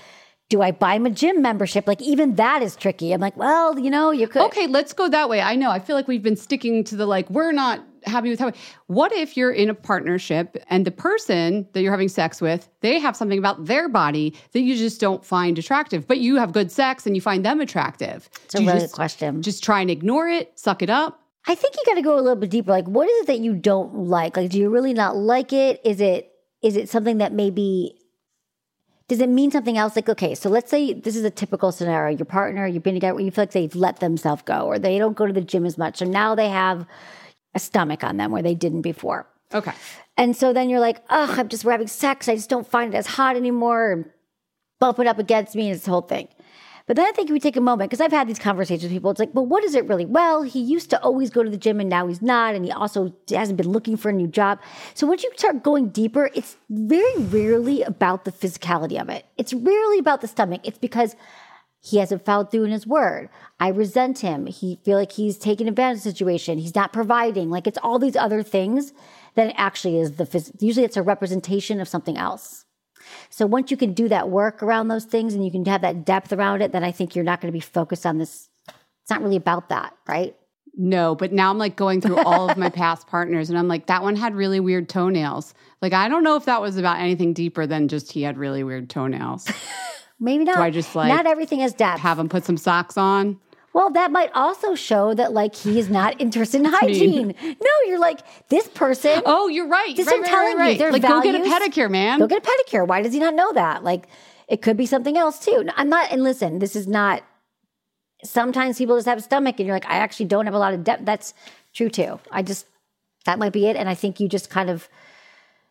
do 0.48 0.62
I 0.62 0.70
buy 0.70 0.94
him 0.94 1.06
a 1.06 1.10
gym 1.10 1.42
membership? 1.42 1.86
Like 1.86 2.00
even 2.00 2.36
that 2.36 2.62
is 2.62 2.74
tricky. 2.74 3.12
I'm 3.12 3.20
like, 3.20 3.36
well, 3.36 3.78
you 3.78 3.90
know, 3.90 4.10
you 4.10 4.26
could. 4.26 4.42
Okay, 4.42 4.66
let's 4.66 4.92
go 4.92 5.08
that 5.08 5.28
way. 5.28 5.40
I 5.40 5.56
know. 5.56 5.70
I 5.70 5.78
feel 5.78 5.94
like 5.94 6.08
we've 6.08 6.22
been 6.22 6.36
sticking 6.36 6.84
to 6.84 6.96
the 6.96 7.06
like 7.06 7.28
we're 7.28 7.52
not 7.52 7.84
happy 8.04 8.30
with 8.30 8.40
how. 8.40 8.52
What 8.86 9.12
if 9.12 9.36
you're 9.36 9.50
in 9.50 9.68
a 9.68 9.74
partnership 9.74 10.56
and 10.68 10.86
the 10.86 10.90
person 10.90 11.68
that 11.72 11.82
you're 11.82 11.92
having 11.92 12.08
sex 12.08 12.40
with, 12.40 12.68
they 12.80 12.98
have 12.98 13.14
something 13.14 13.38
about 13.38 13.66
their 13.66 13.88
body 13.88 14.34
that 14.52 14.60
you 14.60 14.74
just 14.74 15.00
don't 15.00 15.24
find 15.24 15.58
attractive, 15.58 16.08
but 16.08 16.18
you 16.18 16.36
have 16.36 16.52
good 16.52 16.72
sex 16.72 17.06
and 17.06 17.14
you 17.14 17.20
find 17.20 17.44
them 17.44 17.60
attractive? 17.60 18.30
It's 18.44 18.54
a 18.54 18.58
really 18.58 18.72
just, 18.72 18.86
good 18.86 18.96
question. 18.96 19.42
Just 19.42 19.62
try 19.62 19.82
and 19.82 19.90
ignore 19.90 20.28
it, 20.28 20.58
suck 20.58 20.82
it 20.82 20.90
up. 20.90 21.20
I 21.46 21.54
think 21.54 21.76
you 21.76 21.82
got 21.86 21.94
to 21.94 22.02
go 22.02 22.14
a 22.14 22.20
little 22.20 22.36
bit 22.36 22.50
deeper. 22.50 22.70
Like, 22.70 22.86
what 22.86 23.08
is 23.08 23.22
it 23.22 23.26
that 23.28 23.40
you 23.40 23.54
don't 23.54 23.94
like? 23.94 24.36
Like, 24.36 24.50
do 24.50 24.58
you 24.58 24.70
really 24.70 24.92
not 24.92 25.16
like 25.16 25.52
it? 25.52 25.80
Is 25.84 26.00
it 26.00 26.32
is 26.62 26.76
it 26.76 26.88
something 26.88 27.18
that 27.18 27.32
maybe 27.32 27.97
does 29.08 29.20
it 29.20 29.28
mean 29.28 29.50
something 29.50 29.76
else? 29.76 29.96
Like, 29.96 30.08
okay, 30.08 30.34
so 30.34 30.48
let's 30.48 30.70
say 30.70 30.92
this 30.92 31.16
is 31.16 31.24
a 31.24 31.30
typical 31.30 31.72
scenario. 31.72 32.16
Your 32.16 32.26
partner, 32.26 32.66
you've 32.66 32.82
been 32.82 32.94
together, 32.94 33.20
you 33.20 33.30
feel 33.30 33.42
like 33.42 33.52
they've 33.52 33.74
let 33.74 34.00
themselves 34.00 34.42
go, 34.42 34.66
or 34.66 34.78
they 34.78 34.98
don't 34.98 35.16
go 35.16 35.26
to 35.26 35.32
the 35.32 35.40
gym 35.40 35.66
as 35.66 35.78
much, 35.78 35.98
so 35.98 36.04
now 36.04 36.34
they 36.34 36.48
have 36.48 36.86
a 37.54 37.58
stomach 37.58 38.04
on 38.04 38.18
them 38.18 38.30
where 38.30 38.42
they 38.42 38.54
didn't 38.54 38.82
before. 38.82 39.26
Okay. 39.52 39.72
And 40.16 40.36
so 40.36 40.52
then 40.52 40.68
you're 40.68 40.80
like, 40.80 41.02
oh, 41.10 41.34
I'm 41.38 41.48
just 41.48 41.62
having 41.62 41.86
sex. 41.86 42.28
I 42.28 42.34
just 42.34 42.50
don't 42.50 42.66
find 42.66 42.92
it 42.92 42.96
as 42.96 43.06
hot 43.06 43.36
anymore. 43.36 43.92
And 43.92 44.04
bump 44.80 44.98
it 44.98 45.06
up 45.06 45.18
against 45.18 45.54
me 45.54 45.68
and 45.68 45.76
it's 45.76 45.84
the 45.84 45.90
whole 45.90 46.02
thing. 46.02 46.28
But 46.88 46.96
then 46.96 47.06
I 47.06 47.12
think 47.12 47.30
we 47.30 47.38
take 47.38 47.56
a 47.56 47.60
moment, 47.60 47.90
because 47.90 48.00
I've 48.00 48.12
had 48.12 48.26
these 48.26 48.38
conversations 48.38 48.84
with 48.84 48.92
people, 48.92 49.10
it's 49.10 49.20
like, 49.20 49.34
well, 49.34 49.44
what 49.44 49.62
is 49.62 49.74
it 49.74 49.86
really? 49.86 50.06
Well, 50.06 50.42
he 50.42 50.58
used 50.58 50.88
to 50.90 51.02
always 51.02 51.28
go 51.28 51.42
to 51.42 51.50
the 51.50 51.58
gym 51.58 51.80
and 51.80 51.90
now 51.90 52.06
he's 52.06 52.22
not. 52.22 52.54
And 52.54 52.64
he 52.64 52.72
also 52.72 53.14
hasn't 53.28 53.58
been 53.58 53.68
looking 53.68 53.98
for 53.98 54.08
a 54.08 54.12
new 54.12 54.26
job. 54.26 54.58
So 54.94 55.06
once 55.06 55.22
you 55.22 55.30
start 55.36 55.62
going 55.62 55.90
deeper, 55.90 56.30
it's 56.34 56.56
very 56.70 57.22
rarely 57.24 57.82
about 57.82 58.24
the 58.24 58.32
physicality 58.32 58.98
of 58.98 59.10
it. 59.10 59.26
It's 59.36 59.52
rarely 59.52 59.98
about 59.98 60.22
the 60.22 60.28
stomach. 60.28 60.62
It's 60.64 60.78
because 60.78 61.14
he 61.80 61.98
hasn't 61.98 62.24
followed 62.24 62.50
through 62.50 62.64
in 62.64 62.72
his 62.72 62.86
word. 62.86 63.28
I 63.60 63.68
resent 63.68 64.20
him. 64.20 64.46
He 64.46 64.80
feel 64.82 64.96
like 64.96 65.12
he's 65.12 65.36
taking 65.36 65.68
advantage 65.68 65.98
of 65.98 66.04
the 66.04 66.10
situation. 66.10 66.58
He's 66.58 66.74
not 66.74 66.94
providing. 66.94 67.50
Like 67.50 67.66
it's 67.66 67.78
all 67.82 67.98
these 67.98 68.16
other 68.16 68.42
things 68.42 68.94
that 69.34 69.52
actually 69.58 70.00
is 70.00 70.12
the 70.12 70.24
phys- 70.24 70.60
usually 70.60 70.86
it's 70.86 70.96
a 70.96 71.02
representation 71.02 71.82
of 71.82 71.88
something 71.88 72.16
else. 72.16 72.64
So 73.30 73.46
once 73.46 73.70
you 73.70 73.76
can 73.76 73.92
do 73.92 74.08
that 74.08 74.28
work 74.28 74.62
around 74.62 74.88
those 74.88 75.04
things 75.04 75.34
and 75.34 75.44
you 75.44 75.50
can 75.50 75.64
have 75.66 75.80
that 75.82 76.04
depth 76.04 76.32
around 76.32 76.62
it, 76.62 76.72
then 76.72 76.84
I 76.84 76.92
think 76.92 77.14
you're 77.14 77.24
not 77.24 77.40
going 77.40 77.52
to 77.52 77.56
be 77.56 77.60
focused 77.60 78.06
on 78.06 78.18
this. 78.18 78.48
It's 78.66 79.10
not 79.10 79.22
really 79.22 79.36
about 79.36 79.68
that, 79.68 79.94
right? 80.06 80.36
No, 80.80 81.14
but 81.14 81.32
now 81.32 81.50
I'm 81.50 81.58
like 81.58 81.76
going 81.76 82.00
through 82.00 82.18
all 82.18 82.50
of 82.50 82.56
my 82.56 82.68
past 82.70 83.08
partners 83.08 83.50
and 83.50 83.58
I'm 83.58 83.68
like, 83.68 83.86
that 83.86 84.02
one 84.02 84.16
had 84.16 84.34
really 84.34 84.60
weird 84.60 84.88
toenails. 84.88 85.54
Like, 85.82 85.92
I 85.92 86.08
don't 86.08 86.22
know 86.22 86.36
if 86.36 86.44
that 86.44 86.60
was 86.60 86.76
about 86.76 87.00
anything 87.00 87.32
deeper 87.32 87.66
than 87.66 87.88
just 87.88 88.12
he 88.12 88.22
had 88.22 88.38
really 88.38 88.62
weird 88.62 88.88
toenails. 88.88 89.50
Maybe 90.20 90.44
not. 90.44 90.56
Do 90.56 90.62
I 90.62 90.70
just, 90.70 90.94
like, 90.94 91.08
not 91.08 91.26
everything 91.26 91.60
has 91.60 91.72
depth? 91.72 92.00
Have 92.00 92.18
him 92.18 92.28
put 92.28 92.44
some 92.44 92.56
socks 92.56 92.96
on. 92.96 93.38
Well, 93.78 93.90
that 93.90 94.10
might 94.10 94.32
also 94.34 94.74
show 94.74 95.14
that 95.14 95.32
like 95.32 95.54
he 95.54 95.78
is 95.78 95.88
not 95.88 96.20
interested 96.20 96.62
in 96.62 96.64
hygiene. 96.64 97.32
No, 97.40 97.70
you're 97.86 98.00
like 98.00 98.18
this 98.48 98.66
person. 98.66 99.22
Oh, 99.24 99.46
you're 99.46 99.68
right. 99.68 99.94
This 99.94 100.08
right, 100.08 100.16
I'm 100.16 100.22
right, 100.22 100.28
telling 100.28 100.58
right, 100.58 100.72
you, 100.72 100.78
their 100.78 100.90
like 100.90 101.02
go 101.02 101.22
get 101.22 101.36
a 101.36 101.38
pedicure, 101.38 101.88
man. 101.88 102.18
Go 102.18 102.26
get 102.26 102.44
a 102.44 102.50
pedicure. 102.50 102.84
Why 102.84 103.02
does 103.02 103.12
he 103.12 103.20
not 103.20 103.36
know 103.36 103.52
that? 103.52 103.84
Like 103.84 104.08
it 104.48 104.62
could 104.62 104.76
be 104.76 104.84
something 104.84 105.16
else 105.16 105.38
too. 105.38 105.64
I'm 105.76 105.88
not. 105.88 106.10
And 106.10 106.24
listen, 106.24 106.58
this 106.58 106.74
is 106.74 106.88
not. 106.88 107.22
Sometimes 108.24 108.78
people 108.78 108.96
just 108.96 109.06
have 109.06 109.18
a 109.18 109.22
stomach, 109.22 109.60
and 109.60 109.66
you're 109.68 109.76
like, 109.76 109.86
I 109.86 109.98
actually 109.98 110.26
don't 110.26 110.46
have 110.46 110.54
a 110.54 110.58
lot 110.58 110.74
of 110.74 110.82
depth. 110.82 111.04
That's 111.04 111.32
true 111.72 111.88
too. 111.88 112.18
I 112.32 112.42
just 112.42 112.66
that 113.26 113.38
might 113.38 113.52
be 113.52 113.68
it. 113.68 113.76
And 113.76 113.88
I 113.88 113.94
think 113.94 114.18
you 114.18 114.28
just 114.28 114.50
kind 114.50 114.70
of. 114.70 114.88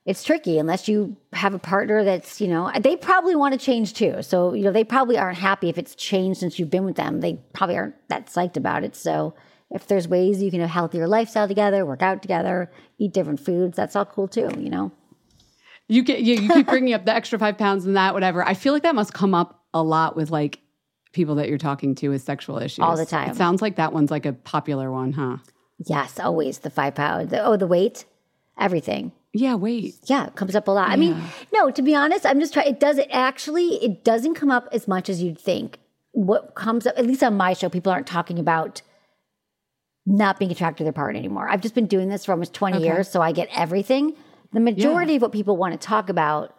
It's 0.08 0.24
tricky 0.24 0.58
unless 0.58 0.88
you 0.88 1.18
have 1.34 1.53
a 1.53 1.60
partner 1.60 2.03
that's, 2.03 2.41
you 2.41 2.47
know, 2.47 2.72
they 2.80 2.95
probably 2.95 3.36
want 3.36 3.53
to 3.53 3.60
change 3.60 3.93
too. 3.93 4.24
So, 4.24 4.53
you 4.53 4.64
know, 4.64 4.72
they 4.72 4.86
probably 4.86 5.18
aren't 5.18 5.38
happy 5.38 5.68
if 5.68 5.78
it's 5.78 5.93
changed 5.93 6.39
since 6.39 6.58
you've 6.58 6.70
been 6.70 6.86
with 6.86 6.95
them. 6.95 7.20
They 7.20 7.39
probably 7.53 7.76
aren't 7.76 7.95
that 8.08 8.28
psyched 8.28 8.55
about 8.55 8.86
it. 8.86 8.95
So, 8.95 9.36
if 9.70 9.86
there's 9.86 10.08
ways 10.08 10.41
you 10.41 10.49
can 10.49 10.62
have 10.62 10.70
a 10.70 10.72
healthier 10.72 11.08
lifestyle 11.08 11.47
together, 11.47 11.86
work 11.86 12.01
out 12.01 12.22
together, 12.22 12.72
eat 12.97 13.14
different 13.14 13.41
foods, 13.41 13.76
that's 13.76 13.97
all 13.97 14.05
cool 14.05 14.30
too, 14.30 14.49
you 14.58 14.70
know? 14.70 14.93
You 15.89 16.03
get 16.03 16.22
you, 16.22 16.36
you 16.36 16.49
keep 16.49 16.68
bringing 16.68 16.93
up 16.93 17.05
the 17.05 17.14
extra 17.14 17.38
five 17.38 17.58
pounds 17.58 17.86
and 17.86 17.97
that 17.97 18.14
whatever. 18.14 18.47
I 18.47 18.53
feel 18.53 18.72
like 18.72 18.84
that 18.84 18.95
must 18.95 19.14
come 19.14 19.34
up 19.34 19.66
a 19.74 19.84
lot 19.84 20.16
with 20.16 20.32
like 20.32 20.60
people 21.12 21.36
that 21.36 21.49
you're 21.49 21.58
talking 21.58 21.95
to 21.95 22.10
with 22.10 22.22
sexual 22.22 22.60
issues 22.60 22.84
All 22.84 22.95
the 22.95 23.05
time. 23.05 23.32
It 23.32 23.36
sounds 23.36 23.62
like 23.62 23.76
that 23.76 23.91
one's 23.91 24.12
like 24.12 24.26
a 24.26 24.34
popular 24.34 24.91
one, 24.91 25.12
huh? 25.14 25.38
Yes, 25.86 26.20
always 26.20 26.60
the 26.60 26.70
five 26.70 26.95
pounds. 26.95 27.34
Oh, 27.34 27.58
the 27.58 27.68
weight, 27.68 28.05
everything. 28.58 29.12
Yeah. 29.38 29.56
Wait. 29.56 29.96
Yeah, 30.06 30.28
it 30.28 30.36
comes 30.36 30.56
up 30.56 30.68
a 30.68 30.72
lot. 30.72 30.90
I 30.90 30.96
mean, 30.96 31.16
no, 31.54 31.70
to 31.70 31.82
be 31.82 31.94
honest, 31.94 32.26
I'm 32.26 32.40
just 32.40 32.54
trying. 32.54 32.68
It 32.68 32.80
does 32.80 32.98
it 32.98 33.08
actually. 33.12 33.76
It 33.84 34.04
doesn't 34.04 34.34
come 34.34 34.50
up 34.52 34.68
as 34.72 34.88
much 34.88 35.10
as 35.10 35.22
you'd 35.22 35.40
think. 35.40 35.80
What 36.12 36.56
comes 36.56 36.88
up, 36.88 36.96
at 36.98 37.06
least 37.06 37.22
on 37.22 37.38
my 37.38 37.54
show, 37.54 37.70
people 37.70 37.92
aren't 37.92 38.08
talking 38.08 38.40
about 38.40 38.82
not 40.08 40.40
being 40.40 40.50
attracted 40.52 40.80
to 40.80 40.84
their 40.86 40.94
partner 40.94 41.20
anymore. 41.20 41.48
I've 41.50 41.62
just 41.62 41.76
been 41.76 41.86
doing 41.86 42.10
this 42.10 42.26
for 42.26 42.32
almost 42.32 42.54
20 42.54 42.82
years, 42.82 43.10
so 43.10 43.22
I 43.22 43.34
get 43.34 43.50
everything. 43.52 44.16
The 44.54 44.62
majority 44.62 45.18
of 45.18 45.22
what 45.22 45.34
people 45.34 45.58
want 45.58 45.80
to 45.80 45.88
talk 45.88 46.10
about 46.10 46.56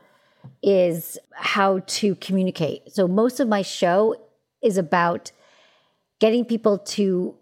is 0.63 1.19
how 1.35 1.81
to 1.87 2.15
communicate. 2.17 2.93
So 2.93 3.09
most 3.09 3.41
of 3.41 3.49
my 3.49 3.63
show 3.63 4.15
is 4.63 4.77
about 4.77 5.33
getting 6.21 6.45
people 6.45 6.79
to 6.79 7.35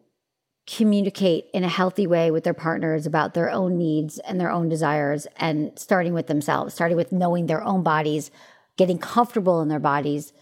communicate 0.66 1.46
in 1.54 1.62
a 1.62 1.68
healthy 1.68 2.06
way 2.06 2.30
with 2.30 2.44
their 2.44 2.54
partners 2.54 3.06
about 3.06 3.34
their 3.34 3.50
own 3.50 3.78
needs 3.78 4.18
and 4.20 4.40
their 4.40 4.50
own 4.50 4.68
desires 4.68 5.26
and 5.36 5.72
starting 5.78 6.12
with 6.12 6.26
themselves, 6.26 6.74
starting 6.74 6.96
with 6.96 7.12
knowing 7.12 7.46
their 7.46 7.62
own 7.62 7.82
bodies, 7.82 8.30
getting 8.76 8.98
comfortable 8.98 9.60
in 9.62 9.68
their 9.68 9.78
bodies, 9.78 10.32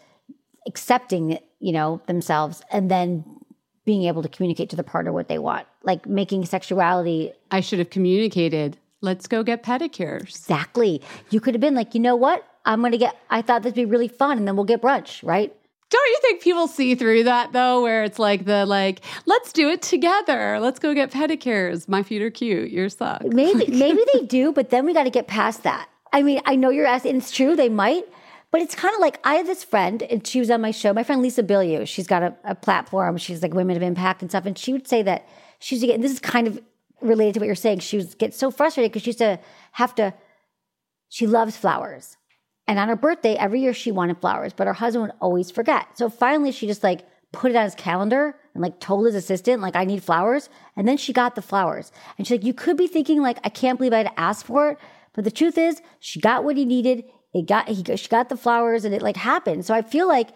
accepting, 0.66 1.38
you 1.60 1.72
know, 1.72 2.00
themselves 2.06 2.62
and 2.72 2.90
then 2.90 3.24
being 3.84 4.04
able 4.04 4.22
to 4.22 4.28
communicate 4.28 4.70
to 4.70 4.76
the 4.76 4.82
partner 4.82 5.12
what 5.12 5.28
they 5.28 5.38
want. 5.38 5.66
Like 5.82 6.06
making 6.06 6.46
sexuality 6.46 7.32
I 7.50 7.60
should 7.60 7.78
have 7.78 7.90
communicated. 7.90 8.78
Let's 9.02 9.26
go 9.26 9.42
get 9.42 9.62
pedicures. 9.62 10.22
exactly. 10.22 11.02
You 11.28 11.40
could 11.40 11.52
have 11.52 11.60
been 11.60 11.74
like, 11.74 11.94
"You 11.94 12.00
know 12.00 12.16
what? 12.16 12.46
I'm 12.64 12.80
going 12.80 12.92
to 12.92 12.98
get 12.98 13.14
I 13.28 13.42
thought 13.42 13.62
this 13.62 13.72
would 13.72 13.76
be 13.76 13.84
really 13.84 14.08
fun 14.08 14.38
and 14.38 14.48
then 14.48 14.56
we'll 14.56 14.64
get 14.64 14.80
brunch, 14.80 15.22
right?" 15.22 15.54
Don't 15.94 16.08
you 16.08 16.18
think 16.22 16.42
people 16.42 16.66
see 16.66 16.96
through 16.96 17.22
that 17.22 17.52
though, 17.52 17.80
where 17.80 18.02
it's 18.02 18.18
like 18.18 18.46
the 18.46 18.66
like, 18.66 19.00
let's 19.26 19.52
do 19.52 19.68
it 19.68 19.80
together. 19.80 20.58
Let's 20.58 20.80
go 20.80 20.92
get 20.92 21.12
pedicures. 21.12 21.88
My 21.88 22.02
feet 22.02 22.20
are 22.20 22.30
cute. 22.30 22.72
Yours 22.72 22.96
suck. 22.96 23.22
Maybe 23.24 23.68
maybe 23.68 24.00
they 24.12 24.22
do, 24.26 24.50
but 24.50 24.70
then 24.70 24.86
we 24.86 24.92
got 24.92 25.04
to 25.04 25.10
get 25.10 25.28
past 25.28 25.62
that. 25.62 25.88
I 26.12 26.24
mean, 26.24 26.40
I 26.46 26.56
know 26.56 26.70
you're 26.70 26.84
asking, 26.84 27.18
it's 27.18 27.30
true, 27.30 27.54
they 27.54 27.68
might, 27.68 28.02
but 28.50 28.60
it's 28.60 28.74
kind 28.74 28.92
of 28.92 29.00
like 29.00 29.20
I 29.22 29.34
have 29.34 29.46
this 29.46 29.62
friend, 29.62 30.02
and 30.02 30.26
she 30.26 30.40
was 30.40 30.50
on 30.50 30.60
my 30.60 30.72
show. 30.72 30.92
My 30.92 31.04
friend 31.04 31.22
Lisa 31.22 31.44
Bilyeu, 31.44 31.86
she's 31.86 32.08
got 32.08 32.24
a, 32.24 32.34
a 32.42 32.56
platform. 32.56 33.16
She's 33.16 33.40
like 33.40 33.54
Women 33.54 33.76
of 33.76 33.82
Impact 33.84 34.20
and 34.20 34.28
stuff, 34.28 34.46
and 34.46 34.58
she 34.58 34.72
would 34.72 34.88
say 34.88 35.00
that 35.02 35.28
she 35.60 35.76
used 35.76 35.82
to 35.82 35.86
get. 35.86 36.02
This 36.02 36.10
is 36.10 36.18
kind 36.18 36.48
of 36.48 36.60
related 37.02 37.34
to 37.34 37.40
what 37.40 37.46
you're 37.46 37.54
saying. 37.54 37.78
She 37.78 37.98
was 37.98 38.16
get 38.16 38.34
so 38.34 38.50
frustrated 38.50 38.90
because 38.90 39.04
she 39.04 39.10
used 39.10 39.20
to 39.20 39.38
have 39.70 39.94
to. 39.94 40.12
She 41.08 41.28
loves 41.28 41.56
flowers, 41.56 42.16
and 42.66 42.78
on 42.78 42.88
her 42.88 42.96
birthday 42.96 43.34
every 43.34 43.60
year 43.60 43.74
she 43.74 43.92
wanted 43.92 44.18
flowers, 44.18 44.52
but 44.52 44.66
her 44.66 44.72
husband 44.72 45.02
would 45.02 45.16
always 45.20 45.50
forget. 45.50 45.86
So 45.98 46.08
finally, 46.08 46.52
she 46.52 46.66
just 46.66 46.82
like 46.82 47.06
put 47.32 47.50
it 47.50 47.56
on 47.56 47.64
his 47.64 47.74
calendar 47.74 48.36
and 48.54 48.62
like 48.62 48.80
told 48.80 49.06
his 49.06 49.14
assistant 49.14 49.60
like 49.60 49.76
I 49.76 49.84
need 49.84 50.02
flowers, 50.02 50.48
and 50.76 50.86
then 50.86 50.96
she 50.96 51.12
got 51.12 51.34
the 51.34 51.42
flowers. 51.42 51.92
And 52.16 52.26
she's 52.26 52.38
like, 52.38 52.46
you 52.46 52.54
could 52.54 52.76
be 52.76 52.86
thinking 52.86 53.20
like 53.20 53.38
I 53.44 53.48
can't 53.48 53.78
believe 53.78 53.92
I 53.92 53.98
had 53.98 54.06
to 54.06 54.20
ask 54.20 54.46
for 54.46 54.70
it, 54.70 54.78
but 55.12 55.24
the 55.24 55.30
truth 55.30 55.58
is 55.58 55.82
she 56.00 56.20
got 56.20 56.44
what 56.44 56.56
he 56.56 56.64
needed. 56.64 57.04
It 57.32 57.46
got 57.46 57.68
he 57.68 57.84
she 57.96 58.08
got 58.08 58.28
the 58.28 58.36
flowers, 58.36 58.84
and 58.84 58.94
it 58.94 59.02
like 59.02 59.16
happened. 59.16 59.64
So 59.64 59.74
I 59.74 59.82
feel 59.82 60.08
like. 60.08 60.30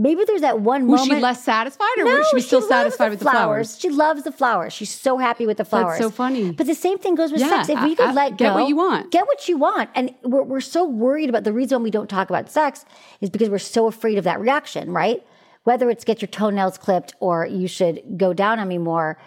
Maybe 0.00 0.24
there's 0.24 0.42
that 0.42 0.60
one 0.60 0.86
Was 0.86 1.00
moment. 1.00 1.10
Was 1.10 1.18
she 1.18 1.22
less 1.22 1.42
satisfied 1.44 1.88
or 1.98 2.04
No, 2.04 2.18
was 2.18 2.28
she 2.28 2.36
was 2.36 2.46
still 2.46 2.62
satisfied 2.62 3.10
with 3.10 3.18
the 3.18 3.24
flowers? 3.28 3.76
She 3.80 3.90
loves 3.90 4.22
the 4.22 4.30
flowers. 4.30 4.72
She's 4.72 4.94
so 4.94 5.18
happy 5.18 5.44
with 5.44 5.56
the 5.56 5.64
flowers. 5.64 5.98
so 5.98 6.08
funny. 6.08 6.52
But 6.52 6.68
the 6.68 6.76
same 6.76 6.98
thing 6.98 7.16
goes 7.16 7.32
with 7.32 7.40
Yeah, 7.40 7.50
sex. 7.64 7.68
If 7.68 7.82
we 7.82 7.96
could 7.96 8.10
I- 8.10 8.12
let 8.12 8.36
get 8.38 8.50
go, 8.50 8.54
what 8.54 8.68
you 8.68 8.76
want. 8.76 9.10
Get 9.10 9.26
what 9.26 9.48
you 9.48 9.58
want. 9.58 9.90
And 9.96 10.14
we're, 10.22 10.44
we're 10.44 10.60
so 10.60 10.84
worried 10.84 11.28
about 11.28 11.42
the 11.42 11.52
reason 11.52 11.82
we 11.82 11.90
don't 11.90 12.08
talk 12.08 12.30
about 12.30 12.48
sex 12.48 12.84
is 13.20 13.28
because 13.28 13.48
we're 13.50 13.58
so 13.58 13.88
afraid 13.88 14.18
of 14.18 14.24
that 14.24 14.38
reaction, 14.38 14.92
right? 14.92 15.26
Whether 15.64 15.90
it's 15.90 16.04
get 16.04 16.22
your 16.22 16.28
toenails 16.28 16.78
clipped 16.78 17.14
or 17.18 17.44
you 17.44 17.66
should 17.66 18.00
go 18.16 18.32
down 18.32 18.60
on 18.60 18.68
me 18.68 18.78
more. 18.78 19.18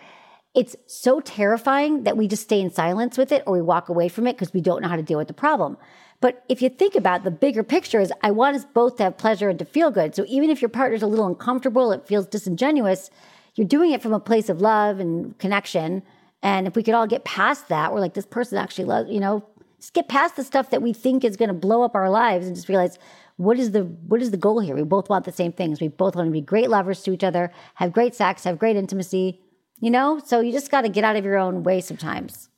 It's 0.56 0.78
so 0.88 1.20
terrifying 1.20 2.04
that 2.04 2.16
we 2.16 2.30
just 2.30 2.44
stay 2.44 2.62
in 2.62 2.72
silence 2.72 3.18
with 3.18 3.34
it 3.34 3.44
or 3.46 3.54
we 3.54 3.62
walk 3.62 3.90
away 3.90 4.08
from 4.08 4.26
it 4.26 4.34
because 4.38 4.54
we 4.54 4.62
don't 4.62 4.82
know 4.82 4.88
how 4.88 4.96
to 4.96 5.04
deal 5.04 5.18
with 5.18 5.28
the 5.28 5.34
problem. 5.34 5.76
But 6.22 6.46
if 6.48 6.62
you 6.62 6.70
think 6.70 6.96
about 6.96 7.24
the 7.24 7.32
bigger 7.32 7.64
picture 7.64 8.00
is 8.00 8.14
I 8.22 8.32
want 8.32 8.56
us 8.56 8.64
both 8.64 8.98
to 8.98 9.04
have 9.04 9.18
pleasure 9.18 9.50
and 9.50 9.58
to 9.60 9.66
feel 9.66 9.90
good. 9.90 10.16
So 10.16 10.24
even 10.28 10.50
if 10.50 10.62
your 10.62 10.70
partner's 10.70 11.02
a 11.02 11.08
little 11.08 11.28
uncomfortable, 11.28 11.92
it 11.92 12.08
feels 12.08 12.28
disingenuous, 12.28 13.10
you're 13.56 13.68
doing 13.68 13.92
it 13.92 14.02
from 14.02 14.14
a 14.14 14.20
place 14.20 14.48
of 14.48 14.62
love 14.62 15.00
and 15.00 15.38
connection. 15.40 16.04
And 16.44 16.68
if 16.68 16.76
we 16.76 16.84
could 16.84 16.94
all 16.94 17.08
get 17.08 17.26
past 17.26 17.68
that, 17.70 17.92
we're 17.92 18.00
like, 18.00 18.14
this 18.14 18.26
person 18.26 18.58
actually 18.58 18.86
loves, 18.86 19.10
you 19.10 19.20
know, 19.20 19.44
just 19.80 19.94
get 19.94 20.08
past 20.08 20.36
the 20.36 20.44
stuff 20.44 20.70
that 20.70 20.84
we 20.84 20.94
think 20.94 21.24
is 21.24 21.36
going 21.36 21.50
to 21.50 21.56
blow 21.56 21.82
up 21.82 21.96
our 21.96 22.10
lives 22.10 22.46
and 22.46 22.56
just 22.56 22.70
realize 22.70 23.00
what 23.38 23.58
is 23.58 23.72
the 23.72 23.82
what 23.84 24.22
is 24.22 24.30
the 24.30 24.38
goal 24.38 24.60
here? 24.60 24.76
We 24.76 24.84
both 24.84 25.10
want 25.10 25.26
the 25.26 25.32
same 25.32 25.52
things. 25.52 25.82
We 25.82 25.88
both 25.88 26.16
want 26.16 26.28
to 26.28 26.32
be 26.32 26.42
great 26.42 26.70
lovers 26.70 27.02
to 27.04 27.12
each 27.12 27.24
other, 27.24 27.52
have 27.76 27.92
great 27.92 28.14
sex, 28.14 28.44
have 28.44 28.60
great 28.60 28.76
intimacy, 28.76 29.42
you 29.80 29.90
know? 29.90 30.22
So 30.24 30.40
you 30.40 30.52
just 30.52 30.70
got 30.70 30.82
to 30.82 30.90
get 30.90 31.04
out 31.04 31.16
of 31.16 31.26
your 31.26 31.38
own 31.38 31.64
way 31.64 31.82
sometimes. 31.82 32.51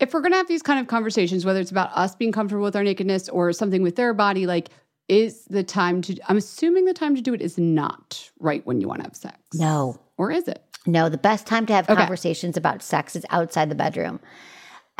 If 0.00 0.12
we're 0.14 0.20
going 0.20 0.32
to 0.32 0.36
have 0.38 0.48
these 0.48 0.62
kind 0.62 0.78
of 0.80 0.86
conversations, 0.86 1.44
whether 1.44 1.60
it's 1.60 1.70
about 1.70 1.90
us 1.94 2.14
being 2.14 2.32
comfortable 2.32 2.62
with 2.64 2.76
our 2.76 2.84
nakedness 2.84 3.28
or 3.28 3.52
something 3.52 3.82
with 3.82 3.96
their 3.96 4.14
body, 4.14 4.46
like 4.46 4.68
is 5.08 5.44
the 5.46 5.62
time 5.64 6.02
to 6.02 6.16
I'm 6.28 6.36
assuming 6.36 6.84
the 6.84 6.92
time 6.94 7.16
to 7.16 7.22
do 7.22 7.32
it 7.34 7.40
is 7.40 7.56
not 7.58 8.30
right 8.40 8.64
when 8.66 8.80
you 8.80 8.88
want 8.88 9.00
to 9.00 9.04
have 9.04 9.16
sex. 9.16 9.36
No. 9.54 9.98
Or 10.18 10.30
is 10.30 10.48
it? 10.48 10.62
No, 10.86 11.08
the 11.08 11.18
best 11.18 11.46
time 11.46 11.66
to 11.66 11.72
have 11.72 11.88
Okay. 11.88 11.98
conversations 11.98 12.56
about 12.56 12.82
sex 12.82 13.16
is 13.16 13.24
outside 13.30 13.70
the 13.70 13.74
bedroom. 13.74 14.20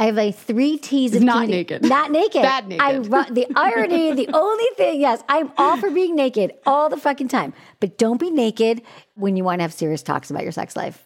I 0.01 0.07
have 0.07 0.15
like 0.15 0.37
three 0.37 0.79
T's 0.79 1.15
of 1.15 1.23
Not 1.23 1.47
communi- 1.47 1.51
naked. 1.51 1.83
Not 1.85 2.11
naked. 2.13 2.43
Bad 2.43 2.69
naked. 2.69 2.85
I 2.85 2.99
the 3.31 3.47
irony, 3.57 4.13
the 4.15 4.29
only 4.33 4.65
thing, 4.77 5.01
yes, 5.01 5.23
I'm 5.29 5.51
all 5.59 5.77
for 5.77 5.91
being 5.91 6.15
naked 6.15 6.53
all 6.67 6.89
the 6.89 6.97
fucking 6.97 7.29
time. 7.29 7.53
But 7.81 7.99
don't 7.99 8.19
be 8.21 8.31
naked 8.31 8.83
when 9.17 9.37
you 9.37 9.43
want 9.45 9.59
to 9.59 9.63
have 9.63 9.73
serious 9.73 10.03
talks 10.03 10.31
about 10.31 10.45
your 10.45 10.53
sex 10.53 10.77
life. 10.77 11.05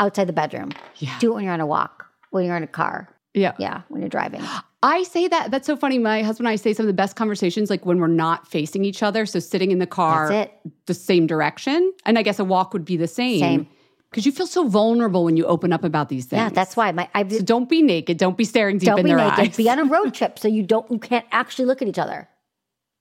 Outside 0.00 0.26
the 0.26 0.32
bedroom. 0.32 0.72
Yeah. 0.96 1.16
Do 1.20 1.30
it 1.32 1.34
when 1.36 1.44
you're 1.44 1.52
on 1.52 1.60
a 1.60 1.66
walk, 1.66 2.06
when 2.30 2.44
you're 2.44 2.56
in 2.56 2.64
a 2.64 2.66
car. 2.68 3.08
Yeah. 3.34 3.52
Yeah, 3.58 3.82
when 3.88 4.00
you're 4.00 4.08
driving. 4.08 4.42
I 4.82 5.02
say 5.02 5.26
that. 5.28 5.50
That's 5.50 5.66
so 5.66 5.76
funny. 5.76 5.98
My 5.98 6.22
husband 6.22 6.46
and 6.46 6.52
I 6.52 6.56
say 6.56 6.72
some 6.72 6.84
of 6.84 6.88
the 6.88 6.92
best 6.94 7.16
conversations 7.16 7.68
like 7.70 7.84
when 7.84 7.98
we're 7.98 8.06
not 8.06 8.46
facing 8.48 8.84
each 8.84 9.02
other. 9.02 9.26
So 9.26 9.40
sitting 9.40 9.70
in 9.72 9.78
the 9.80 9.86
car 9.86 10.28
That's 10.28 10.50
it. 10.50 10.72
the 10.86 10.94
same 10.94 11.26
direction. 11.26 11.92
And 12.06 12.18
I 12.18 12.22
guess 12.22 12.38
a 12.38 12.44
walk 12.44 12.72
would 12.72 12.84
be 12.84 12.96
the 12.96 13.08
same. 13.08 13.40
Same. 13.40 13.68
Because 14.10 14.24
you 14.26 14.30
feel 14.30 14.46
so 14.46 14.68
vulnerable 14.68 15.24
when 15.24 15.36
you 15.36 15.44
open 15.46 15.72
up 15.72 15.82
about 15.82 16.08
these 16.08 16.26
things. 16.26 16.38
Yeah, 16.38 16.48
that's 16.50 16.76
why 16.76 16.92
my 16.92 17.08
I 17.14 17.26
So 17.26 17.40
don't 17.40 17.68
be 17.68 17.82
naked. 17.82 18.16
Don't 18.18 18.36
be 18.36 18.44
staring 18.44 18.78
deep 18.78 18.96
in 18.96 19.04
their 19.06 19.16
naked. 19.16 19.38
eyes. 19.40 19.56
Be 19.56 19.68
on 19.68 19.80
a 19.80 19.84
road 19.84 20.14
trip 20.18 20.38
so 20.38 20.46
you 20.46 20.62
don't 20.62 20.88
you 20.90 20.98
can't 20.98 21.26
actually 21.32 21.64
look 21.64 21.82
at 21.82 21.88
each 21.88 21.98
other. 21.98 22.28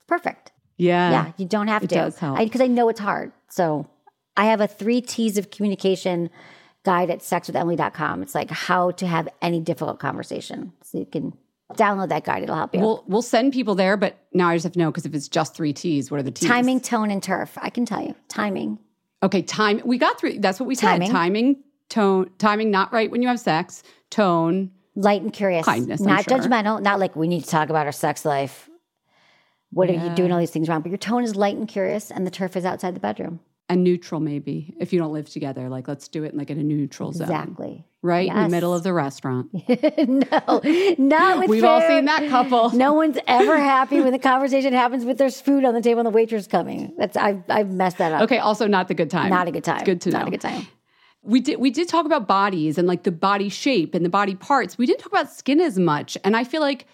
Perfect. 0.08 0.52
yeah. 0.78 1.12
Yeah, 1.12 1.32
you 1.38 1.46
don't 1.46 1.68
have 1.68 1.84
it 1.84 1.90
to. 1.90 1.96
does 1.96 2.18
help. 2.18 2.40
Because 2.40 2.62
I, 2.62 2.68
know 2.68 2.90
it's 2.90 3.00
hard. 3.00 3.32
So 3.50 3.88
I 4.36 4.46
have 4.46 4.60
a 4.62 4.68
three 4.68 5.02
T's 5.02 5.38
of 5.38 5.52
communication 5.52 6.30
guide 6.84 7.10
at 7.10 7.20
sexwithemily.com. 7.20 8.22
It's 8.22 8.36
like 8.36 8.52
how 8.52 8.92
to 8.92 9.08
have 9.08 9.28
any 9.42 9.60
difficult 9.60 10.00
conversation. 10.00 10.74
So 10.84 11.00
you 11.00 11.06
can 11.06 11.34
download 11.74 12.10
that 12.10 12.24
guide. 12.24 12.44
It'll 12.44 12.56
help 12.56 12.74
you. 12.76 12.82
We'll 12.82 13.04
we'll 13.08 13.22
send 13.22 13.54
people 13.54 13.76
there, 13.76 13.98
but 13.98 14.18
now 14.34 14.50
I 14.50 14.56
just 14.56 14.64
have 14.64 14.74
to 14.74 14.80
know 14.80 14.92
because 14.92 15.06
if 15.06 15.14
it's 15.14 15.28
just 15.28 15.56
three 15.56 15.74
T's, 15.74 16.12
what 16.12 16.20
are 16.20 16.24
the 16.24 16.32
T's? 16.32 16.48
Timing, 16.48 16.80
tone, 16.80 17.10
and 17.10 17.22
turf. 17.24 17.58
I 17.62 17.70
can 17.70 17.86
tell 17.86 18.02
you. 18.02 18.16
Timing. 18.28 18.80
Okay, 19.22 19.42
time. 19.42 19.82
We 19.86 19.98
got 19.98 20.20
through. 20.20 20.40
That's 20.40 20.60
what 20.60 20.68
we 20.68 20.76
Timing. 20.76 21.08
said. 21.08 21.14
Timing, 21.14 21.64
tone, 21.90 22.30
timing. 22.38 22.72
Not 22.72 22.92
right 22.92 23.10
when 23.10 23.22
you 23.22 23.30
have 23.30 23.40
sex. 23.40 23.84
Tone. 24.10 24.72
Light 24.96 25.22
and 25.24 25.34
curious. 25.34 25.66
Kindness, 25.66 26.02
Not 26.02 26.26
sure. 26.30 26.38
judgmental. 26.38 26.80
Not 26.82 27.00
like 27.00 27.16
we 27.16 27.28
need 27.28 27.44
to 27.44 27.50
talk 27.50 27.70
about 27.70 27.88
our 27.88 27.92
sex 27.92 28.26
life. 28.26 28.70
What 29.72 29.90
are 29.90 29.94
you 29.94 30.10
doing 30.14 30.32
all 30.32 30.38
these 30.38 30.52
things 30.52 30.70
wrong? 30.70 30.82
But 30.82 30.90
your 30.90 31.00
tone 31.00 31.24
is 31.24 31.36
light 31.36 31.56
and 31.56 31.68
curious, 31.68 32.12
and 32.12 32.28
the 32.28 32.32
turf 32.32 32.56
is 32.56 32.64
outside 32.64 32.96
the 32.96 33.00
bedroom. 33.00 33.40
And 33.70 33.84
neutral, 33.84 34.20
maybe 34.20 34.74
if 34.80 34.92
you 34.92 35.00
don't 35.00 35.14
live 35.14 35.30
together. 35.30 35.70
Like 35.70 35.88
let's 35.88 36.08
do 36.10 36.24
it 36.26 36.34
in 36.34 36.38
like 36.38 36.50
in 36.50 36.60
a 36.60 36.64
neutral 36.64 37.14
zone, 37.14 37.24
Exactly. 37.30 37.86
right 38.02 38.28
in 38.30 38.36
the 38.44 38.50
middle 38.50 38.74
of 38.74 38.84
the 38.84 38.92
restaurant. 38.94 39.50
no, 39.98 40.62
not 40.98 41.40
with 41.40 41.50
We've 41.50 41.64
all 41.64 41.82
seen 41.82 42.06
that 42.06 42.28
couple. 42.30 42.72
No 42.72 42.94
one's 42.94 43.18
ever 43.26 43.58
happy 43.58 44.02
when 44.02 44.12
the 44.12 44.20
conversation 44.20 44.74
happens 44.74 45.06
with 45.06 45.18
there's 45.18 45.40
food 45.40 45.64
on 45.66 45.74
the 45.74 45.82
table 45.82 46.00
and 46.02 46.08
the 46.08 46.12
waitress 46.12 46.46
coming. 46.46 46.94
That's 46.98 47.16
I've 47.18 47.42
I've 47.50 47.72
messed 47.72 47.98
that 48.00 48.12
up. 48.12 48.22
Okay, 48.24 48.38
also 48.38 48.68
not 48.68 48.90
the 48.90 48.94
good 48.94 49.10
time. 49.10 49.30
Not 49.30 49.48
a 49.48 49.52
good 49.52 49.64
time. 49.64 49.78
It's 49.78 49.86
good 49.86 50.02
to 50.02 50.10
Not 50.12 50.22
know. 50.24 50.28
a 50.28 50.32
good 50.32 50.42
time. 50.42 50.68
We 51.24 51.40
did 51.40 51.60
we 51.60 51.72
did 51.72 51.88
talk 51.88 52.06
about 52.06 52.28
bodies 52.28 52.78
and 52.78 52.86
like 52.86 53.04
the 53.04 53.12
body 53.14 53.48
shape 53.48 53.96
and 53.96 54.04
the 54.04 54.10
body 54.10 54.36
parts. 54.36 54.78
We 54.78 54.86
didn't 54.86 55.00
talk 55.00 55.12
about 55.14 55.32
skin 55.32 55.62
as 55.62 55.80
much. 55.80 56.18
And 56.26 56.36
I 56.36 56.44
feel 56.44 56.60
like 56.62 56.86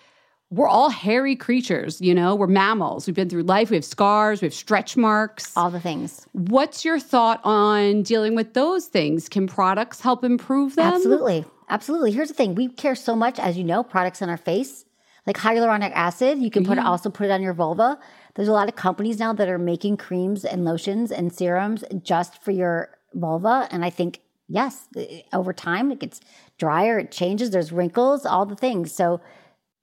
we're 0.51 0.67
all 0.67 0.89
hairy 0.89 1.35
creatures, 1.35 2.01
you 2.01 2.13
know? 2.15 2.35
We're 2.35 2.47
mammals. 2.47 3.05
We've 3.05 3.15
been 3.15 3.29
through 3.29 3.43
life. 3.43 3.69
We 3.69 3.77
have 3.77 3.85
scars, 3.85 4.41
we 4.41 4.47
have 4.47 4.53
stretch 4.53 4.97
marks. 4.97 5.55
All 5.55 5.69
the 5.69 5.79
things. 5.79 6.25
What's 6.31 6.83
your 6.83 6.99
thought 6.99 7.39
on 7.43 8.01
dealing 8.03 8.35
with 8.35 8.53
those 8.53 8.87
things? 8.87 9.29
Can 9.29 9.47
products 9.47 10.01
help 10.01 10.23
improve 10.23 10.75
them? 10.75 10.93
Absolutely. 10.93 11.45
Absolutely. 11.69 12.11
Here's 12.11 12.29
the 12.29 12.33
thing. 12.33 12.55
We 12.55 12.67
care 12.67 12.95
so 12.95 13.15
much, 13.15 13.37
as 13.37 13.57
you 13.57 13.63
know, 13.63 13.83
products 13.83 14.23
on 14.23 14.29
our 14.29 14.37
face. 14.37 14.85
Like 15.27 15.37
hyaluronic 15.37 15.91
acid, 15.93 16.39
you 16.39 16.49
can 16.49 16.65
put 16.65 16.79
it, 16.79 16.83
also 16.83 17.11
put 17.11 17.27
it 17.27 17.31
on 17.31 17.43
your 17.43 17.53
vulva. 17.53 17.99
There's 18.33 18.47
a 18.47 18.53
lot 18.53 18.67
of 18.67 18.75
companies 18.75 19.19
now 19.19 19.33
that 19.33 19.47
are 19.47 19.59
making 19.59 19.97
creams 19.97 20.43
and 20.43 20.65
lotions 20.65 21.11
and 21.11 21.31
serums 21.31 21.83
just 22.01 22.41
for 22.41 22.49
your 22.49 22.97
vulva. 23.13 23.67
And 23.69 23.85
I 23.85 23.91
think, 23.91 24.21
yes, 24.47 24.87
over 25.31 25.53
time 25.53 25.91
it 25.91 25.99
gets 25.99 26.21
drier, 26.57 26.97
it 26.97 27.11
changes, 27.11 27.51
there's 27.51 27.71
wrinkles, 27.71 28.25
all 28.25 28.47
the 28.47 28.55
things. 28.55 28.91
So 28.91 29.21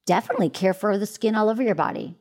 definitely 0.07 0.49
care 0.49 0.75
for 0.75 0.97
the 0.97 1.07
skin 1.07 1.35
all 1.35 1.49
over 1.49 1.63
your 1.63 1.75
body. 1.75 2.17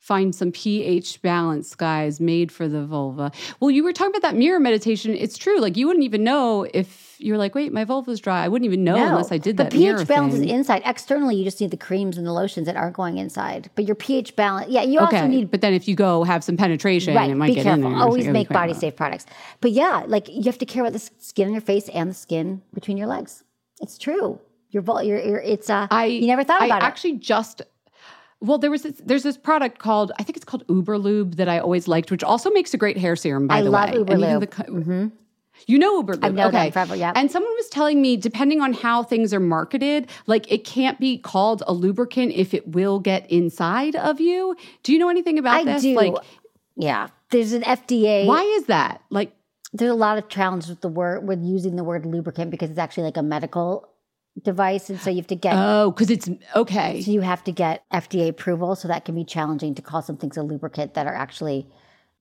Find 0.00 0.32
some 0.32 0.52
pH 0.52 1.20
balance, 1.22 1.74
guys, 1.74 2.20
made 2.20 2.52
for 2.52 2.68
the 2.68 2.86
vulva. 2.86 3.32
Well, 3.58 3.70
you 3.70 3.82
were 3.82 3.92
talking 3.92 4.12
about 4.12 4.22
that 4.22 4.36
mirror 4.36 4.60
meditation. 4.60 5.14
It's 5.14 5.36
true. 5.36 5.60
Like 5.60 5.76
you 5.76 5.88
wouldn't 5.88 6.04
even 6.04 6.22
know 6.22 6.66
if 6.72 7.16
you're 7.18 7.36
like, 7.36 7.54
wait, 7.56 7.72
my 7.72 7.82
vulva's 7.82 8.20
dry. 8.20 8.44
I 8.44 8.48
wouldn't 8.48 8.64
even 8.64 8.84
know 8.84 8.94
unless 8.94 9.32
I 9.32 9.38
did 9.38 9.56
that. 9.56 9.70
the 9.70 9.76
pH 9.76 10.06
balance 10.06 10.34
thing. 10.34 10.44
is 10.44 10.52
inside. 10.52 10.82
Externally, 10.86 11.34
you 11.34 11.44
just 11.44 11.60
need 11.60 11.72
the 11.72 11.76
creams 11.76 12.16
and 12.16 12.24
the 12.24 12.32
lotions 12.32 12.66
that 12.66 12.76
aren't 12.76 12.94
going 12.94 13.18
inside. 13.18 13.70
But 13.74 13.86
your 13.86 13.96
pH 13.96 14.36
balance, 14.36 14.70
yeah, 14.70 14.82
you 14.82 15.00
also 15.00 15.26
need 15.26 15.50
but 15.50 15.62
then 15.62 15.74
if 15.74 15.88
you 15.88 15.96
go 15.96 16.22
have 16.22 16.44
some 16.44 16.56
penetration, 16.56 17.16
right. 17.16 17.28
it 17.28 17.34
might 17.34 17.48
Be 17.48 17.54
get 17.56 17.64
careful. 17.64 17.86
in 17.86 17.92
there. 17.92 18.00
Always 18.00 18.22
So 18.22 18.28
you 18.28 18.32
gotta 18.32 18.32
be 18.32 18.38
make 18.38 18.48
body 18.50 18.74
safe 18.74 18.94
products. 18.94 19.26
But 19.60 19.72
yeah, 19.72 20.04
like 20.06 20.28
you 20.28 20.44
have 20.44 20.58
to 20.58 20.66
care 20.66 20.84
about 20.84 20.92
the 20.92 21.10
skin 21.18 21.48
on 21.48 21.52
your 21.52 21.60
face 21.60 21.88
and 21.88 22.08
the 22.08 22.14
skin 22.14 22.62
between 22.72 22.96
your 22.96 23.08
legs. 23.08 23.42
It's 23.80 23.98
true. 23.98 24.40
Your 24.70 24.82
vul, 24.82 25.02
your, 25.02 25.18
your 25.20 25.38
it's 25.40 25.70
uh. 25.70 25.86
I 25.90 26.06
you 26.06 26.26
never 26.26 26.44
thought 26.44 26.62
I 26.62 26.66
about 26.66 26.82
it. 26.82 26.86
actually 26.86 27.14
just 27.14 27.62
well, 28.40 28.58
there 28.58 28.70
was 28.70 28.82
this, 28.82 29.00
there's 29.04 29.24
this 29.24 29.36
product 29.36 29.78
called 29.80 30.12
I 30.18 30.22
think 30.22 30.36
it's 30.36 30.44
called 30.44 30.66
Uberlube 30.68 31.36
that 31.36 31.48
I 31.48 31.58
always 31.58 31.88
liked, 31.88 32.10
which 32.10 32.22
also 32.22 32.50
makes 32.50 32.72
a 32.74 32.76
great 32.76 32.96
hair 32.96 33.16
serum. 33.16 33.48
By 33.48 33.58
I 33.58 33.62
the 33.62 33.70
love 33.70 33.90
way, 33.90 33.96
And 33.96 34.08
even 34.10 34.20
Uberlube. 34.20 34.40
the 34.40 34.46
co- 34.46 35.10
You 35.66 35.78
know 35.78 36.00
Uberlube. 36.02 36.24
I've 36.24 36.34
known 36.34 36.52
them 36.52 36.62
okay. 36.62 36.70
forever, 36.70 36.94
yeah. 36.94 37.12
And 37.16 37.32
someone 37.32 37.52
was 37.56 37.68
telling 37.68 38.00
me, 38.00 38.16
depending 38.16 38.60
on 38.60 38.74
how 38.74 39.02
things 39.02 39.34
are 39.34 39.40
marketed, 39.40 40.08
like 40.28 40.50
it 40.52 40.64
can't 40.64 41.00
be 41.00 41.18
called 41.18 41.64
a 41.66 41.72
lubricant 41.72 42.32
if 42.32 42.54
it 42.54 42.68
will 42.68 43.00
get 43.00 43.28
inside 43.30 43.96
of 43.96 44.20
you. 44.20 44.54
Do 44.84 44.92
you 44.92 45.00
know 45.00 45.08
anything 45.08 45.36
about 45.38 45.56
I 45.56 45.64
this? 45.64 45.82
do. 45.82 45.96
Like, 45.96 46.14
yeah, 46.76 47.08
there's 47.30 47.52
an 47.52 47.62
FDA. 47.62 48.24
why 48.26 48.42
is 48.42 48.66
that? 48.66 49.02
Like, 49.10 49.32
There's 49.72 49.90
a 49.90 49.94
lot 49.94 50.16
of 50.16 50.28
challenges 50.28 50.70
with 50.70 50.80
the 50.80 50.88
word 50.88 51.26
with 51.26 51.42
using 51.42 51.74
the 51.74 51.82
word 51.82 52.06
lubricant 52.06 52.52
because 52.52 52.70
it's 52.70 52.78
actually 52.78 53.02
like 53.04 53.16
a 53.16 53.22
medical 53.24 53.88
device, 54.42 54.90
and 54.90 55.00
so 55.00 55.10
you 55.10 55.16
have 55.16 55.26
to 55.28 55.36
get 55.36 55.54
oh, 55.56 55.90
because 55.90 56.10
it's 56.10 56.28
okay. 56.54 57.02
So 57.02 57.10
you 57.10 57.20
have 57.20 57.44
to 57.44 57.52
get 57.52 57.84
FDA 57.92 58.28
approval, 58.28 58.74
so 58.76 58.88
that 58.88 59.04
can 59.04 59.14
be 59.14 59.24
challenging 59.24 59.74
to 59.74 59.82
call 59.82 60.02
some 60.02 60.16
things 60.16 60.36
a 60.36 60.42
lubricant 60.42 60.94
that 60.94 61.06
are 61.06 61.14
actually 61.14 61.66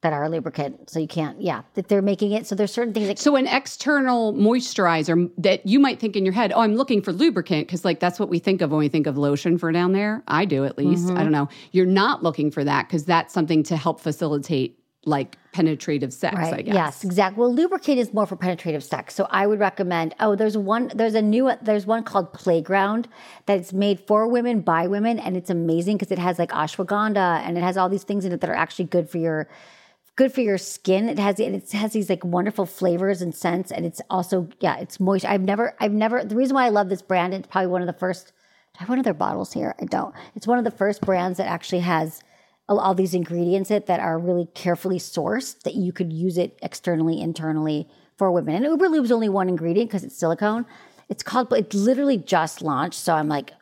that 0.01 0.13
are 0.13 0.23
a 0.23 0.29
lubricant. 0.29 0.89
So 0.89 0.99
you 0.99 1.07
can't, 1.07 1.41
yeah, 1.41 1.63
that 1.73 1.87
they're 1.87 2.03
making 2.03 2.31
it. 2.31 2.45
So 2.45 2.53
there's 2.53 2.71
certain 2.71 2.93
things 2.93 3.07
that 3.07 3.17
So 3.17 3.35
an 3.35 3.47
external 3.47 4.33
moisturizer 4.33 5.31
that 5.39 5.65
you 5.65 5.79
might 5.79 5.99
think 5.99 6.15
in 6.15 6.23
your 6.23 6.33
head, 6.33 6.51
oh, 6.53 6.61
I'm 6.61 6.75
looking 6.75 7.01
for 7.01 7.11
lubricant 7.11 7.67
because 7.67 7.83
like 7.83 7.99
that's 7.99 8.19
what 8.19 8.29
we 8.29 8.39
think 8.39 8.61
of 8.61 8.71
when 8.71 8.79
we 8.79 8.89
think 8.89 9.07
of 9.07 9.17
lotion 9.17 9.57
for 9.57 9.71
down 9.71 9.93
there. 9.93 10.23
I 10.27 10.45
do 10.45 10.65
at 10.65 10.77
least. 10.77 11.07
Mm-hmm. 11.07 11.17
I 11.17 11.23
don't 11.23 11.31
know. 11.31 11.49
You're 11.71 11.87
not 11.87 12.21
looking 12.21 12.51
for 12.51 12.63
that 12.63 12.87
because 12.87 13.05
that's 13.05 13.33
something 13.33 13.63
to 13.63 13.75
help 13.75 13.99
facilitate 13.99 14.79
like 15.07 15.37
penetrative 15.53 16.13
sex. 16.13 16.35
I 16.35 16.61
guess. 16.61 16.75
Yes, 16.75 17.03
exactly. 17.03 17.39
Well, 17.39 17.53
lubricant 17.53 17.97
is 17.97 18.13
more 18.13 18.25
for 18.25 18.35
penetrative 18.35 18.83
sex. 18.83 19.15
So 19.15 19.27
I 19.31 19.47
would 19.47 19.59
recommend. 19.59 20.13
Oh, 20.19 20.35
there's 20.35 20.57
one. 20.57 20.91
There's 20.93 21.15
a 21.15 21.21
new. 21.21 21.51
There's 21.61 21.85
one 21.85 22.03
called 22.03 22.33
Playground 22.33 23.07
that 23.45 23.57
it's 23.57 23.73
made 23.73 23.99
for 24.01 24.27
women 24.27 24.61
by 24.61 24.87
women, 24.87 25.19
and 25.19 25.35
it's 25.35 25.49
amazing 25.49 25.97
because 25.97 26.11
it 26.11 26.19
has 26.19 26.37
like 26.37 26.51
ashwagandha 26.51 27.41
and 27.45 27.57
it 27.57 27.61
has 27.61 27.77
all 27.77 27.89
these 27.89 28.03
things 28.03 28.25
in 28.25 28.31
it 28.31 28.41
that 28.41 28.49
are 28.49 28.55
actually 28.55 28.85
good 28.85 29.09
for 29.09 29.17
your 29.17 29.47
good 30.17 30.33
for 30.33 30.41
your 30.41 30.57
skin. 30.57 31.07
It 31.07 31.19
has 31.19 31.39
it 31.39 31.71
has 31.71 31.93
these 31.93 32.09
like 32.09 32.25
wonderful 32.25 32.65
flavors 32.65 33.21
and 33.21 33.33
scents, 33.33 33.71
and 33.71 33.85
it's 33.85 34.01
also 34.09 34.49
yeah, 34.59 34.77
it's 34.77 34.99
moist. 34.99 35.23
I've 35.23 35.41
never 35.41 35.75
I've 35.79 35.93
never 35.93 36.25
the 36.25 36.35
reason 36.35 36.55
why 36.55 36.65
I 36.65 36.69
love 36.69 36.89
this 36.89 37.01
brand. 37.01 37.33
It's 37.33 37.47
probably 37.47 37.67
one 37.67 37.81
of 37.81 37.87
the 37.87 37.93
first. 37.93 38.27
Do 38.27 38.79
I 38.79 38.83
have 38.83 38.89
one 38.89 38.99
of 38.99 39.05
their 39.05 39.13
bottles 39.13 39.53
here? 39.53 39.73
I 39.81 39.85
don't. 39.85 40.13
It's 40.35 40.45
one 40.45 40.57
of 40.57 40.65
the 40.65 40.71
first 40.71 41.01
brands 41.01 41.37
that 41.37 41.47
actually 41.47 41.79
has 41.79 42.21
all, 42.69 42.93
these 42.95 43.13
ingredients 43.13 43.69
that, 43.69 43.85
that 43.85 43.99
are 43.99 44.19
really 44.19 44.47
carefully 44.53 44.99
sourced 44.99 45.61
that 45.63 45.75
you 45.75 45.91
could 45.93 46.11
use 46.11 46.37
it 46.37 46.57
externally, 46.61 47.21
internally 47.21 47.87
for 48.17 48.31
women. 48.31 48.55
And 48.55 48.65
Uber 48.65 48.93
is 49.03 49.11
only 49.11 49.29
one 49.29 49.47
ingredient 49.49 49.89
because 49.89 50.03
it's 50.03 50.17
silicone. 50.17 50.65
It's 51.09 51.23
called. 51.23 51.53
It 51.53 51.73
literally 51.73 52.17
just 52.17 52.61
launched, 52.61 52.99
so 52.99 53.13
I'm 53.13 53.29
like 53.29 53.53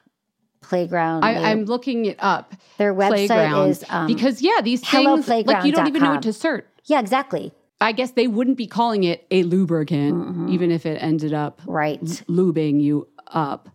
playground. 0.62 1.24
I, 1.24 1.52
I'm 1.52 1.66
looking 1.66 2.06
it 2.06 2.18
up. 2.20 2.54
Their 2.78 2.94
website 2.94 3.28
Playground. 3.28 3.70
is, 3.70 3.86
um, 3.90 4.08
because 4.08 4.42
yeah, 4.42 4.62
these 4.64 4.82
things 4.82 5.28
like 5.28 5.46
you 5.66 5.72
don't 5.72 5.88
even 5.88 6.02
know 6.02 6.12
what 6.12 6.24
to 6.24 6.34
search. 6.34 6.66
yeah, 6.86 7.00
exactly. 7.00 7.54
I 7.82 7.92
guess 7.92 8.12
they 8.12 8.28
wouldn't 8.28 8.58
be 8.58 8.68
calling 8.68 9.04
it 9.04 9.28
a 9.32 9.44
lubricant, 9.44 10.16
Mm-hmm. 10.16 10.50
even 10.50 10.72
if 10.72 10.86
it 10.86 10.96
ended 11.04 11.34
up 11.34 11.62
Right. 11.68 12.02
lubing 12.02 12.82
you 12.82 13.08
up 13.28 13.70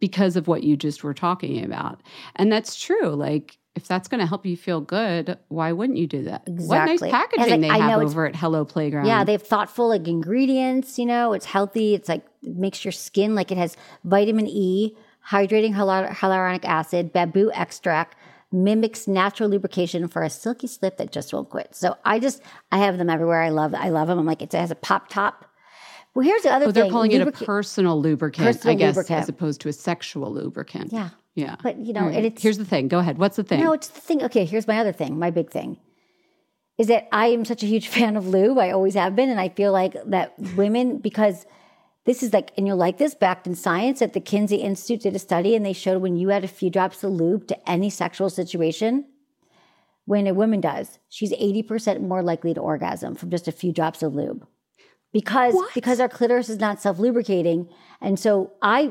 because 0.00 0.36
of 0.36 0.46
what 0.48 0.62
you 0.62 0.76
just 0.76 1.02
were 1.04 1.12
talking 1.12 1.64
about. 1.64 2.00
And 2.36 2.50
that's 2.52 2.80
true. 2.80 3.08
Like, 3.10 3.58
if 3.74 3.86
that's 3.88 4.06
going 4.08 4.20
to 4.20 4.26
help 4.26 4.44
you 4.44 4.56
feel 4.56 4.80
good, 4.80 5.38
why 5.48 5.72
wouldn't 5.72 5.98
you 5.98 6.06
do 6.06 6.24
that? 6.24 6.42
Exactly. 6.46 6.66
What 6.68 6.86
nice 6.86 7.10
packaging 7.10 7.50
like, 7.50 7.60
they 7.62 7.68
I 7.70 7.78
have 7.78 8.02
over 8.02 8.26
at 8.26 8.36
Hello 8.36 8.64
Playground. 8.64 9.06
Yeah, 9.06 9.24
they 9.24 9.32
have 9.32 9.42
thoughtful 9.42 9.88
like 9.88 10.06
ingredients. 10.06 10.98
You 10.98 11.06
know, 11.06 11.32
it's 11.32 11.46
healthy. 11.46 11.94
It's 11.94 12.08
like 12.08 12.24
it 12.42 12.56
makes 12.56 12.84
your 12.84 12.92
skin 12.92 13.34
like 13.34 13.50
it 13.50 13.56
has 13.58 13.76
vitamin 14.04 14.46
E, 14.46 14.94
hydrating 15.30 15.72
hyaluronic 15.74 16.64
acid, 16.64 17.12
bamboo 17.12 17.50
extract, 17.54 18.14
mimics 18.52 19.08
natural 19.08 19.48
lubrication 19.48 20.06
for 20.08 20.22
a 20.22 20.28
silky 20.28 20.66
slip 20.66 20.98
that 20.98 21.10
just 21.10 21.32
won't 21.32 21.48
quit. 21.48 21.74
So 21.74 21.96
I 22.04 22.18
just 22.18 22.42
I 22.70 22.78
have 22.78 22.98
them 22.98 23.08
everywhere. 23.08 23.40
I 23.42 23.48
love 23.48 23.74
I 23.74 23.88
love 23.88 24.08
them. 24.08 24.18
I'm 24.18 24.26
like 24.26 24.42
it 24.42 24.52
has 24.52 24.70
a 24.70 24.74
pop 24.76 25.08
top. 25.08 25.46
Well, 26.14 26.26
here's 26.26 26.42
the 26.42 26.52
other 26.52 26.66
Oh, 26.66 26.72
thing. 26.72 26.82
they're 26.82 26.90
calling 26.92 27.12
it 27.12 27.26
a 27.26 27.32
personal 27.32 27.98
lubricant, 27.98 28.46
Personal 28.46 28.74
I 28.74 28.78
guess, 28.78 28.88
lubricant. 28.96 29.22
as 29.22 29.28
opposed 29.30 29.62
to 29.62 29.70
a 29.70 29.72
sexual 29.72 30.30
lubricant. 30.30 30.92
Yeah. 30.92 31.08
Yeah. 31.34 31.56
But, 31.62 31.78
you 31.78 31.92
know, 31.92 32.06
right. 32.06 32.24
it's- 32.24 32.42
here's 32.42 32.58
the 32.58 32.64
thing. 32.64 32.88
Go 32.88 32.98
ahead. 32.98 33.18
What's 33.18 33.36
the 33.36 33.42
thing? 33.44 33.60
No, 33.60 33.72
it's 33.72 33.88
the 33.88 34.00
thing. 34.00 34.22
Okay, 34.24 34.44
here's 34.44 34.66
my 34.66 34.78
other 34.78 34.92
thing. 34.92 35.18
My 35.18 35.30
big 35.30 35.50
thing 35.50 35.78
is 36.78 36.88
that 36.88 37.08
I 37.12 37.26
am 37.28 37.44
such 37.44 37.62
a 37.62 37.66
huge 37.66 37.88
fan 37.96 38.16
of 38.16 38.26
lube. 38.28 38.58
I 38.58 38.70
always 38.70 38.94
have 38.94 39.16
been, 39.16 39.30
and 39.30 39.40
I 39.40 39.48
feel 39.48 39.72
like 39.72 39.96
that 40.06 40.38
women 40.56 40.98
because 40.98 41.46
this 42.04 42.22
is 42.22 42.32
like, 42.32 42.50
and 42.56 42.66
you'll 42.66 42.76
like 42.76 42.98
this, 42.98 43.14
backed 43.14 43.46
in 43.46 43.54
science. 43.54 44.02
At 44.02 44.12
the 44.12 44.20
Kinsey 44.20 44.56
Institute 44.56 45.02
did 45.02 45.14
a 45.14 45.18
study, 45.18 45.54
and 45.54 45.64
they 45.64 45.72
showed 45.72 46.02
when 46.02 46.16
you 46.16 46.30
add 46.30 46.44
a 46.44 46.48
few 46.48 46.68
drops 46.70 47.04
of 47.04 47.12
lube 47.12 47.46
to 47.48 47.70
any 47.70 47.90
sexual 47.90 48.28
situation, 48.28 49.06
when 50.04 50.26
a 50.26 50.34
woman 50.34 50.60
does, 50.60 50.98
she's 51.08 51.32
eighty 51.34 51.62
percent 51.62 52.02
more 52.02 52.22
likely 52.22 52.52
to 52.54 52.60
orgasm 52.60 53.14
from 53.14 53.30
just 53.30 53.46
a 53.46 53.52
few 53.52 53.72
drops 53.72 54.02
of 54.02 54.14
lube. 54.14 54.46
Because 55.12 55.54
because 55.74 56.00
our 56.00 56.08
clitoris 56.08 56.48
is 56.48 56.58
not 56.58 56.82
self 56.82 56.98
lubricating, 56.98 57.68
and 58.00 58.18
so 58.18 58.52
I 58.60 58.90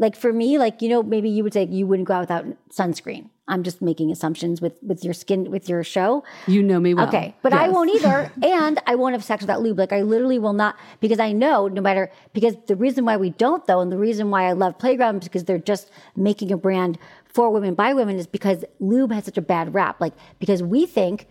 like 0.00 0.16
for 0.16 0.32
me, 0.32 0.58
like 0.58 0.80
you 0.80 0.88
know, 0.88 1.02
maybe 1.02 1.28
you 1.28 1.44
would 1.44 1.52
say 1.52 1.66
you 1.66 1.86
wouldn't 1.86 2.08
go 2.08 2.14
out 2.14 2.20
without 2.20 2.46
sunscreen. 2.70 3.28
I'm 3.46 3.62
just 3.62 3.82
making 3.82 4.10
assumptions 4.10 4.60
with 4.60 4.82
with 4.82 5.04
your 5.04 5.12
skin 5.12 5.50
with 5.50 5.68
your 5.68 5.84
show. 5.84 6.24
you 6.46 6.62
know 6.62 6.80
me 6.80 6.94
well. 6.94 7.06
Okay, 7.06 7.34
but 7.42 7.52
I 7.52 7.68
won't 7.68 7.94
either, 7.94 8.32
and 8.42 8.80
I 8.86 8.94
won't 8.94 9.12
have 9.12 9.22
sex 9.22 9.42
without 9.42 9.60
lube. 9.60 9.78
Like 9.78 9.92
I 9.92 10.00
literally 10.00 10.38
will 10.38 10.54
not 10.54 10.76
because 11.00 11.20
I 11.20 11.32
know 11.32 11.68
no 11.68 11.82
matter 11.82 12.10
because 12.32 12.56
the 12.66 12.76
reason 12.76 13.04
why 13.04 13.18
we 13.18 13.30
don't 13.30 13.66
though, 13.66 13.80
and 13.80 13.92
the 13.92 13.98
reason 13.98 14.30
why 14.30 14.44
I 14.44 14.52
love 14.52 14.78
Playground 14.78 15.22
is 15.22 15.28
because 15.28 15.44
they're 15.44 15.58
just 15.58 15.90
making 16.16 16.50
a 16.50 16.56
brand 16.56 16.98
for 17.26 17.50
women 17.50 17.74
by 17.74 17.92
women 17.92 18.16
is 18.16 18.26
because 18.26 18.64
lube 18.80 19.12
has 19.12 19.26
such 19.26 19.36
a 19.36 19.42
bad 19.42 19.74
rap. 19.74 20.00
Like 20.00 20.14
because 20.38 20.62
we 20.62 20.86
think 20.86 21.26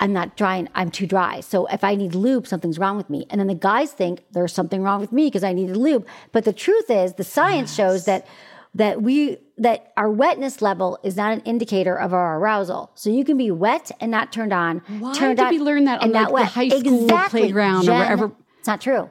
I'm 0.00 0.12
not 0.12 0.36
dry 0.36 0.56
and 0.56 0.68
I'm 0.74 0.90
too 0.90 1.06
dry. 1.06 1.40
So 1.40 1.66
if 1.66 1.82
I 1.82 1.94
need 1.96 2.14
lube, 2.14 2.46
something's 2.46 2.78
wrong 2.78 2.96
with 2.96 3.10
me. 3.10 3.26
And 3.30 3.40
then 3.40 3.48
the 3.48 3.54
guys 3.54 3.92
think 3.92 4.24
there's 4.30 4.52
something 4.52 4.82
wrong 4.82 5.00
with 5.00 5.10
me 5.12 5.26
because 5.26 5.42
I 5.42 5.52
needed 5.52 5.76
lube. 5.76 6.06
But 6.32 6.44
the 6.44 6.52
truth 6.52 6.88
is 6.88 7.14
the 7.14 7.24
science 7.24 7.74
shows 7.74 8.04
that 8.04 8.26
that 8.74 9.02
we 9.02 9.38
that 9.56 9.92
our 9.96 10.10
wetness 10.10 10.62
level 10.62 10.98
is 11.02 11.16
not 11.16 11.32
an 11.32 11.40
indicator 11.40 11.98
of 11.98 12.12
our 12.12 12.38
arousal. 12.38 12.90
So 12.94 13.10
you 13.10 13.24
can 13.24 13.36
be 13.36 13.50
wet 13.50 13.90
and 14.00 14.10
not 14.10 14.32
turned 14.32 14.52
on. 14.52 14.82
Why 15.00 15.14
turned 15.14 15.38
did 15.38 15.46
on 15.46 15.50
we 15.50 15.58
learn 15.58 15.84
that 15.86 16.00
on, 16.02 16.12
like, 16.12 16.28
the 16.28 16.44
high 16.44 16.68
school 16.68 17.04
exactly, 17.04 17.40
playground 17.40 17.88
or 17.88 17.94
wherever? 17.94 18.30
It's 18.58 18.68
not 18.68 18.80
true. 18.80 19.10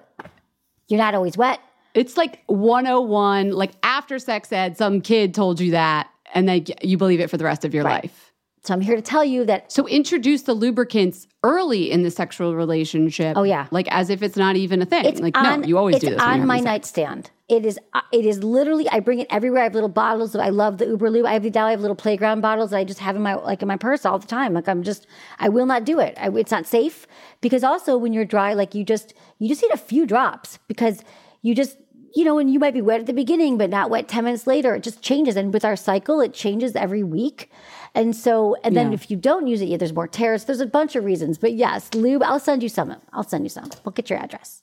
You're 0.88 1.00
not 1.00 1.16
always 1.16 1.36
wet. 1.36 1.60
It's 1.96 2.16
like 2.16 2.44
101, 2.46 3.52
like 3.52 3.72
after 3.84 4.20
sex 4.20 4.52
ed, 4.54 4.78
some 4.78 5.02
kid 5.02 5.34
told 5.34 5.60
you 5.60 5.72
that, 5.72 6.10
and 6.34 6.48
then 6.48 6.66
you 6.82 6.96
believe 6.98 7.20
it 7.20 7.30
for 7.30 7.38
the 7.38 7.44
rest 7.44 7.66
of 7.66 7.74
your 7.74 7.84
Right. 7.84 8.04
life. 8.04 8.27
So 8.68 8.74
I'm 8.74 8.82
here 8.82 8.98
to 8.98 9.02
tell 9.02 9.24
you 9.24 9.46
that 9.46 9.72
So 9.72 9.88
introduce 9.88 10.42
the 10.42 10.54
lubricants 10.54 11.26
early 11.42 11.90
in 11.90 12.04
the 12.04 12.12
sexual 12.12 12.54
relationship. 12.54 13.38
Oh, 13.38 13.44
yeah. 13.44 13.68
like 13.72 13.88
as 13.90 14.10
if 14.10 14.22
it's 14.22 14.36
not 14.36 14.58
even 14.58 14.82
a 14.82 14.86
thing. 14.86 15.06
It's 15.06 15.22
like 15.22 15.38
on, 15.38 15.62
no, 15.62 15.68
you 15.68 15.78
always 15.78 16.00
do 16.00 16.10
this. 16.10 16.22
on 16.22 16.46
my 16.46 16.58
sex. 16.58 16.66
nightstand. 16.66 17.32
It 17.48 17.66
is. 17.66 17.80
uh, 17.94 18.02
It 18.12 18.26
is 18.26 18.44
literally. 18.44 18.90
I 18.90 19.00
bring 19.00 19.20
it 19.20 19.28
everywhere. 19.30 19.62
I 19.62 19.64
have 19.64 19.74
little 19.74 19.88
bottles. 19.88 20.36
Of 20.36 20.42
I 20.42 20.50
love 20.50 20.80
the 20.80 20.86
Uber 20.86 21.10
Lube. 21.10 21.26
I 21.26 21.32
have 21.32 21.44
the 21.44 21.50
now 21.50 21.66
I 21.66 21.72
have 21.72 21.80
little 21.80 21.96
playground 21.96 22.42
bottles 22.42 22.72
that 22.72 22.78
I 22.78 22.84
just 22.84 23.00
have 23.00 23.16
in 23.16 23.22
my 23.22 23.36
like 23.36 23.62
in 23.62 23.70
my 23.70 23.78
purse 23.78 24.06
all 24.06 24.20
the 24.20 24.28
time. 24.28 24.54
Like 24.54 24.68
I'm 24.68 24.84
just. 24.84 25.08
I 25.40 25.48
will 25.48 25.66
not 25.66 25.86
do 25.86 26.02
it. 26.02 26.18
I, 26.20 26.30
it's 26.32 26.52
not 26.52 26.66
safe 26.66 27.08
because 27.40 27.64
also 27.64 27.98
when 27.98 28.12
you're 28.12 28.26
dry, 28.26 28.54
like 28.54 28.76
you 28.76 28.84
just 28.84 29.14
you 29.40 29.48
just 29.48 29.62
need 29.62 29.72
a 29.72 29.78
few 29.78 30.06
drops 30.06 30.60
because 30.68 31.06
you 31.42 31.56
just 31.56 31.78
you 32.14 32.26
know 32.26 32.38
and 32.38 32.52
you 32.52 32.60
might 32.60 32.74
be 32.74 32.82
wet 32.82 33.00
at 33.00 33.06
the 33.06 33.14
beginning 33.14 33.58
but 33.58 33.70
not 33.70 33.90
wet 33.90 34.10
ten 34.10 34.26
minutes 34.26 34.46
later. 34.46 34.76
It 34.76 34.84
just 34.84 35.02
changes. 35.02 35.38
And 35.38 35.54
with 35.54 35.64
our 35.64 35.78
cycle, 35.78 36.20
it 36.20 36.34
changes 36.34 36.76
every 36.76 37.04
week. 37.04 37.50
And 37.98 38.16
so, 38.16 38.56
and 38.64 38.78
then 38.78 38.90
Yeah. 38.90 38.94
if 38.94 39.10
you 39.10 39.18
don't 39.18 39.48
use 39.48 39.60
it, 39.60 39.66
yeah, 39.70 39.78
there's 39.78 39.92
more 39.92 40.08
tears. 40.08 40.46
There's 40.46 40.60
a 40.62 40.68
bunch 40.68 40.96
of 40.96 41.04
reasons. 41.04 41.40
But 41.40 41.54
yes, 41.54 41.90
lube. 41.96 42.22
I'll 42.22 42.40
send 42.40 42.62
you 42.62 42.70
some. 42.70 42.96
I'll 43.12 43.24
send 43.24 43.44
you 43.44 43.50
some. 43.50 43.70
We'll 43.84 43.92
get 43.94 44.10
your 44.12 44.20
address. 44.20 44.62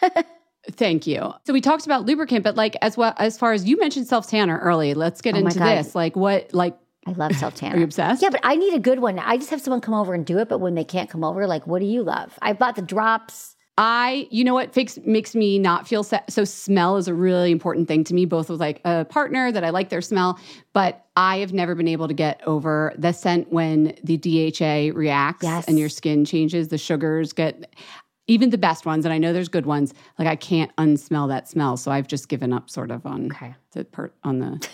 Thank 0.70 1.06
you. 1.06 1.32
So 1.46 1.52
we 1.52 1.60
talked 1.60 1.84
about 1.86 2.06
lubricant, 2.06 2.44
but 2.44 2.56
like 2.56 2.76
as 2.82 2.96
well 2.96 3.12
as 3.18 3.36
far 3.38 3.52
as 3.52 3.64
you 3.64 3.76
mentioned 3.78 4.06
self 4.06 4.28
tanner 4.28 4.58
early. 4.58 4.94
Let's 4.94 5.20
get 5.20 5.34
Oh 5.34 5.38
into 5.38 5.58
this. 5.58 5.94
Like 5.96 6.14
what? 6.14 6.54
Like 6.54 6.76
I 7.06 7.12
love 7.12 7.34
self 7.36 7.54
tanner. 7.56 7.74
Are 7.74 7.78
you 7.78 7.84
obsessed? 7.84 8.22
Yeah, 8.22 8.30
but 8.30 8.40
I 8.44 8.54
need 8.56 8.74
a 8.74 8.78
good 8.80 9.00
one. 9.00 9.18
I 9.18 9.36
just 9.36 9.50
have 9.50 9.60
someone 9.60 9.80
come 9.80 9.94
over 9.94 10.14
and 10.14 10.24
do 10.24 10.38
it. 10.38 10.48
But 10.48 10.58
when 10.58 10.74
they 10.76 10.84
can't 10.84 11.10
come 11.10 11.24
over, 11.24 11.46
like, 11.46 11.66
what 11.66 11.80
do 11.80 11.86
you 11.86 12.02
love? 12.04 12.38
I 12.40 12.52
bought 12.52 12.76
the 12.76 12.82
drops. 12.82 13.55
I, 13.78 14.26
you 14.30 14.42
know 14.42 14.54
what, 14.54 14.72
fix, 14.72 14.98
makes 15.04 15.34
me 15.34 15.58
not 15.58 15.86
feel 15.86 16.02
so. 16.02 16.44
Smell 16.44 16.96
is 16.96 17.08
a 17.08 17.14
really 17.14 17.50
important 17.50 17.88
thing 17.88 18.04
to 18.04 18.14
me, 18.14 18.24
both 18.24 18.48
with 18.48 18.58
like 18.58 18.80
a 18.86 19.04
partner 19.04 19.52
that 19.52 19.64
I 19.64 19.70
like 19.70 19.90
their 19.90 20.00
smell, 20.00 20.38
but 20.72 21.04
I 21.16 21.38
have 21.38 21.52
never 21.52 21.74
been 21.74 21.88
able 21.88 22.08
to 22.08 22.14
get 22.14 22.40
over 22.46 22.94
the 22.96 23.12
scent 23.12 23.52
when 23.52 23.94
the 24.02 24.16
DHA 24.16 24.96
reacts 24.96 25.42
Yes. 25.44 25.66
and 25.68 25.78
your 25.78 25.90
skin 25.90 26.24
changes. 26.24 26.68
The 26.68 26.78
sugars 26.78 27.34
get 27.34 27.74
even 28.28 28.50
the 28.50 28.58
best 28.58 28.86
ones, 28.86 29.04
and 29.04 29.12
I 29.12 29.18
know 29.18 29.32
there's 29.32 29.48
good 29.48 29.66
ones. 29.66 29.92
Like 30.18 30.26
I 30.26 30.36
can't 30.36 30.74
unsmell 30.76 31.28
that 31.28 31.46
smell, 31.46 31.76
so 31.76 31.90
I've 31.90 32.08
just 32.08 32.28
given 32.28 32.52
up 32.54 32.70
sort 32.70 32.90
of 32.90 33.04
on 33.04 33.26
Okay. 33.26 33.54
the 33.72 33.84
per, 33.84 34.10
on 34.24 34.38
the. 34.38 34.66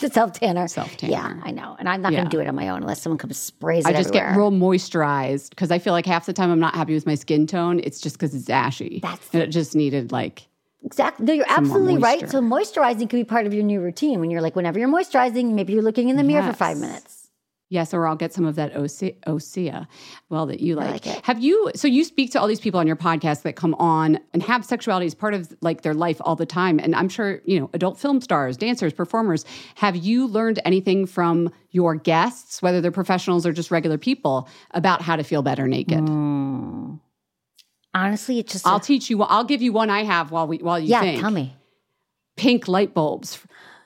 The 0.00 0.08
self 0.10 0.32
tanner. 0.32 0.68
Self-tanner. 0.68 1.10
Yeah, 1.12 1.34
I 1.42 1.50
know. 1.50 1.76
And 1.78 1.88
I'm 1.88 2.00
not 2.02 2.12
Yeah. 2.12 2.18
going 2.20 2.30
to 2.30 2.36
do 2.36 2.40
it 2.40 2.48
on 2.48 2.54
my 2.54 2.68
own 2.68 2.82
unless 2.82 3.02
someone 3.02 3.18
comes 3.18 3.36
sprays 3.36 3.84
it 3.84 3.88
I 3.88 3.92
just 3.92 4.08
everywhere. 4.08 4.30
get 4.32 4.36
real 4.38 4.50
moisturized 4.50 5.50
because 5.50 5.70
I 5.70 5.78
feel 5.78 5.92
like 5.92 6.06
half 6.06 6.26
the 6.26 6.32
time 6.32 6.50
I'm 6.50 6.60
not 6.60 6.74
happy 6.74 6.94
with 6.94 7.06
my 7.06 7.14
skin 7.14 7.46
tone. 7.46 7.80
It's 7.82 8.00
just 8.00 8.16
because 8.18 8.34
it's 8.34 8.48
ashy. 8.50 9.00
That's- 9.02 9.28
and 9.32 9.42
it 9.42 9.48
just 9.48 9.74
needed 9.74 10.12
like 10.12 10.46
Exactly. 10.84 11.26
No, 11.26 11.32
you're 11.32 11.44
absolutely 11.48 11.98
right. 11.98 12.30
So 12.30 12.40
moisturizing 12.40 13.00
could 13.00 13.10
be 13.10 13.24
part 13.24 13.46
of 13.46 13.52
your 13.52 13.64
new 13.64 13.80
routine. 13.80 14.20
When 14.20 14.30
you're 14.30 14.40
like, 14.40 14.54
whenever 14.54 14.78
you're 14.78 14.88
moisturizing, 14.88 15.54
maybe 15.54 15.72
you're 15.72 15.82
looking 15.82 16.08
in 16.08 16.16
the 16.16 16.22
mirror 16.22 16.46
for 16.46 16.52
five 16.56 16.78
minutes. 16.78 17.17
Yes, 17.70 17.92
or 17.92 18.06
I'll 18.06 18.16
get 18.16 18.32
some 18.32 18.46
of 18.46 18.54
that 18.54 18.72
Osea, 18.72 19.14
Osea 19.26 19.86
well, 20.30 20.46
that 20.46 20.60
you 20.60 20.74
like. 20.74 21.04
like. 21.04 21.24
Have 21.26 21.38
you, 21.38 21.70
so 21.74 21.86
you 21.86 22.02
speak 22.02 22.32
to 22.32 22.40
all 22.40 22.46
these 22.46 22.60
people 22.60 22.80
on 22.80 22.86
your 22.86 22.96
podcast 22.96 23.42
that 23.42 23.56
come 23.56 23.74
on 23.74 24.18
and 24.32 24.42
have 24.42 24.64
sexuality 24.64 25.04
as 25.06 25.14
part 25.14 25.34
of 25.34 25.54
like 25.60 25.82
their 25.82 25.92
life 25.92 26.16
all 26.22 26.34
the 26.34 26.46
time. 26.46 26.78
And 26.78 26.94
I'm 26.94 27.10
sure, 27.10 27.42
you 27.44 27.60
know, 27.60 27.68
adult 27.74 27.98
film 27.98 28.22
stars, 28.22 28.56
dancers, 28.56 28.94
performers. 28.94 29.44
Have 29.74 29.96
you 29.96 30.26
learned 30.26 30.60
anything 30.64 31.04
from 31.04 31.52
your 31.70 31.94
guests, 31.94 32.62
whether 32.62 32.80
they're 32.80 32.90
professionals 32.90 33.44
or 33.44 33.52
just 33.52 33.70
regular 33.70 33.98
people, 33.98 34.48
about 34.70 35.02
how 35.02 35.16
to 35.16 35.22
feel 35.22 35.42
better 35.42 35.68
naked? 35.68 35.98
Mm. 35.98 37.00
Honestly, 37.92 38.38
it's 38.38 38.52
just. 38.52 38.66
I'll 38.66 38.80
teach 38.80 39.10
you, 39.10 39.22
I'll 39.22 39.44
give 39.44 39.60
you 39.60 39.72
one 39.72 39.90
I 39.90 40.04
have 40.04 40.30
while 40.30 40.46
we, 40.46 40.58
while 40.58 40.78
you 40.78 40.88
yeah, 40.88 41.00
think. 41.02 41.20
tell 41.20 41.30
me. 41.30 41.54
pink 42.36 42.66
light 42.66 42.94
bulbs 42.94 43.38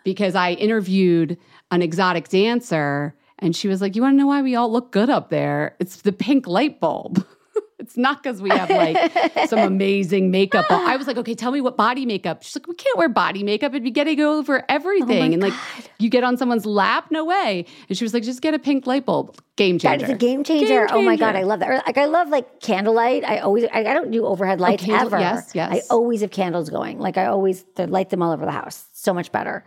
because 0.04 0.36
I 0.36 0.52
interviewed 0.52 1.36
an 1.72 1.82
exotic 1.82 2.28
dancer 2.28 3.16
and 3.42 3.54
she 3.54 3.68
was 3.68 3.80
like, 3.80 3.96
You 3.96 4.02
want 4.02 4.14
to 4.14 4.18
know 4.18 4.28
why 4.28 4.40
we 4.42 4.54
all 4.54 4.70
look 4.70 4.92
good 4.92 5.10
up 5.10 5.28
there? 5.28 5.76
It's 5.78 6.02
the 6.02 6.12
pink 6.12 6.46
light 6.46 6.80
bulb. 6.80 7.26
it's 7.78 7.96
not 7.96 8.22
because 8.22 8.40
we 8.40 8.48
have 8.50 8.70
like 8.70 9.48
some 9.48 9.58
amazing 9.58 10.30
makeup. 10.30 10.66
I 10.70 10.96
was 10.96 11.06
like, 11.06 11.16
Okay, 11.16 11.34
tell 11.34 11.50
me 11.50 11.60
what 11.60 11.76
body 11.76 12.06
makeup. 12.06 12.42
She's 12.42 12.56
like, 12.56 12.68
We 12.68 12.74
can't 12.74 12.96
wear 12.96 13.08
body 13.08 13.42
makeup. 13.42 13.72
It'd 13.72 13.82
be 13.82 13.90
getting 13.90 14.20
over 14.20 14.64
everything. 14.68 15.30
Oh 15.30 15.34
and 15.34 15.42
like, 15.42 15.54
you 15.98 16.08
get 16.08 16.24
on 16.24 16.36
someone's 16.36 16.64
lap? 16.64 17.08
No 17.10 17.24
way. 17.24 17.66
And 17.88 17.98
she 17.98 18.04
was 18.04 18.14
like, 18.14 18.22
Just 18.22 18.40
get 18.40 18.54
a 18.54 18.58
pink 18.58 18.86
light 18.86 19.04
bulb. 19.04 19.36
Game 19.56 19.78
changer. 19.78 20.06
is 20.06 20.10
a 20.10 20.14
game 20.14 20.44
changer. 20.44 20.86
Oh 20.90 21.02
my 21.02 21.16
god. 21.16 21.36
I 21.36 21.42
love 21.42 21.60
that. 21.60 21.86
Like 21.86 21.98
I 21.98 22.06
love 22.06 22.30
like 22.30 22.60
candlelight. 22.60 23.22
I 23.24 23.38
always 23.38 23.64
I, 23.64 23.80
I 23.80 23.92
don't 23.92 24.10
do 24.10 24.24
overhead 24.24 24.60
oh, 24.60 24.62
lights 24.62 24.84
candle- 24.84 25.08
ever. 25.08 25.18
yes, 25.18 25.50
yes. 25.54 25.72
I 25.72 25.82
always 25.94 26.22
have 26.22 26.30
candles 26.30 26.70
going. 26.70 26.98
Like 26.98 27.18
I 27.18 27.26
always 27.26 27.64
light 27.76 28.08
them 28.08 28.22
all 28.22 28.32
over 28.32 28.46
the 28.46 28.52
house. 28.52 28.86
So 28.92 29.12
much 29.12 29.30
better. 29.30 29.64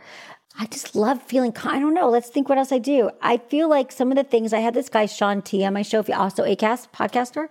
I 0.57 0.65
just 0.67 0.95
love 0.95 1.21
feeling. 1.21 1.53
I 1.63 1.79
don't 1.79 1.93
know. 1.93 2.09
Let's 2.09 2.29
think 2.29 2.47
what 2.47 2.57
else 2.57 2.71
I 2.71 2.77
do. 2.77 3.09
I 3.21 3.37
feel 3.37 3.69
like 3.69 3.91
some 3.91 4.11
of 4.11 4.15
the 4.15 4.23
things 4.23 4.53
I 4.53 4.59
had 4.59 4.73
this 4.73 4.87
guy 4.87 5.05
Shaun 5.05 5.41
T 5.41 5.65
on 5.65 5.73
my 5.73 5.81
show. 5.81 5.99
If 5.99 6.07
you 6.07 6.15
also 6.15 6.43
Acast 6.43 6.91
podcaster, 6.91 7.49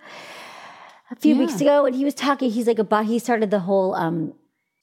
a 1.11 1.15
few 1.15 1.37
weeks 1.37 1.61
ago, 1.61 1.85
and 1.85 1.95
he 1.95 2.03
was 2.03 2.15
talking. 2.15 2.49
He's 2.49 2.67
like 2.67 2.79
about 2.79 3.05
he 3.05 3.19
started 3.19 3.51
the 3.51 3.59
whole 3.59 3.93
um 3.93 4.33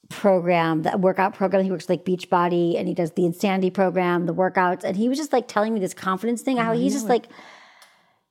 program, 0.08 0.82
the 0.82 0.96
workout 0.96 1.34
program. 1.34 1.64
He 1.64 1.70
works 1.70 1.88
like 1.88 2.04
Beachbody, 2.04 2.78
and 2.78 2.86
he 2.86 2.94
does 2.94 3.12
the 3.12 3.24
Insanity 3.24 3.70
program, 3.70 4.26
the 4.26 4.34
workouts, 4.34 4.84
and 4.84 4.96
he 4.96 5.08
was 5.08 5.18
just 5.18 5.32
like 5.32 5.48
telling 5.48 5.74
me 5.74 5.80
this 5.80 5.94
confidence 5.94 6.42
thing. 6.42 6.58
How 6.58 6.72
he's 6.74 6.92
just 6.92 7.08
like 7.08 7.26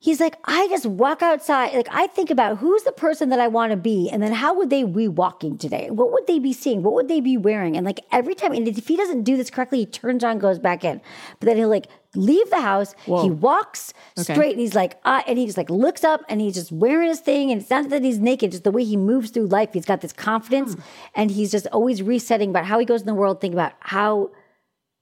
he's 0.01 0.19
like, 0.19 0.35
I 0.45 0.67
just 0.67 0.87
walk 0.87 1.21
outside. 1.21 1.75
Like, 1.75 1.87
I 1.91 2.07
think 2.07 2.31
about 2.31 2.57
who's 2.57 2.81
the 2.83 2.91
person 2.91 3.29
that 3.29 3.39
I 3.39 3.47
want 3.47 3.69
to 3.69 3.77
be, 3.77 4.09
and 4.09 4.21
then 4.21 4.33
how 4.33 4.53
would 4.55 4.71
they 4.71 4.83
be 4.83 5.07
walking 5.07 5.59
today? 5.59 5.89
What 5.91 6.11
would 6.11 6.25
they 6.25 6.39
be 6.39 6.51
seeing? 6.51 6.81
What 6.81 6.95
would 6.95 7.07
they 7.07 7.21
be 7.21 7.37
wearing? 7.37 7.77
And 7.77 7.85
like 7.85 8.01
every 8.11 8.33
time, 8.33 8.51
and 8.51 8.67
if 8.67 8.87
he 8.87 8.97
doesn't 8.97 9.23
do 9.23 9.37
this 9.37 9.51
correctly, 9.51 9.79
he 9.79 9.85
turns 9.85 10.23
on, 10.23 10.39
goes 10.39 10.57
back 10.57 10.83
in. 10.83 10.99
But 11.39 11.45
then 11.45 11.57
he'll 11.57 11.69
like 11.69 11.87
leave 12.15 12.49
the 12.49 12.61
house. 12.61 12.95
He 13.21 13.29
walks 13.29 13.93
straight, 14.17 14.51
and 14.53 14.59
he's 14.59 14.75
like, 14.75 14.99
uh, 15.05 15.21
and 15.27 15.37
he 15.37 15.45
just 15.45 15.57
like 15.57 15.69
looks 15.69 16.03
up, 16.03 16.21
and 16.27 16.41
he's 16.41 16.55
just 16.55 16.71
wearing 16.71 17.07
his 17.07 17.19
thing. 17.19 17.51
And 17.51 17.61
it's 17.61 17.69
not 17.69 17.89
that 17.89 18.03
he's 18.03 18.19
naked, 18.19 18.51
just 18.51 18.63
the 18.63 18.71
way 18.71 18.83
he 18.83 18.97
moves 18.97 19.29
through 19.29 19.47
life. 19.47 19.69
He's 19.73 19.85
got 19.85 20.01
this 20.01 20.13
confidence, 20.13 20.75
and 21.13 21.29
he's 21.29 21.51
just 21.51 21.67
always 21.67 22.01
resetting 22.01 22.49
about 22.49 22.65
how 22.65 22.79
he 22.79 22.85
goes 22.85 23.01
in 23.01 23.07
the 23.07 23.13
world. 23.13 23.39
Think 23.39 23.53
about 23.53 23.73
how 23.79 24.31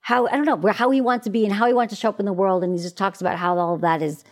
how 0.02 0.26
I 0.26 0.32
don't 0.32 0.44
know 0.44 0.72
how 0.72 0.90
he 0.90 1.00
wants 1.00 1.24
to 1.24 1.30
be 1.30 1.44
and 1.46 1.54
how 1.54 1.66
he 1.66 1.72
wants 1.72 1.94
to 1.94 1.98
show 1.98 2.10
up 2.10 2.20
in 2.20 2.26
the 2.26 2.34
world, 2.34 2.62
and 2.62 2.76
he 2.76 2.82
just 2.82 2.98
talks 2.98 3.22
about 3.22 3.38
how 3.38 3.56
all 3.56 3.74
of 3.74 3.80
that 3.80 4.02
is 4.02 4.24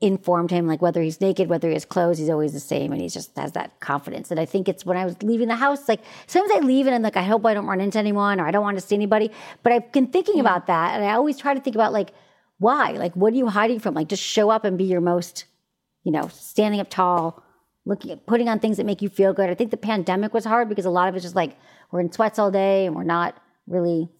informed 0.00 0.50
him, 0.50 0.66
like 0.66 0.80
whether 0.80 1.02
he's 1.02 1.20
naked, 1.20 1.48
whether 1.48 1.68
he 1.68 1.74
has 1.74 1.84
clothes, 1.84 2.18
he's 2.18 2.30
always 2.30 2.52
the 2.52 2.60
same, 2.60 2.92
and 2.92 3.00
he 3.00 3.08
just 3.08 3.36
has 3.36 3.52
that 3.52 3.80
confidence. 3.80 4.30
And 4.30 4.38
I 4.38 4.44
think 4.44 4.68
it's 4.68 4.86
when 4.86 4.96
I 4.96 5.04
was 5.04 5.20
leaving 5.22 5.48
the 5.48 5.56
house, 5.56 5.88
like 5.88 6.00
sometimes 6.26 6.62
I 6.62 6.64
leave 6.64 6.86
and 6.86 6.94
I'm 6.94 7.02
like, 7.02 7.16
I 7.16 7.22
hope 7.22 7.44
I 7.44 7.54
don't 7.54 7.66
run 7.66 7.80
into 7.80 7.98
anyone 7.98 8.40
or 8.40 8.46
I 8.46 8.50
don't 8.50 8.62
want 8.62 8.78
to 8.78 8.86
see 8.86 8.94
anybody. 8.94 9.30
But 9.62 9.72
I've 9.72 9.90
been 9.92 10.06
thinking 10.06 10.40
about 10.40 10.66
that, 10.68 10.94
and 10.94 11.04
I 11.04 11.12
always 11.14 11.36
try 11.36 11.54
to 11.54 11.60
think 11.60 11.74
about 11.76 11.92
like 11.92 12.12
why, 12.58 12.92
like 12.92 13.14
what 13.14 13.32
are 13.32 13.36
you 13.36 13.48
hiding 13.48 13.80
from? 13.80 13.94
Like 13.94 14.08
just 14.08 14.22
show 14.22 14.50
up 14.50 14.64
and 14.64 14.76
be 14.78 14.84
your 14.84 15.00
most, 15.00 15.44
you 16.04 16.12
know, 16.12 16.28
standing 16.28 16.80
up 16.80 16.90
tall. 16.90 17.42
Looking 17.84 18.10
at 18.10 18.26
putting 18.26 18.50
on 18.50 18.58
things 18.58 18.76
that 18.76 18.84
make 18.84 19.00
you 19.00 19.08
feel 19.08 19.32
good. 19.32 19.48
I 19.48 19.54
think 19.54 19.70
the 19.70 19.78
pandemic 19.78 20.34
was 20.34 20.44
hard 20.44 20.68
because 20.68 20.84
a 20.84 20.90
lot 20.90 21.08
of 21.08 21.14
it's 21.14 21.22
just 21.22 21.34
like 21.34 21.56
we're 21.90 22.00
in 22.00 22.12
sweats 22.12 22.38
all 22.38 22.50
day 22.50 22.84
and 22.84 22.94
we're 22.94 23.02
not 23.02 23.42
really 23.66 24.10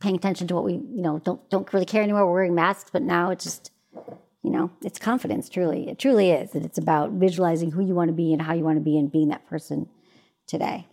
paying 0.00 0.16
attention 0.16 0.48
to 0.48 0.54
what 0.54 0.64
we, 0.64 0.72
you 0.72 1.02
know, 1.02 1.18
don't 1.18 1.46
don't 1.50 1.70
really 1.74 1.84
care 1.84 2.02
anymore. 2.02 2.24
We're 2.24 2.32
wearing 2.32 2.54
masks, 2.54 2.88
but 2.90 3.02
now 3.02 3.28
it's 3.28 3.44
just, 3.44 3.70
you 4.44 4.50
know, 4.50 4.70
it's 4.82 4.98
confidence. 4.98 5.48
Truly, 5.48 5.88
it 5.88 5.98
truly 5.98 6.30
is, 6.30 6.54
and 6.54 6.64
it's 6.64 6.78
about 6.78 7.12
visualizing 7.12 7.70
who 7.72 7.82
you 7.84 7.94
want 7.94 8.08
to 8.08 8.12
be 8.14 8.32
and 8.32 8.42
how 8.42 8.52
you 8.52 8.62
want 8.62 8.76
to 8.76 8.84
be 8.84 8.98
and 8.98 9.10
being 9.10 9.28
that 9.28 9.46
person 9.48 9.88
today. 10.46 10.86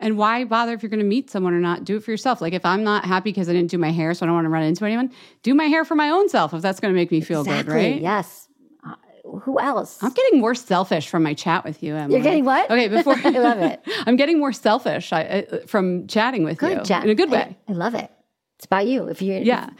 And 0.00 0.18
why 0.18 0.42
bother 0.42 0.72
if 0.74 0.82
you're 0.82 0.90
going 0.90 0.98
to 0.98 1.06
meet 1.06 1.30
someone 1.30 1.54
or 1.54 1.60
not? 1.60 1.84
Do 1.84 1.96
it 1.96 2.02
for 2.02 2.10
yourself. 2.10 2.40
Like 2.40 2.54
if 2.54 2.66
I'm 2.66 2.82
not 2.82 3.04
happy 3.04 3.30
because 3.30 3.48
I 3.48 3.52
didn't 3.52 3.70
do 3.70 3.78
my 3.78 3.92
hair, 3.92 4.12
so 4.14 4.24
I 4.24 4.26
don't 4.26 4.34
want 4.34 4.46
to 4.46 4.50
run 4.50 4.64
into 4.64 4.84
anyone, 4.84 5.12
do 5.44 5.54
my 5.54 5.66
hair 5.66 5.84
for 5.84 5.94
my 5.94 6.08
own 6.10 6.28
self 6.28 6.52
if 6.52 6.60
that's 6.60 6.80
going 6.80 6.92
to 6.92 6.96
make 6.98 7.12
me 7.12 7.20
feel 7.20 7.42
exactly. 7.42 7.72
good, 7.72 7.72
right? 7.72 8.02
Yes. 8.02 8.48
Uh, 8.84 8.96
who 9.42 9.60
else? 9.60 10.02
I'm 10.02 10.12
getting 10.12 10.40
more 10.40 10.56
selfish 10.56 11.08
from 11.08 11.22
my 11.22 11.34
chat 11.34 11.64
with 11.64 11.84
you, 11.84 11.94
Emily. 11.94 12.14
You're 12.16 12.24
getting 12.24 12.44
what? 12.44 12.68
Okay, 12.68 12.88
before 12.88 13.14
I 13.24 13.30
love 13.30 13.58
it. 13.58 13.80
I'm 14.06 14.16
getting 14.16 14.40
more 14.40 14.52
selfish 14.52 15.12
I, 15.12 15.46
uh, 15.52 15.58
from 15.68 16.08
chatting 16.08 16.42
with 16.42 16.60
you 16.60 16.68
Good, 16.68 16.84
Jack. 16.84 17.04
in 17.04 17.10
a 17.10 17.14
good 17.14 17.30
way. 17.30 17.56
I, 17.68 17.72
I 17.72 17.74
love 17.74 17.94
it. 17.94 18.10
It's 18.58 18.66
about 18.66 18.88
you. 18.88 19.06
If 19.06 19.22
you're 19.22 19.38
Yeah. 19.38 19.70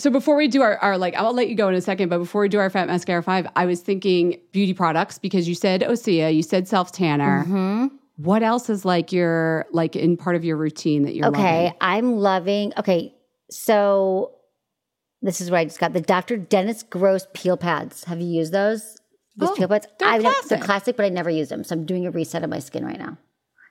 So 0.00 0.10
before 0.10 0.34
we 0.34 0.48
do 0.48 0.62
our, 0.62 0.78
our 0.78 0.96
like, 0.96 1.14
I'll 1.14 1.34
let 1.34 1.50
you 1.50 1.54
go 1.54 1.68
in 1.68 1.74
a 1.74 1.80
second, 1.82 2.08
but 2.08 2.18
before 2.18 2.40
we 2.40 2.48
do 2.48 2.58
our 2.58 2.70
Fat 2.70 2.88
Mascara 2.88 3.22
5, 3.22 3.46
I 3.54 3.66
was 3.66 3.80
thinking 3.82 4.40
beauty 4.50 4.72
products 4.72 5.18
because 5.18 5.46
you 5.46 5.54
said 5.54 5.82
Osea, 5.82 6.34
you 6.34 6.42
said 6.42 6.66
self 6.66 6.90
tanner. 6.90 7.44
Mm-hmm. 7.44 7.86
What 8.16 8.42
else 8.42 8.70
is 8.70 8.84
like 8.86 9.12
your, 9.12 9.66
like 9.72 9.96
in 9.96 10.16
part 10.16 10.36
of 10.36 10.44
your 10.44 10.56
routine 10.56 11.02
that 11.02 11.14
you're 11.14 11.26
loving? 11.26 11.40
Okay, 11.40 11.64
loving? 11.64 11.78
I'm 11.82 12.12
loving. 12.16 12.72
Okay, 12.78 13.14
so 13.50 14.32
this 15.20 15.42
is 15.42 15.50
what 15.50 15.58
I 15.58 15.64
just 15.64 15.78
got: 15.78 15.92
the 15.92 16.00
Dr. 16.00 16.36
Dennis 16.38 16.82
Gross 16.82 17.26
peel 17.34 17.56
pads. 17.58 18.04
Have 18.04 18.20
you 18.20 18.26
used 18.28 18.52
those? 18.52 18.96
These 19.36 19.50
Oh, 19.50 19.54
peel 19.54 19.68
pads. 19.68 19.86
they're 19.98 20.08
I've 20.08 20.22
classic. 20.22 20.48
they're 20.48 20.58
classic, 20.60 20.96
but 20.96 21.04
I 21.06 21.10
never 21.10 21.30
use 21.30 21.50
them. 21.50 21.62
So 21.64 21.74
I'm 21.74 21.84
doing 21.84 22.06
a 22.06 22.10
reset 22.10 22.42
of 22.42 22.50
my 22.50 22.58
skin 22.58 22.84
right 22.84 22.98
now. 22.98 23.18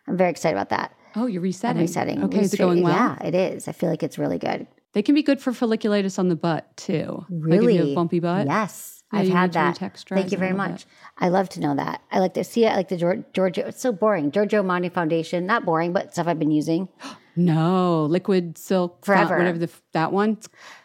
I'm 0.07 0.17
very 0.17 0.29
excited 0.29 0.55
about 0.55 0.69
that. 0.69 0.95
Oh, 1.15 1.25
you're 1.25 1.41
I'm 1.41 1.43
resetting. 1.43 1.81
resetting. 1.81 2.23
Okay, 2.25 2.39
is 2.41 2.53
it 2.53 2.57
going 2.57 2.81
well? 2.83 2.93
Yeah, 2.93 3.17
it 3.27 3.35
is. 3.35 3.67
I 3.67 3.71
feel 3.71 3.89
like 3.89 4.03
it's 4.03 4.17
really 4.17 4.37
good. 4.37 4.67
They 4.93 5.01
can 5.01 5.13
be 5.15 5.21
good 5.23 5.39
for 5.39 5.51
folliculitis 5.51 6.17
on 6.17 6.29
the 6.29 6.35
butt 6.35 6.75
too. 6.75 7.25
Really, 7.29 7.57
Like 7.57 7.69
if 7.75 7.81
you 7.81 7.85
have 7.87 7.95
bumpy 7.95 8.19
butt. 8.19 8.47
Yes, 8.47 9.03
Yeah, 9.13 9.19
I've 9.19 9.29
had 9.29 9.53
that. 9.53 9.77
Thank 10.07 10.31
you 10.31 10.37
very 10.37 10.53
much. 10.53 10.85
I 11.17 11.29
love 11.29 11.49
to 11.49 11.59
know 11.59 11.75
that. 11.75 12.01
I 12.11 12.19
like 12.19 12.33
to 12.35 12.43
see 12.43 12.65
it. 12.65 12.69
I 12.69 12.75
like 12.77 12.89
the 12.89 12.97
Gior- 12.97 13.23
Giorgio. 13.33 13.67
It's 13.67 13.81
so 13.81 13.91
boring. 13.91 14.31
Giorgio 14.31 14.63
Armani 14.63 14.91
foundation. 14.91 15.45
Not 15.45 15.63
boring, 15.65 15.93
but 15.93 16.13
stuff 16.13 16.27
I've 16.27 16.39
been 16.39 16.51
using. 16.51 16.89
No, 17.35 18.03
liquid 18.05 18.57
silk 18.57 19.05
font, 19.05 19.17
Forever. 19.19 19.37
whatever 19.37 19.57
the 19.59 19.69
that 19.93 20.11
one. 20.11 20.39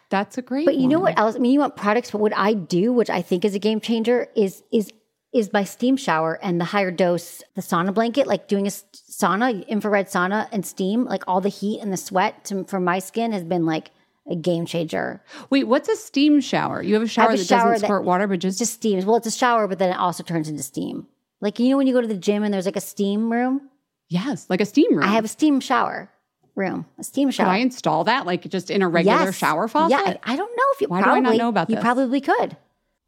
That's 0.09 0.37
a 0.37 0.41
great. 0.41 0.65
But 0.65 0.77
you 0.77 0.87
know 0.87 0.99
what 0.99 1.19
else? 1.19 1.35
I 1.35 1.39
mean, 1.39 1.51
you 1.51 1.59
want 1.59 1.75
products, 1.75 2.11
but 2.11 2.21
what 2.21 2.33
I 2.33 2.53
do, 2.53 2.93
which 2.93 3.09
I 3.09 3.21
think 3.21 3.43
is 3.43 3.55
a 3.55 3.59
game 3.59 3.81
changer, 3.81 4.27
is 4.37 4.63
is 4.71 4.89
is 5.33 5.51
my 5.51 5.65
steam 5.65 5.97
shower 5.97 6.39
and 6.41 6.61
the 6.61 6.65
HigherDOSE, 6.65 7.41
the 7.55 7.61
sauna 7.61 7.93
blanket, 7.93 8.25
like 8.25 8.47
doing 8.47 8.67
a 8.67 8.69
sauna, 8.69 9.67
infrared 9.67 10.07
sauna 10.07 10.47
and 10.53 10.65
steam, 10.65 11.03
like 11.03 11.23
all 11.27 11.41
the 11.41 11.49
heat 11.49 11.81
and 11.81 11.91
the 11.91 11.97
sweat 11.97 12.45
to, 12.45 12.63
for 12.63 12.79
my 12.79 12.99
skin 12.99 13.33
has 13.33 13.43
been 13.43 13.65
like 13.65 13.91
a 14.29 14.35
game 14.35 14.65
changer. 14.65 15.21
Wait, 15.49 15.65
what's 15.65 15.87
a 15.89 15.95
steam 15.95 16.41
shower? 16.41 16.81
You 16.81 16.93
have 16.95 17.03
a 17.03 17.07
shower 17.07 17.31
a 17.31 17.37
that 17.37 17.45
shower 17.45 17.71
doesn't 17.71 17.81
that- 17.81 17.87
squirt 17.87 18.03
water, 18.05 18.27
but 18.27 18.39
just 18.39 18.57
just 18.59 18.73
steams. 18.73 19.05
Well, 19.05 19.15
it's 19.17 19.27
a 19.27 19.31
shower, 19.31 19.67
but 19.67 19.79
then 19.79 19.91
it 19.91 19.97
also 19.97 20.23
turns 20.23 20.49
into 20.49 20.63
steam. 20.63 21.07
Like 21.41 21.59
you 21.59 21.69
know 21.69 21.77
when 21.77 21.87
you 21.87 21.93
go 21.93 22.01
to 22.01 22.07
the 22.07 22.15
gym 22.17 22.43
and 22.43 22.53
there's 22.53 22.65
like 22.65 22.75
a 22.77 22.81
steam 22.81 23.31
room. 23.31 23.69
yes, 24.09 24.47
like 24.49 24.61
a 24.61 24.65
steam 24.65 24.95
room. 24.95 25.03
I 25.03 25.07
have 25.07 25.25
a 25.25 25.27
steam 25.29 25.59
shower 25.59 26.09
room, 26.55 26.85
a 26.97 27.03
steam 27.03 27.27
Could 27.27 27.35
shower. 27.35 27.47
I 27.49 27.57
install 27.57 28.05
that 28.05 28.25
like 28.25 28.43
just 28.49 28.71
in 28.71 28.81
a 28.81 28.87
regular 28.87 29.25
Yes. 29.25 29.35
shower 29.37 29.67
faucet? 29.67 29.91
Yeah, 29.99 30.13
I, 30.23 30.33
I 30.33 30.35
don't 30.35 30.51
know 30.55 30.63
if 30.73 30.81
you. 30.81 30.87
Why 30.87 30.99
do 30.99 31.03
I 31.03 31.19
probably, 31.19 31.21
not 31.21 31.37
know 31.37 31.49
about 31.49 31.67
that? 31.67 31.73
You 31.75 31.79
probably 31.81 32.21
could. 32.21 32.55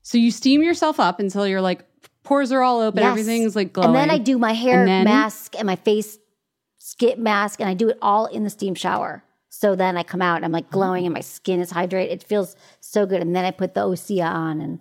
So 0.03 0.17
you 0.17 0.31
steam 0.31 0.61
yourself 0.61 0.99
up 0.99 1.19
until 1.19 1.47
you're 1.47 1.61
like 1.61 1.83
pores 2.23 2.51
are 2.51 2.61
all 2.61 2.81
open, 2.81 2.99
Yes. 3.01 3.09
everything's 3.11 3.55
like 3.55 3.71
glowing. 3.73 3.87
And 3.89 3.95
then 3.95 4.09
I 4.11 4.17
do 4.17 4.37
my 4.37 4.51
hair 4.53 4.79
And 4.79 4.87
then- 4.87 5.05
mask 5.05 5.55
and 5.57 5.65
my 5.65 5.77
face 5.77 6.19
skip 6.79 7.17
mask, 7.17 7.59
and 7.61 7.69
I 7.69 7.73
do 7.73 7.89
it 7.89 7.97
all 8.01 8.25
in 8.27 8.43
the 8.43 8.49
steam 8.49 8.75
shower. 8.75 9.23
So 9.59 9.75
then 9.75 9.97
I 9.97 10.03
come 10.03 10.21
out 10.21 10.35
and 10.35 10.45
I'm 10.45 10.51
like 10.51 10.65
oh. 10.67 10.73
glowing, 10.73 11.05
and 11.05 11.13
my 11.15 11.21
skin 11.21 11.59
is 11.59 11.71
hydrated. 11.73 12.11
It 12.11 12.23
feels 12.23 12.55
so 12.79 13.07
good. 13.07 13.21
And 13.21 13.35
then 13.35 13.43
I 13.43 13.49
put 13.49 13.73
the 13.73 13.81
Osea 13.81 14.29
on, 14.31 14.61
and 14.61 14.79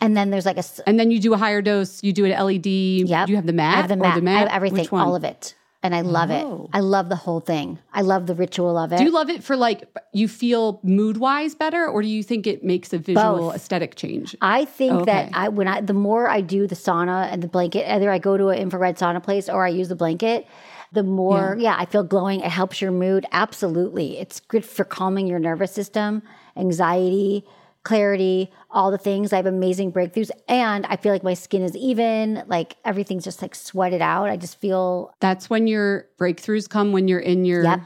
and 0.00 0.16
then 0.16 0.30
there's 0.30 0.44
like 0.46 0.58
a 0.58 0.64
And 0.88 0.98
then 0.98 1.12
you 1.12 1.20
do 1.20 1.34
a 1.34 1.36
higher 1.36 1.62
dose. 1.62 2.02
You 2.02 2.12
do 2.12 2.24
an 2.24 2.32
LED. 2.32 2.62
Do 2.62 2.70
you 2.70 3.36
have 3.36 3.46
the 3.46 3.52
mat? 3.52 3.74
I 3.74 3.80
have 3.82 3.88
the 3.88 3.96
mat. 3.96 4.16
The 4.16 4.22
mat? 4.22 4.36
I 4.36 4.40
have 4.40 4.48
everything, 4.48 4.88
all 4.90 5.14
of 5.14 5.22
it, 5.22 5.54
and 5.84 5.94
I 5.94 6.00
love 6.00 6.32
Oh. 6.32 6.64
it. 6.64 6.76
I 6.76 6.80
love 6.80 7.08
the 7.10 7.14
whole 7.14 7.38
thing. 7.38 7.78
I 7.94 8.00
love 8.02 8.26
the 8.26 8.34
ritual 8.34 8.76
of 8.76 8.92
it. 8.92 8.98
Do 8.98 9.04
you 9.04 9.12
love 9.12 9.30
it 9.30 9.44
for 9.44 9.56
like 9.56 9.84
you 10.12 10.26
feel 10.26 10.80
mood 10.82 11.18
wise 11.18 11.54
better, 11.54 11.86
or 11.86 12.02
do 12.02 12.08
you 12.08 12.24
think 12.24 12.48
it 12.48 12.64
makes 12.64 12.92
a 12.92 12.98
visual 12.98 13.36
Both. 13.36 13.54
aesthetic 13.54 13.94
change? 13.94 14.34
I 14.42 14.64
think 14.64 14.94
Okay. 14.94 15.04
that 15.12 15.30
I 15.32 15.48
when 15.48 15.68
I 15.68 15.80
the 15.80 15.94
more 15.94 16.28
I 16.28 16.40
do 16.40 16.66
the 16.66 16.74
sauna 16.74 17.32
and 17.32 17.40
the 17.40 17.48
blanket, 17.48 17.88
either 17.88 18.10
I 18.10 18.18
go 18.18 18.36
to 18.36 18.48
an 18.48 18.58
infrared 18.58 18.98
sauna 18.98 19.22
place 19.22 19.48
or 19.48 19.64
I 19.64 19.68
use 19.68 19.88
the 19.90 19.94
blanket, 20.04 20.48
the 20.92 21.02
more 21.02 21.56
yeah, 21.58 21.76
I 21.78 21.86
feel 21.86 22.02
glowing. 22.04 22.40
It 22.40 22.50
helps 22.50 22.80
your 22.80 22.90
mood. 22.92 23.26
Absolutely. 23.32 24.18
It's 24.18 24.40
good 24.40 24.64
for 24.64 24.84
calming 24.84 25.26
your 25.26 25.38
nervous 25.38 25.72
system, 25.72 26.22
anxiety, 26.56 27.44
clarity, 27.82 28.50
all 28.70 28.90
the 28.90 28.98
things. 28.98 29.32
I 29.32 29.36
have 29.36 29.46
amazing 29.46 29.90
breakthroughs 29.92 30.30
and 30.48 30.84
I 30.86 30.96
feel 30.96 31.12
like 31.12 31.22
my 31.24 31.32
skin 31.34 31.62
is 31.62 31.74
even, 31.76 32.42
like 32.46 32.76
everything's 32.84 33.24
just 33.24 33.40
like 33.40 33.54
sweated 33.54 34.02
out. 34.02 34.28
I 34.28 34.36
just 34.36 34.60
feel 34.60 35.14
That's 35.20 35.48
when 35.48 35.66
your 35.66 36.06
breakthroughs 36.18 36.68
come 36.68 36.92
when 36.92 37.08
you're 37.08 37.20
in 37.20 37.44
your 37.46 37.62
Yep. 37.64 37.80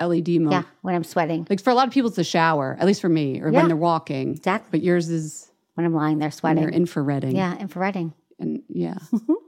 LED 0.00 0.28
mode. 0.40 0.52
yeah, 0.52 0.62
when 0.82 0.94
I'm 0.94 1.02
sweating. 1.04 1.46
Like 1.50 1.60
for 1.60 1.70
a 1.70 1.74
lot 1.74 1.88
of 1.88 1.92
people, 1.94 2.06
it's 2.08 2.16
the 2.16 2.22
shower, 2.24 2.76
at 2.78 2.86
least 2.86 3.00
for 3.00 3.08
me, 3.08 3.40
or 3.40 3.50
Yeah. 3.50 3.58
when 3.58 3.66
they're 3.68 3.76
walking. 3.76 4.30
Exactly. 4.32 4.68
But 4.78 4.82
yours 4.84 5.08
is 5.08 5.50
When 5.74 5.84
I'm 5.86 5.94
lying 5.94 6.18
there 6.18 6.30
sweating. 6.30 6.62
when 6.62 6.72
you're 6.72 6.80
infrareding. 6.86 7.34
Yeah, 7.34 7.56
infrareding. 7.56 8.12
And 8.38 8.62
yeah. 8.68 8.98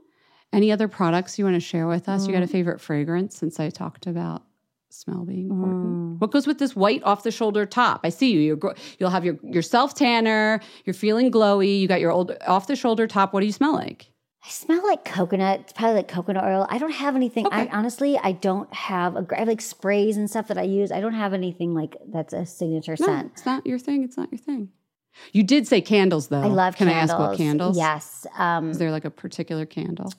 Any 0.55 0.71
other 0.71 0.87
products 0.87 1.37
you 1.37 1.43
want 1.43 1.55
to 1.55 1.59
share 1.59 1.85
with 1.85 2.07
us? 2.07 2.25
You 2.25 2.33
got 2.33 2.41
a 2.41 2.47
favorite 2.47 2.79
fragrance 2.79 3.37
since 3.37 3.59
I 3.59 3.69
talked 3.69 4.07
about 4.07 4.43
smell 4.89 5.25
being 5.25 5.49
important? 5.49 6.21
What 6.21 6.31
goes 6.31 6.47
with 6.47 6.59
this 6.59 6.75
white 6.77 7.03
off 7.03 7.23
the 7.23 7.31
shoulder 7.31 7.65
top? 7.65 7.99
I 8.05 8.09
see 8.09 8.31
you. 8.31 8.39
You're, 8.39 8.75
you'll 8.97 9.09
have 9.09 9.25
your, 9.25 9.37
your 9.43 9.61
self 9.61 9.93
tanner. 9.93 10.61
You're 10.85 10.93
feeling 10.93 11.29
glowy. 11.29 11.81
You 11.81 11.89
got 11.89 11.99
your 11.99 12.11
old 12.11 12.31
off 12.47 12.67
the 12.67 12.77
shoulder 12.77 13.05
top. 13.05 13.33
What 13.33 13.41
do 13.41 13.45
you 13.45 13.51
smell 13.51 13.73
like? 13.73 14.09
I 14.45 14.49
smell 14.49 14.81
like 14.87 15.03
coconut. 15.03 15.59
It's 15.61 15.73
probably 15.73 15.95
like 15.95 16.07
coconut 16.07 16.43
oil. 16.45 16.67
I 16.69 16.77
don't 16.77 16.93
have 16.93 17.15
anything. 17.17 17.47
I 17.51 17.67
honestly, 17.67 18.17
I 18.17 18.31
don't 18.31 18.71
have 18.73 19.17
a. 19.17 19.27
I 19.35 19.39
have 19.39 19.47
like 19.49 19.59
sprays 19.59 20.15
and 20.15 20.29
stuff 20.29 20.47
that 20.47 20.57
I 20.57 20.63
use. 20.63 20.89
I 20.91 21.01
don't 21.01 21.15
have 21.15 21.33
anything 21.33 21.73
like 21.73 21.97
that's 22.07 22.31
a 22.31 22.45
signature 22.45 22.95
No, 22.99 23.07
scent. 23.07 23.31
it's 23.33 23.45
not 23.45 23.65
your 23.65 23.79
thing. 23.79 24.03
It's 24.03 24.15
not 24.15 24.31
your 24.31 24.39
thing. 24.39 24.69
You 25.31 25.43
did 25.43 25.67
say 25.67 25.81
candles, 25.81 26.27
though. 26.27 26.41
I 26.41 26.47
love 26.47 26.75
Can 26.75 26.87
candles. 26.87 27.09
I 27.09 27.13
ask 27.13 27.19
what 27.19 27.37
candles? 27.37 27.77
Yes. 27.77 28.27
Um, 28.37 28.69
Is 28.71 28.77
there 28.77 28.91
like 28.91 29.05
a 29.05 29.09
particular 29.09 29.65
candle? 29.65 30.11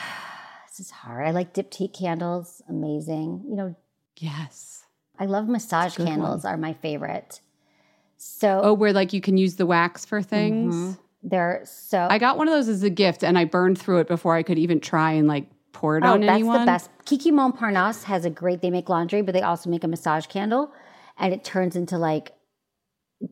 this 0.68 0.80
is 0.80 0.90
hard. 0.90 1.26
I 1.26 1.30
like 1.30 1.54
Diptyque 1.54 1.92
candles. 1.98 2.62
Amazing. 2.68 3.44
You 3.48 3.56
know, 3.56 3.76
Yes. 4.18 4.84
I 5.18 5.26
love 5.26 5.48
massage 5.48 5.96
candles. 5.96 6.44
Are 6.44 6.56
my 6.56 6.72
favorite. 6.74 7.40
So 8.18 8.60
Oh, 8.64 8.72
where 8.74 8.92
like 8.92 9.12
you 9.12 9.20
can 9.20 9.36
use 9.36 9.56
the 9.56 9.66
wax 9.66 10.04
for 10.04 10.22
things. 10.22 10.74
Mhm. 10.74 10.98
they're 11.22 11.62
so. 11.64 12.06
I 12.10 12.18
got 12.18 12.38
one 12.38 12.48
of 12.48 12.54
those 12.54 12.68
as 12.68 12.82
a 12.82 12.90
gift, 12.90 13.22
and 13.24 13.36
I 13.38 13.44
burned 13.44 13.78
through 13.78 13.98
it 14.00 14.08
before 14.08 14.34
I 14.36 14.42
could 14.42 14.58
even 14.58 14.80
try 14.80 15.12
and 15.12 15.26
like 15.28 15.48
pour 15.72 15.98
it 15.98 16.04
oh, 16.04 16.12
on 16.12 16.20
that's 16.20 16.30
anyone. 16.32 16.60
the 16.60 16.66
best. 16.66 16.88
Kiki 17.04 17.30
Montparnasse 17.30 18.04
has 18.04 18.24
a 18.24 18.30
great. 18.30 18.62
They 18.62 18.70
make 18.70 18.88
laundry, 18.88 19.22
but 19.22 19.32
they 19.34 19.42
also 19.42 19.68
make 19.68 19.84
a 19.84 19.88
massage 19.88 20.26
candle, 20.26 20.72
and 21.18 21.34
it 21.34 21.44
turns 21.44 21.76
into 21.76 21.98
like 21.98 22.32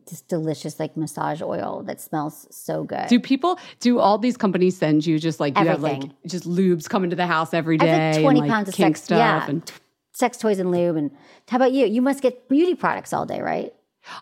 this 0.07 0.21
delicious 0.21 0.79
like 0.79 0.97
massage 0.97 1.41
oil 1.41 1.83
that 1.85 2.01
smells 2.01 2.47
so 2.49 2.83
good. 2.83 3.07
Do 3.07 3.19
people? 3.19 3.59
Do 3.79 3.99
all 3.99 4.17
these 4.17 4.37
companies 4.37 4.77
send 4.77 5.05
you 5.05 5.19
just 5.19 5.39
like 5.39 5.57
you 5.57 5.65
have 5.65 5.81
like 5.81 5.97
Everything. 5.97 6.13
just 6.27 6.45
lubes 6.45 6.89
coming 6.89 7.11
to 7.11 7.15
the 7.15 7.27
house 7.27 7.53
every 7.53 7.77
day? 7.77 7.91
I 7.91 7.95
have 7.95 8.15
like 8.15 8.23
20 8.23 8.39
and, 8.39 8.47
like, 8.47 8.55
pounds 8.55 8.69
of 8.69 8.75
sex. 8.75 9.03
stuff 9.03 9.17
yeah. 9.17 9.47
and 9.47 9.71
sex 10.13 10.37
toys 10.37 10.59
and 10.59 10.71
lube. 10.71 10.95
And 10.95 11.11
how 11.47 11.57
about 11.57 11.71
you? 11.71 11.85
You 11.85 12.01
must 12.01 12.21
get 12.21 12.49
beauty 12.49 12.75
products 12.75 13.13
all 13.13 13.25
day, 13.25 13.41
right? 13.41 13.73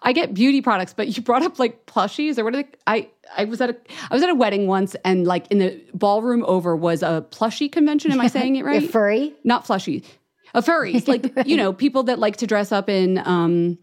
I 0.01 0.13
get 0.13 0.33
beauty 0.33 0.61
products, 0.61 0.93
but 0.93 1.15
you 1.15 1.23
brought 1.23 1.43
up 1.43 1.59
like 1.59 1.85
plushies 1.85 2.37
or 2.37 2.43
what 2.43 2.55
are 2.55 2.63
they? 2.63 2.69
I 2.87 3.09
I 3.37 3.45
was 3.45 3.61
at 3.61 3.69
a 3.69 3.77
I 4.09 4.13
was 4.13 4.23
at 4.23 4.29
a 4.29 4.35
wedding 4.35 4.67
once, 4.67 4.95
and 5.03 5.25
like 5.25 5.47
in 5.51 5.59
the 5.59 5.81
ballroom 5.93 6.43
over 6.45 6.75
was 6.75 7.03
a 7.03 7.25
plushie 7.31 7.71
convention. 7.71 8.11
Am 8.11 8.21
I 8.21 8.27
saying 8.29 8.55
it 8.55 8.65
right? 8.65 8.89
furry. 8.89 9.33
Not 9.43 9.65
flushy, 9.65 10.03
a 10.53 10.61
furries, 10.61 11.07
like 11.07 11.47
you 11.47 11.57
know 11.57 11.73
people 11.83 12.03
that 12.03 12.19
like 12.19 12.37
to 12.37 12.47
dress 12.47 12.71
up 12.71 12.89
in 12.89 13.17
um, 13.25 13.77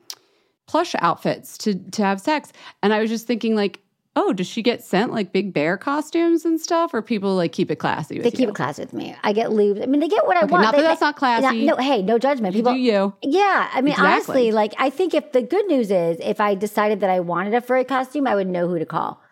plush 0.71 0.95
outfits 1.01 1.59
to 1.59 1.75
to 1.75 2.03
have 2.05 2.21
sex. 2.21 2.53
And 2.83 2.93
I 2.93 3.01
was 3.01 3.11
just 3.11 3.27
thinking 3.27 3.55
like. 3.57 3.81
Oh, 4.17 4.33
does 4.33 4.49
she 4.49 4.61
get 4.61 4.83
sent 4.83 5.13
like 5.13 5.33
big 5.33 5.55
bear 5.55 5.79
costumes 5.79 6.45
and 6.45 6.61
stuff, 6.61 6.93
or 6.93 7.01
people 7.01 7.37
like 7.37 7.53
keep 7.53 7.71
it 7.71 7.77
classy? 7.77 8.17
With 8.17 8.25
They 8.25 8.31
keep 8.33 8.41
you? 8.41 8.49
it 8.49 8.55
classy 8.57 8.83
with 8.83 8.93
me. 8.93 9.15
I 9.23 9.33
get 9.33 9.53
lube. 9.53 9.79
I 9.81 9.87
mean, 9.87 10.01
they 10.01 10.09
get 10.09 10.27
what 10.27 10.37
I 10.37 10.41
Okay, 10.43 10.51
want. 10.53 10.65
not 10.65 10.73
They- 10.75 10.83
that 10.83 10.89
that's 10.89 11.01
they- 11.01 11.07
not 11.07 11.17
classy. 11.17 11.65
No, 11.65 11.77
hey, 11.77 12.03
no 12.03 12.19
judgment. 12.19 12.57
You 12.57 12.59
People, 12.63 12.73
do 12.73 12.81
you? 12.81 13.15
Yeah, 13.23 13.71
I 13.73 13.81
mean, 13.81 13.93
Exactly. 13.93 14.11
honestly, 14.13 14.53
like 14.53 14.75
I 14.79 14.91
think 14.91 15.15
if 15.15 15.31
the 15.31 15.43
good 15.43 15.65
news 15.69 15.93
is 15.93 16.19
if 16.21 16.41
I 16.41 16.57
decided 16.57 16.99
that 17.01 17.09
I 17.09 17.21
wanted 17.21 17.55
a 17.55 17.61
furry 17.61 17.85
costume, 17.85 18.27
I 18.27 18.35
would 18.35 18.49
know 18.49 18.67
who 18.69 18.81
to 18.81 18.85
call. 18.85 19.23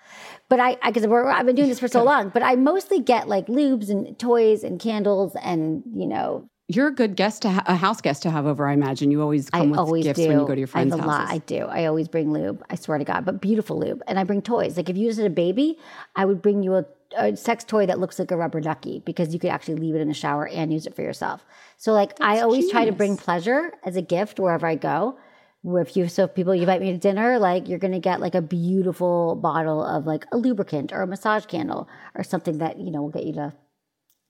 But 0.49 0.61
I, 0.61 0.77
because 0.87 1.05
I've 1.05 1.45
been 1.45 1.57
doing 1.57 1.69
this 1.69 1.81
for 1.81 1.89
so 1.89 2.05
long, 2.05 2.29
but 2.29 2.45
I 2.45 2.55
mostly 2.55 3.01
get 3.01 3.29
like 3.29 3.49
lubes 3.49 3.91
and 3.91 4.17
toys 4.17 4.63
and 4.63 4.79
candles 4.79 5.35
and 5.43 5.83
you 5.93 6.07
know, 6.07 6.49
You're 6.71 6.89
a 6.89 6.95
good 6.95 7.17
guest 7.17 7.43
to 7.43 7.49
ha- 7.51 7.65
a 7.67 7.75
house 7.77 8.03
guest 8.03 8.23
to 8.25 8.31
have 8.31 8.45
over. 8.45 8.69
I 8.69 8.75
imagine 8.75 9.11
you 9.11 9.23
always 9.23 9.49
come 9.49 9.63
I 9.63 9.67
with 9.71 9.79
always 9.79 10.05
gifts 10.05 10.21
do. 10.21 10.29
when 10.29 10.39
you 10.41 10.47
go 10.47 10.55
to 10.55 10.61
your 10.61 10.67
friends' 10.67 10.93
I 10.93 10.97
have 10.99 11.07
a 11.07 11.11
houses. 11.11 11.29
lot. 11.29 11.35
I 11.35 11.39
do. 11.39 11.59
I 11.65 11.87
always 11.87 12.09
bring 12.09 12.31
lube. 12.31 12.63
I 12.69 12.75
swear 12.77 12.99
to 12.99 13.05
God, 13.05 13.25
but 13.25 13.41
beautiful 13.41 13.79
lube, 13.81 14.03
and 14.07 14.19
I 14.19 14.25
bring 14.25 14.43
toys. 14.43 14.77
Like 14.77 14.91
if 14.91 14.97
you 14.97 15.09
just 15.09 15.19
had 15.19 15.27
a 15.27 15.35
baby, 15.35 15.79
I 16.15 16.27
would 16.27 16.43
bring 16.43 16.63
you 16.63 16.75
a 16.75 16.85
a 17.17 17.35
sex 17.35 17.65
toy 17.65 17.87
that 17.87 17.99
looks 17.99 18.19
like 18.19 18.31
a 18.31 18.37
rubber 18.37 18.61
ducky 18.61 18.99
because 18.99 19.33
you 19.33 19.41
could 19.41 19.49
actually 19.49 19.77
leave 19.77 19.95
it 19.95 20.01
in 20.03 20.09
the 20.09 20.15
shower 20.15 20.47
and 20.47 20.71
use 20.71 20.87
it 20.87 20.95
for 20.95 21.01
yourself. 21.01 21.43
So 21.79 21.95
like 21.95 22.13
I 22.21 22.41
always 22.41 22.71
try 22.71 22.85
to 22.85 22.93
bring 22.93 23.17
pleasure 23.17 23.73
as 23.83 23.97
a 23.97 24.03
gift 24.03 24.39
wherever 24.39 24.67
I 24.67 24.75
go. 24.75 25.19
Where 25.63 25.81
if 25.83 25.97
you 25.97 26.07
so 26.09 26.25
if 26.25 26.35
people 26.35 26.53
invite 26.53 26.83
me 26.83 26.93
to 26.93 26.99
dinner, 26.99 27.39
like 27.39 27.67
you're 27.67 27.79
gonna 27.79 27.99
get 27.99 28.21
like 28.21 28.35
a 28.35 28.43
beautiful 28.43 29.37
bottle 29.37 29.83
of 29.83 30.07
like 30.07 30.27
a 30.33 30.37
lubricant 30.37 30.93
or 30.93 31.01
a 31.01 31.07
massage 31.07 31.47
candle 31.47 31.89
or 32.15 32.23
something 32.25 32.59
that 32.59 32.79
you 32.79 32.91
know 32.91 33.01
will 33.01 33.09
get 33.09 33.25
you 33.25 33.33
to 33.33 33.55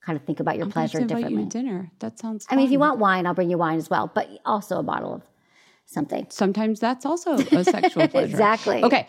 kind 0.09 0.17
of 0.19 0.25
think 0.25 0.41
about 0.41 0.57
your 0.57 0.65
I'm 0.65 0.73
pleasure 0.73 1.01
differently. 1.01 1.43
you 1.43 1.51
to 1.51 1.59
dinner. 1.59 1.91
That 1.99 2.19
sounds. 2.19 2.47
I 2.49 2.57
mean, 2.57 2.65
if 2.65 2.73
you 2.73 2.79
want 2.79 2.99
wine, 2.99 3.27
I'll 3.27 3.35
bring 3.35 3.51
you 3.51 3.59
wine 3.59 3.77
as 3.77 3.91
well, 3.91 4.11
but 4.15 4.27
also 4.47 4.79
a 4.79 4.83
bottle 4.83 5.13
of 5.17 5.23
something. 5.85 6.27
sometimes 6.31 6.81
that's 6.81 7.05
also 7.05 7.33
a 7.63 7.63
sexual 7.65 8.09
pleasure. 8.09 8.31
Exactly. 8.31 8.83
Okay. 8.83 9.07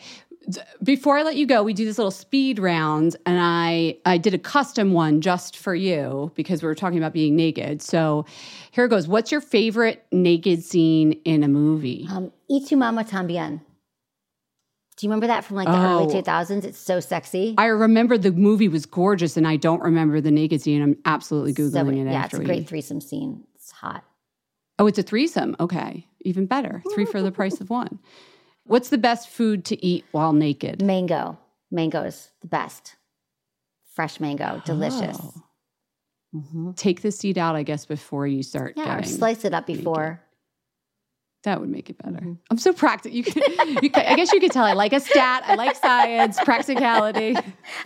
Before 0.84 1.18
I 1.18 1.24
let 1.24 1.36
you 1.36 1.46
go, 1.46 1.64
we 1.64 1.74
do 1.74 1.86
this 1.86 1.98
little 1.98 2.12
speed 2.12 2.60
round, 2.60 3.16
and 3.26 3.38
I 3.40 3.98
I 4.06 4.18
did 4.18 4.34
a 4.34 4.38
custom 4.40 4.94
one 4.94 5.22
just 5.22 5.56
for 5.56 5.74
you 5.76 6.32
because 6.36 6.62
we 6.64 6.68
were 6.68 6.76
talking 6.76 6.98
about 6.98 7.14
being 7.14 7.36
naked. 7.36 7.82
So 7.82 8.26
here 8.72 8.88
goes. 8.90 9.08
What's 9.08 9.32
your 9.32 9.42
favorite 9.42 10.06
naked 10.12 10.64
scene 10.64 11.14
in 11.24 11.44
a 11.44 11.48
movie? 11.48 12.08
Um, 12.12 12.32
Y 12.50 12.60
tu 12.68 12.76
mama 12.78 13.04
tambien. 13.06 13.62
Do 15.00 15.06
you 15.08 15.10
remember 15.12 15.28
that 15.28 15.46
from 15.46 15.56
like 15.56 15.68
the 15.68 15.74
Oh. 15.78 16.04
early 16.04 16.14
2000s? 16.14 16.66
It's 16.66 16.78
so 16.78 17.00
sexy. 17.00 17.56
I 17.58 17.68
remember 17.68 18.18
the 18.18 18.34
movie 18.34 18.68
was 18.68 18.86
gorgeous, 18.86 19.38
and 19.38 19.48
I 19.48 19.56
don't 19.56 19.82
remember 19.82 20.20
the 20.20 20.30
naked 20.32 20.62
scene. 20.62 20.82
I'm 20.82 20.98
absolutely 21.06 21.54
So- 21.54 21.62
googling 21.70 22.06
it. 22.06 22.12
yeah, 22.12 22.20
after 22.20 22.36
it's 22.38 22.44
a 22.44 22.46
great 22.46 22.68
threesome 22.68 23.00
scene. 23.00 23.46
It's 23.56 23.72
hot. 23.72 24.04
Oh, 24.78 24.88
it's 24.88 25.00
a 25.00 25.04
threesome. 25.04 25.56
Okay, 25.58 26.06
even 26.22 26.46
better. 26.48 26.84
Three 26.94 27.06
for 27.06 27.22
the 27.22 27.32
price 27.32 27.62
of 27.62 27.70
one. 27.70 28.00
What's 28.66 28.90
the 28.90 28.98
best 28.98 29.30
food 29.30 29.64
to 29.66 29.86
eat 29.86 30.04
while 30.12 30.34
naked? 30.34 30.82
Mango. 30.82 31.38
Mango 31.72 32.02
is 32.04 32.32
the 32.42 32.48
best. 32.48 32.96
Fresh 33.94 34.20
mango, 34.20 34.62
delicious. 34.66 35.18
Oh. 35.22 35.34
hmm 36.42 36.72
Take 36.74 37.02
the 37.02 37.12
seed 37.12 37.38
out, 37.38 37.56
I 37.56 37.64
guess, 37.64 37.86
before 37.86 38.28
you 38.28 38.44
start 38.44 38.74
Yeah, 38.76 38.98
or 39.00 39.04
slice 39.04 39.46
it 39.46 39.54
up 39.54 39.66
before. 39.66 40.22
That 41.44 41.62
would 41.62 41.70
make 41.70 41.90
it 41.90 41.98
better. 41.98 42.18
Mm-hmm. 42.18 42.34
I'm 42.52 42.58
so 42.58 42.74
practical. 42.74 43.16
You 43.16 43.24
can, 43.24 43.42
you 43.82 43.90
I 43.94 44.16
guess 44.16 44.34
you 44.34 44.42
could 44.42 44.52
tell 44.52 44.66
I 44.66 44.74
like 44.74 44.92
a 44.92 45.00
stat. 45.00 45.44
I 45.46 45.56
like 45.56 45.76
science, 45.78 46.38
practicality. 46.44 47.36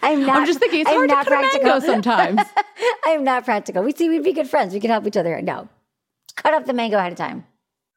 I'm 0.02 0.26
not. 0.26 0.38
I'm 0.38 0.46
just 0.48 0.60
thinking 0.60 0.82
it's 0.82 0.90
I'm 0.90 0.96
hard 0.96 1.10
to 1.10 1.16
not 1.16 1.28
a 1.28 1.30
practical. 1.30 1.82
sometimes. 1.82 2.42
I'm 3.06 3.24
not 3.24 3.46
practical. 3.46 3.84
We 3.84 3.92
see 3.92 4.10
we'd 4.10 4.24
be 4.24 4.34
good 4.34 4.50
friends. 4.50 4.74
We 4.74 4.80
could 4.80 4.90
help 4.90 5.06
each 5.06 5.18
other. 5.18 5.40
No, 5.42 5.70
cut 6.36 6.56
up 6.56 6.66
the 6.66 6.74
mango 6.74 6.98
ahead 6.98 7.12
of 7.12 7.18
time. 7.18 7.46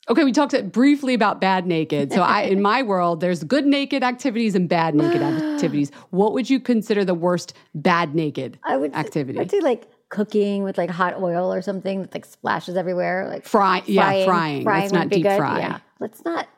Okay, 0.09 0.22
we 0.22 0.30
talked 0.30 0.70
briefly 0.70 1.14
about 1.14 1.40
bad 1.40 1.66
naked. 1.66 2.12
So 2.12 2.22
I, 2.22 2.42
in 2.42 2.62
my 2.62 2.82
world, 2.82 3.20
there's 3.20 3.42
good 3.42 3.66
naked 3.66 4.04
activities 4.04 4.54
and 4.54 4.68
bad 4.68 4.94
naked 4.94 5.22
activities. 5.22 5.90
What 6.11 6.32
would 6.32 6.48
you 6.48 6.61
consider 6.61 7.04
the 7.04 7.14
worst 7.14 7.54
bad 7.74 8.14
naked 8.14 8.59
I 8.62 8.76
would 8.76 8.94
activity? 8.94 9.40
I'd 9.40 9.50
say 9.50 9.61
like 9.61 9.88
cooking 10.09 10.62
with 10.62 10.78
like 10.78 10.90
hot 10.90 11.20
oil 11.20 11.52
or 11.52 11.62
something 11.62 12.02
that 12.02 12.14
like 12.14 12.24
splashes 12.24 12.76
everywhere. 12.76 13.26
Like 13.28 13.44
Fry, 13.44 13.82
yeah, 13.86 14.24
frying. 14.24 14.64
Let's 14.64 14.92
would 14.92 14.98
not 14.98 15.09
deep 15.09 15.22
good. 15.24 15.36
fry. 15.38 15.59
Yeah, 15.61 15.78
let's 16.00 16.24
not. 16.24 16.48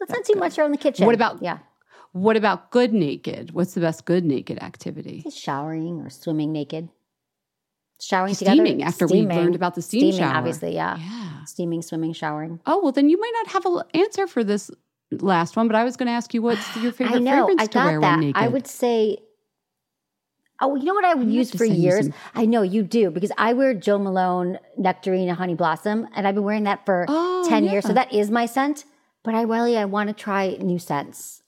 Let's 0.00 0.12
not 0.12 0.24
do 0.24 0.38
much 0.38 0.58
around 0.58 0.72
the 0.72 0.78
kitchen. 0.78 1.06
What 1.06 1.14
about- 1.14 1.42
yeah, 1.42 1.58
What 2.12 2.36
about 2.36 2.70
good 2.70 2.92
naked? 2.92 3.52
What's 3.52 3.74
the 3.74 3.80
best 3.80 4.04
good 4.04 4.24
naked 4.24 4.62
activity? 4.62 5.24
showering 5.30 6.00
or 6.00 6.08
swimming 6.10 6.52
naked? 6.52 6.88
Showering 8.00 8.34
Steaming, 8.34 8.74
together. 8.78 8.84
after 8.88 9.06
we 9.08 9.22
learned 9.22 9.56
about 9.56 9.74
the 9.74 9.82
steam 9.82 10.12
steaming, 10.12 10.18
shower. 10.20 10.36
obviously, 10.36 10.72
yeah. 10.72 10.96
Yeah. 10.98 11.44
Steaming, 11.46 11.82
swimming, 11.82 12.12
showering. 12.12 12.60
Oh 12.64 12.80
well, 12.80 12.92
then 12.92 13.08
you 13.08 13.18
might 13.20 13.32
not 13.42 13.48
have 13.54 13.66
an 13.66 13.82
answer 13.92 14.28
for 14.28 14.44
this 14.44 14.70
last 15.10 15.56
one. 15.56 15.66
But 15.66 15.74
I 15.74 15.82
was 15.82 15.96
going 15.96 16.06
to 16.06 16.12
ask 16.12 16.32
you 16.32 16.40
what's 16.40 16.76
your 16.76 16.92
favorite 16.98 17.16
I 17.16 17.18
know. 17.18 17.46
fragrance 17.46 17.62
I 17.62 17.66
to 17.66 17.78
wear 17.78 18.00
that. 18.00 18.10
when 18.12 18.20
naked. 18.20 18.40
I 18.42 18.46
would 18.48 18.66
say. 18.68 19.18
Oh, 20.60 20.74
you 20.74 20.84
know 20.84 20.94
what 20.94 21.04
I 21.04 21.14
would 21.14 21.30
use 21.30 21.50
for 21.52 21.64
years? 21.64 22.06
some- 22.06 22.14
I 22.34 22.44
know 22.44 22.62
you 22.62 22.82
do 22.82 23.10
because 23.10 23.30
I 23.38 23.52
wear 23.52 23.74
Jo 23.74 23.98
Malone 23.98 24.58
Nectarine 24.76 25.28
Honey 25.28 25.54
Blossom, 25.54 26.08
and 26.14 26.26
I've 26.26 26.34
been 26.34 26.44
wearing 26.44 26.64
that 26.64 26.84
for 26.84 27.06
Oh, 27.08 27.46
ten 27.48 27.64
years. 27.64 27.84
So 27.84 27.92
that 27.92 28.12
is 28.12 28.30
my 28.30 28.46
scent. 28.46 28.84
But 29.24 29.34
I 29.34 29.42
really 29.42 29.76
I 29.76 29.84
want 29.84 30.08
to 30.08 30.14
try 30.14 30.56
new 30.60 30.78
scents. 30.78 31.42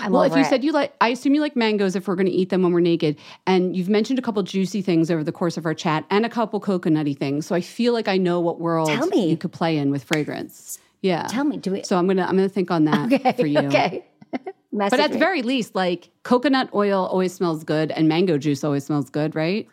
I'm 0.00 0.12
well, 0.12 0.22
if 0.22 0.32
you 0.34 0.40
it. 0.40 0.46
said 0.46 0.62
you 0.62 0.72
like, 0.72 0.94
I 1.00 1.08
assume 1.08 1.34
you 1.34 1.40
like 1.40 1.56
mangoes 1.56 1.96
if 1.96 2.06
we're 2.06 2.14
going 2.14 2.26
to 2.26 2.32
eat 2.32 2.50
them 2.50 2.62
when 2.62 2.72
we're 2.72 2.80
naked. 2.80 3.16
And 3.46 3.74
you've 3.76 3.88
mentioned 3.88 4.18
a 4.18 4.22
couple 4.22 4.42
juicy 4.42 4.82
things 4.82 5.10
over 5.10 5.24
the 5.24 5.32
course 5.32 5.56
of 5.56 5.66
our 5.66 5.74
chat 5.74 6.04
and 6.10 6.24
a 6.24 6.28
couple 6.28 6.60
coconutty 6.60 7.16
things. 7.16 7.46
So 7.46 7.54
I 7.56 7.60
feel 7.60 7.92
like 7.92 8.06
I 8.06 8.16
know 8.16 8.38
what 8.40 8.60
world 8.60 8.88
Tell 8.88 9.06
me. 9.08 9.30
you 9.30 9.36
could 9.36 9.52
play 9.52 9.78
in 9.78 9.90
with 9.90 10.04
fragrance. 10.04 10.78
Yeah. 11.00 11.26
tell 11.28 11.44
me, 11.44 11.56
do 11.56 11.72
we? 11.72 11.82
So 11.82 11.96
I'm 11.96 12.06
gonna 12.06 12.22
I'm 12.24 12.36
gonna 12.36 12.48
think 12.48 12.70
on 12.70 12.84
that 12.84 13.12
okay, 13.12 13.32
for 13.32 13.46
you. 13.46 13.60
okay. 13.60 14.04
But 14.72 15.00
at 15.00 15.10
the 15.12 15.18
very 15.18 15.42
least, 15.42 15.74
like 15.74 16.10
coconut 16.22 16.70
oil 16.72 17.04
always 17.10 17.34
smells 17.34 17.64
good 17.64 17.90
and 17.90 18.08
mango 18.08 18.38
juice 18.38 18.62
always 18.62 18.84
smells 18.84 19.10
good, 19.10 19.34
right? 19.34 19.66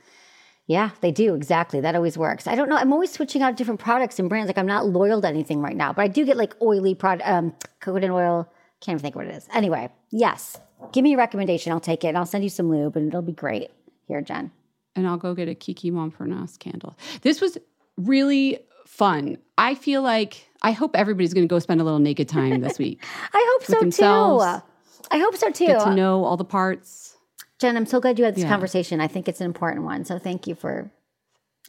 Yeah, 0.66 0.90
they 1.02 1.12
do 1.12 1.36
exactly. 1.36 1.80
That 1.80 1.96
always 1.96 2.18
works. 2.18 2.48
I 2.48 2.56
don't 2.56 2.68
know. 2.68 2.76
I'm 2.76 2.92
always 2.92 3.12
switching 3.12 3.42
out 3.42 3.56
different 3.56 3.80
products 3.80 4.18
and 4.20 4.28
brands. 4.28 4.50
Like 4.50 4.58
I'm 4.58 4.66
not 4.66 4.88
loyal 4.88 5.22
to 5.22 5.28
anything 5.28 5.62
right 5.62 5.78
now, 5.78 5.94
but 5.94 6.02
I 6.02 6.08
do 6.08 6.26
get 6.26 6.36
like 6.36 6.56
oily 6.62 6.96
product, 6.96 7.30
um, 7.30 7.54
coconut 7.80 8.10
oil. 8.10 8.52
Can't 8.82 8.96
even 8.96 9.02
think 9.02 9.16
what 9.16 9.28
it 9.28 9.36
is. 9.36 9.48
Anyway, 9.54 9.90
yes. 10.10 10.60
Give 10.92 11.04
me 11.04 11.14
a 11.14 11.18
recommendation. 11.18 11.72
I'll 11.72 11.80
take 11.80 12.04
it. 12.04 12.10
And 12.10 12.18
I'll 12.18 12.26
send 12.26 12.44
you 12.44 12.50
some 12.50 12.70
lube, 12.70 12.96
and 12.98 13.08
it'll 13.08 13.22
be 13.22 13.32
great. 13.34 13.72
Here, 14.08 14.22
Jen. 14.22 14.52
and 14.96 15.08
I'll 15.08 15.18
go 15.18 15.34
get 15.34 15.48
a 15.48 15.56
Kiki 15.56 15.92
Montparnasse 15.92 16.58
candle. 16.60 16.98
This 17.22 17.40
was 17.42 17.58
really 17.98 18.60
fun. 18.88 19.38
I 19.58 19.76
feel 19.76 20.02
like 20.02 20.48
I 20.62 20.72
hope 20.72 20.96
everybody's 20.96 21.34
going 21.34 21.48
to 21.48 21.54
go 21.54 21.60
spend 21.60 21.82
a 21.82 21.84
little 21.84 22.00
naked 22.00 22.28
time 22.30 22.62
this 22.62 22.80
week. 22.86 23.04
I 23.34 23.58
hope 23.60 23.66
so 23.68 23.80
themselves. 23.80 24.46
too. 24.46 25.08
I 25.12 25.20
hope 25.20 25.36
so 25.38 25.52
too. 25.52 25.68
Get 25.68 25.84
to 25.84 25.94
know 25.96 26.24
all 26.26 26.38
the 26.38 26.46
parts. 26.46 27.16
Jen, 27.60 27.76
I'm 27.78 27.86
so 27.86 28.00
glad 28.00 28.20
you 28.20 28.26
had 28.26 28.36
this 28.36 28.44
Yeah. 28.44 28.50
conversation. 28.50 29.00
I 29.02 29.08
think 29.08 29.28
it's 29.28 29.40
an 29.42 29.46
important 29.46 29.84
one. 29.86 30.06
So 30.06 30.20
thank 30.20 30.48
you 30.48 30.56
for 30.56 30.92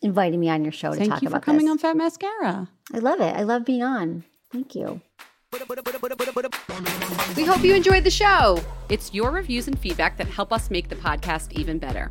inviting 0.03 0.39
me 0.41 0.49
on 0.49 0.62
your 0.64 0.73
show 0.73 0.93
to 0.93 0.97
Thank 0.99 1.11
talk 1.11 1.23
you 1.23 1.29
for 1.29 1.37
about 1.37 1.45
coming 1.45 1.66
this. 1.66 1.73
on 1.73 1.79
Fat 1.79 1.97
Mascara. 1.97 2.69
I 2.93 2.99
love 2.99 3.21
it. 3.21 3.35
I 3.35 3.43
love 3.43 3.64
being 3.64 3.83
on. 3.83 4.25
Thank 4.53 4.75
you. 4.75 5.01
We 7.37 7.45
hope 7.45 7.62
you 7.64 7.75
enjoyed 7.75 8.05
the 8.05 8.11
show. 8.11 8.61
It's 8.91 9.14
your 9.14 9.31
reviews 9.31 9.66
and 9.66 9.79
feedback 9.79 10.16
that 10.19 10.27
help 10.29 10.53
us 10.53 10.71
make 10.71 10.89
the 10.89 10.97
podcast 10.97 11.53
even 11.53 11.79
better. 11.79 12.11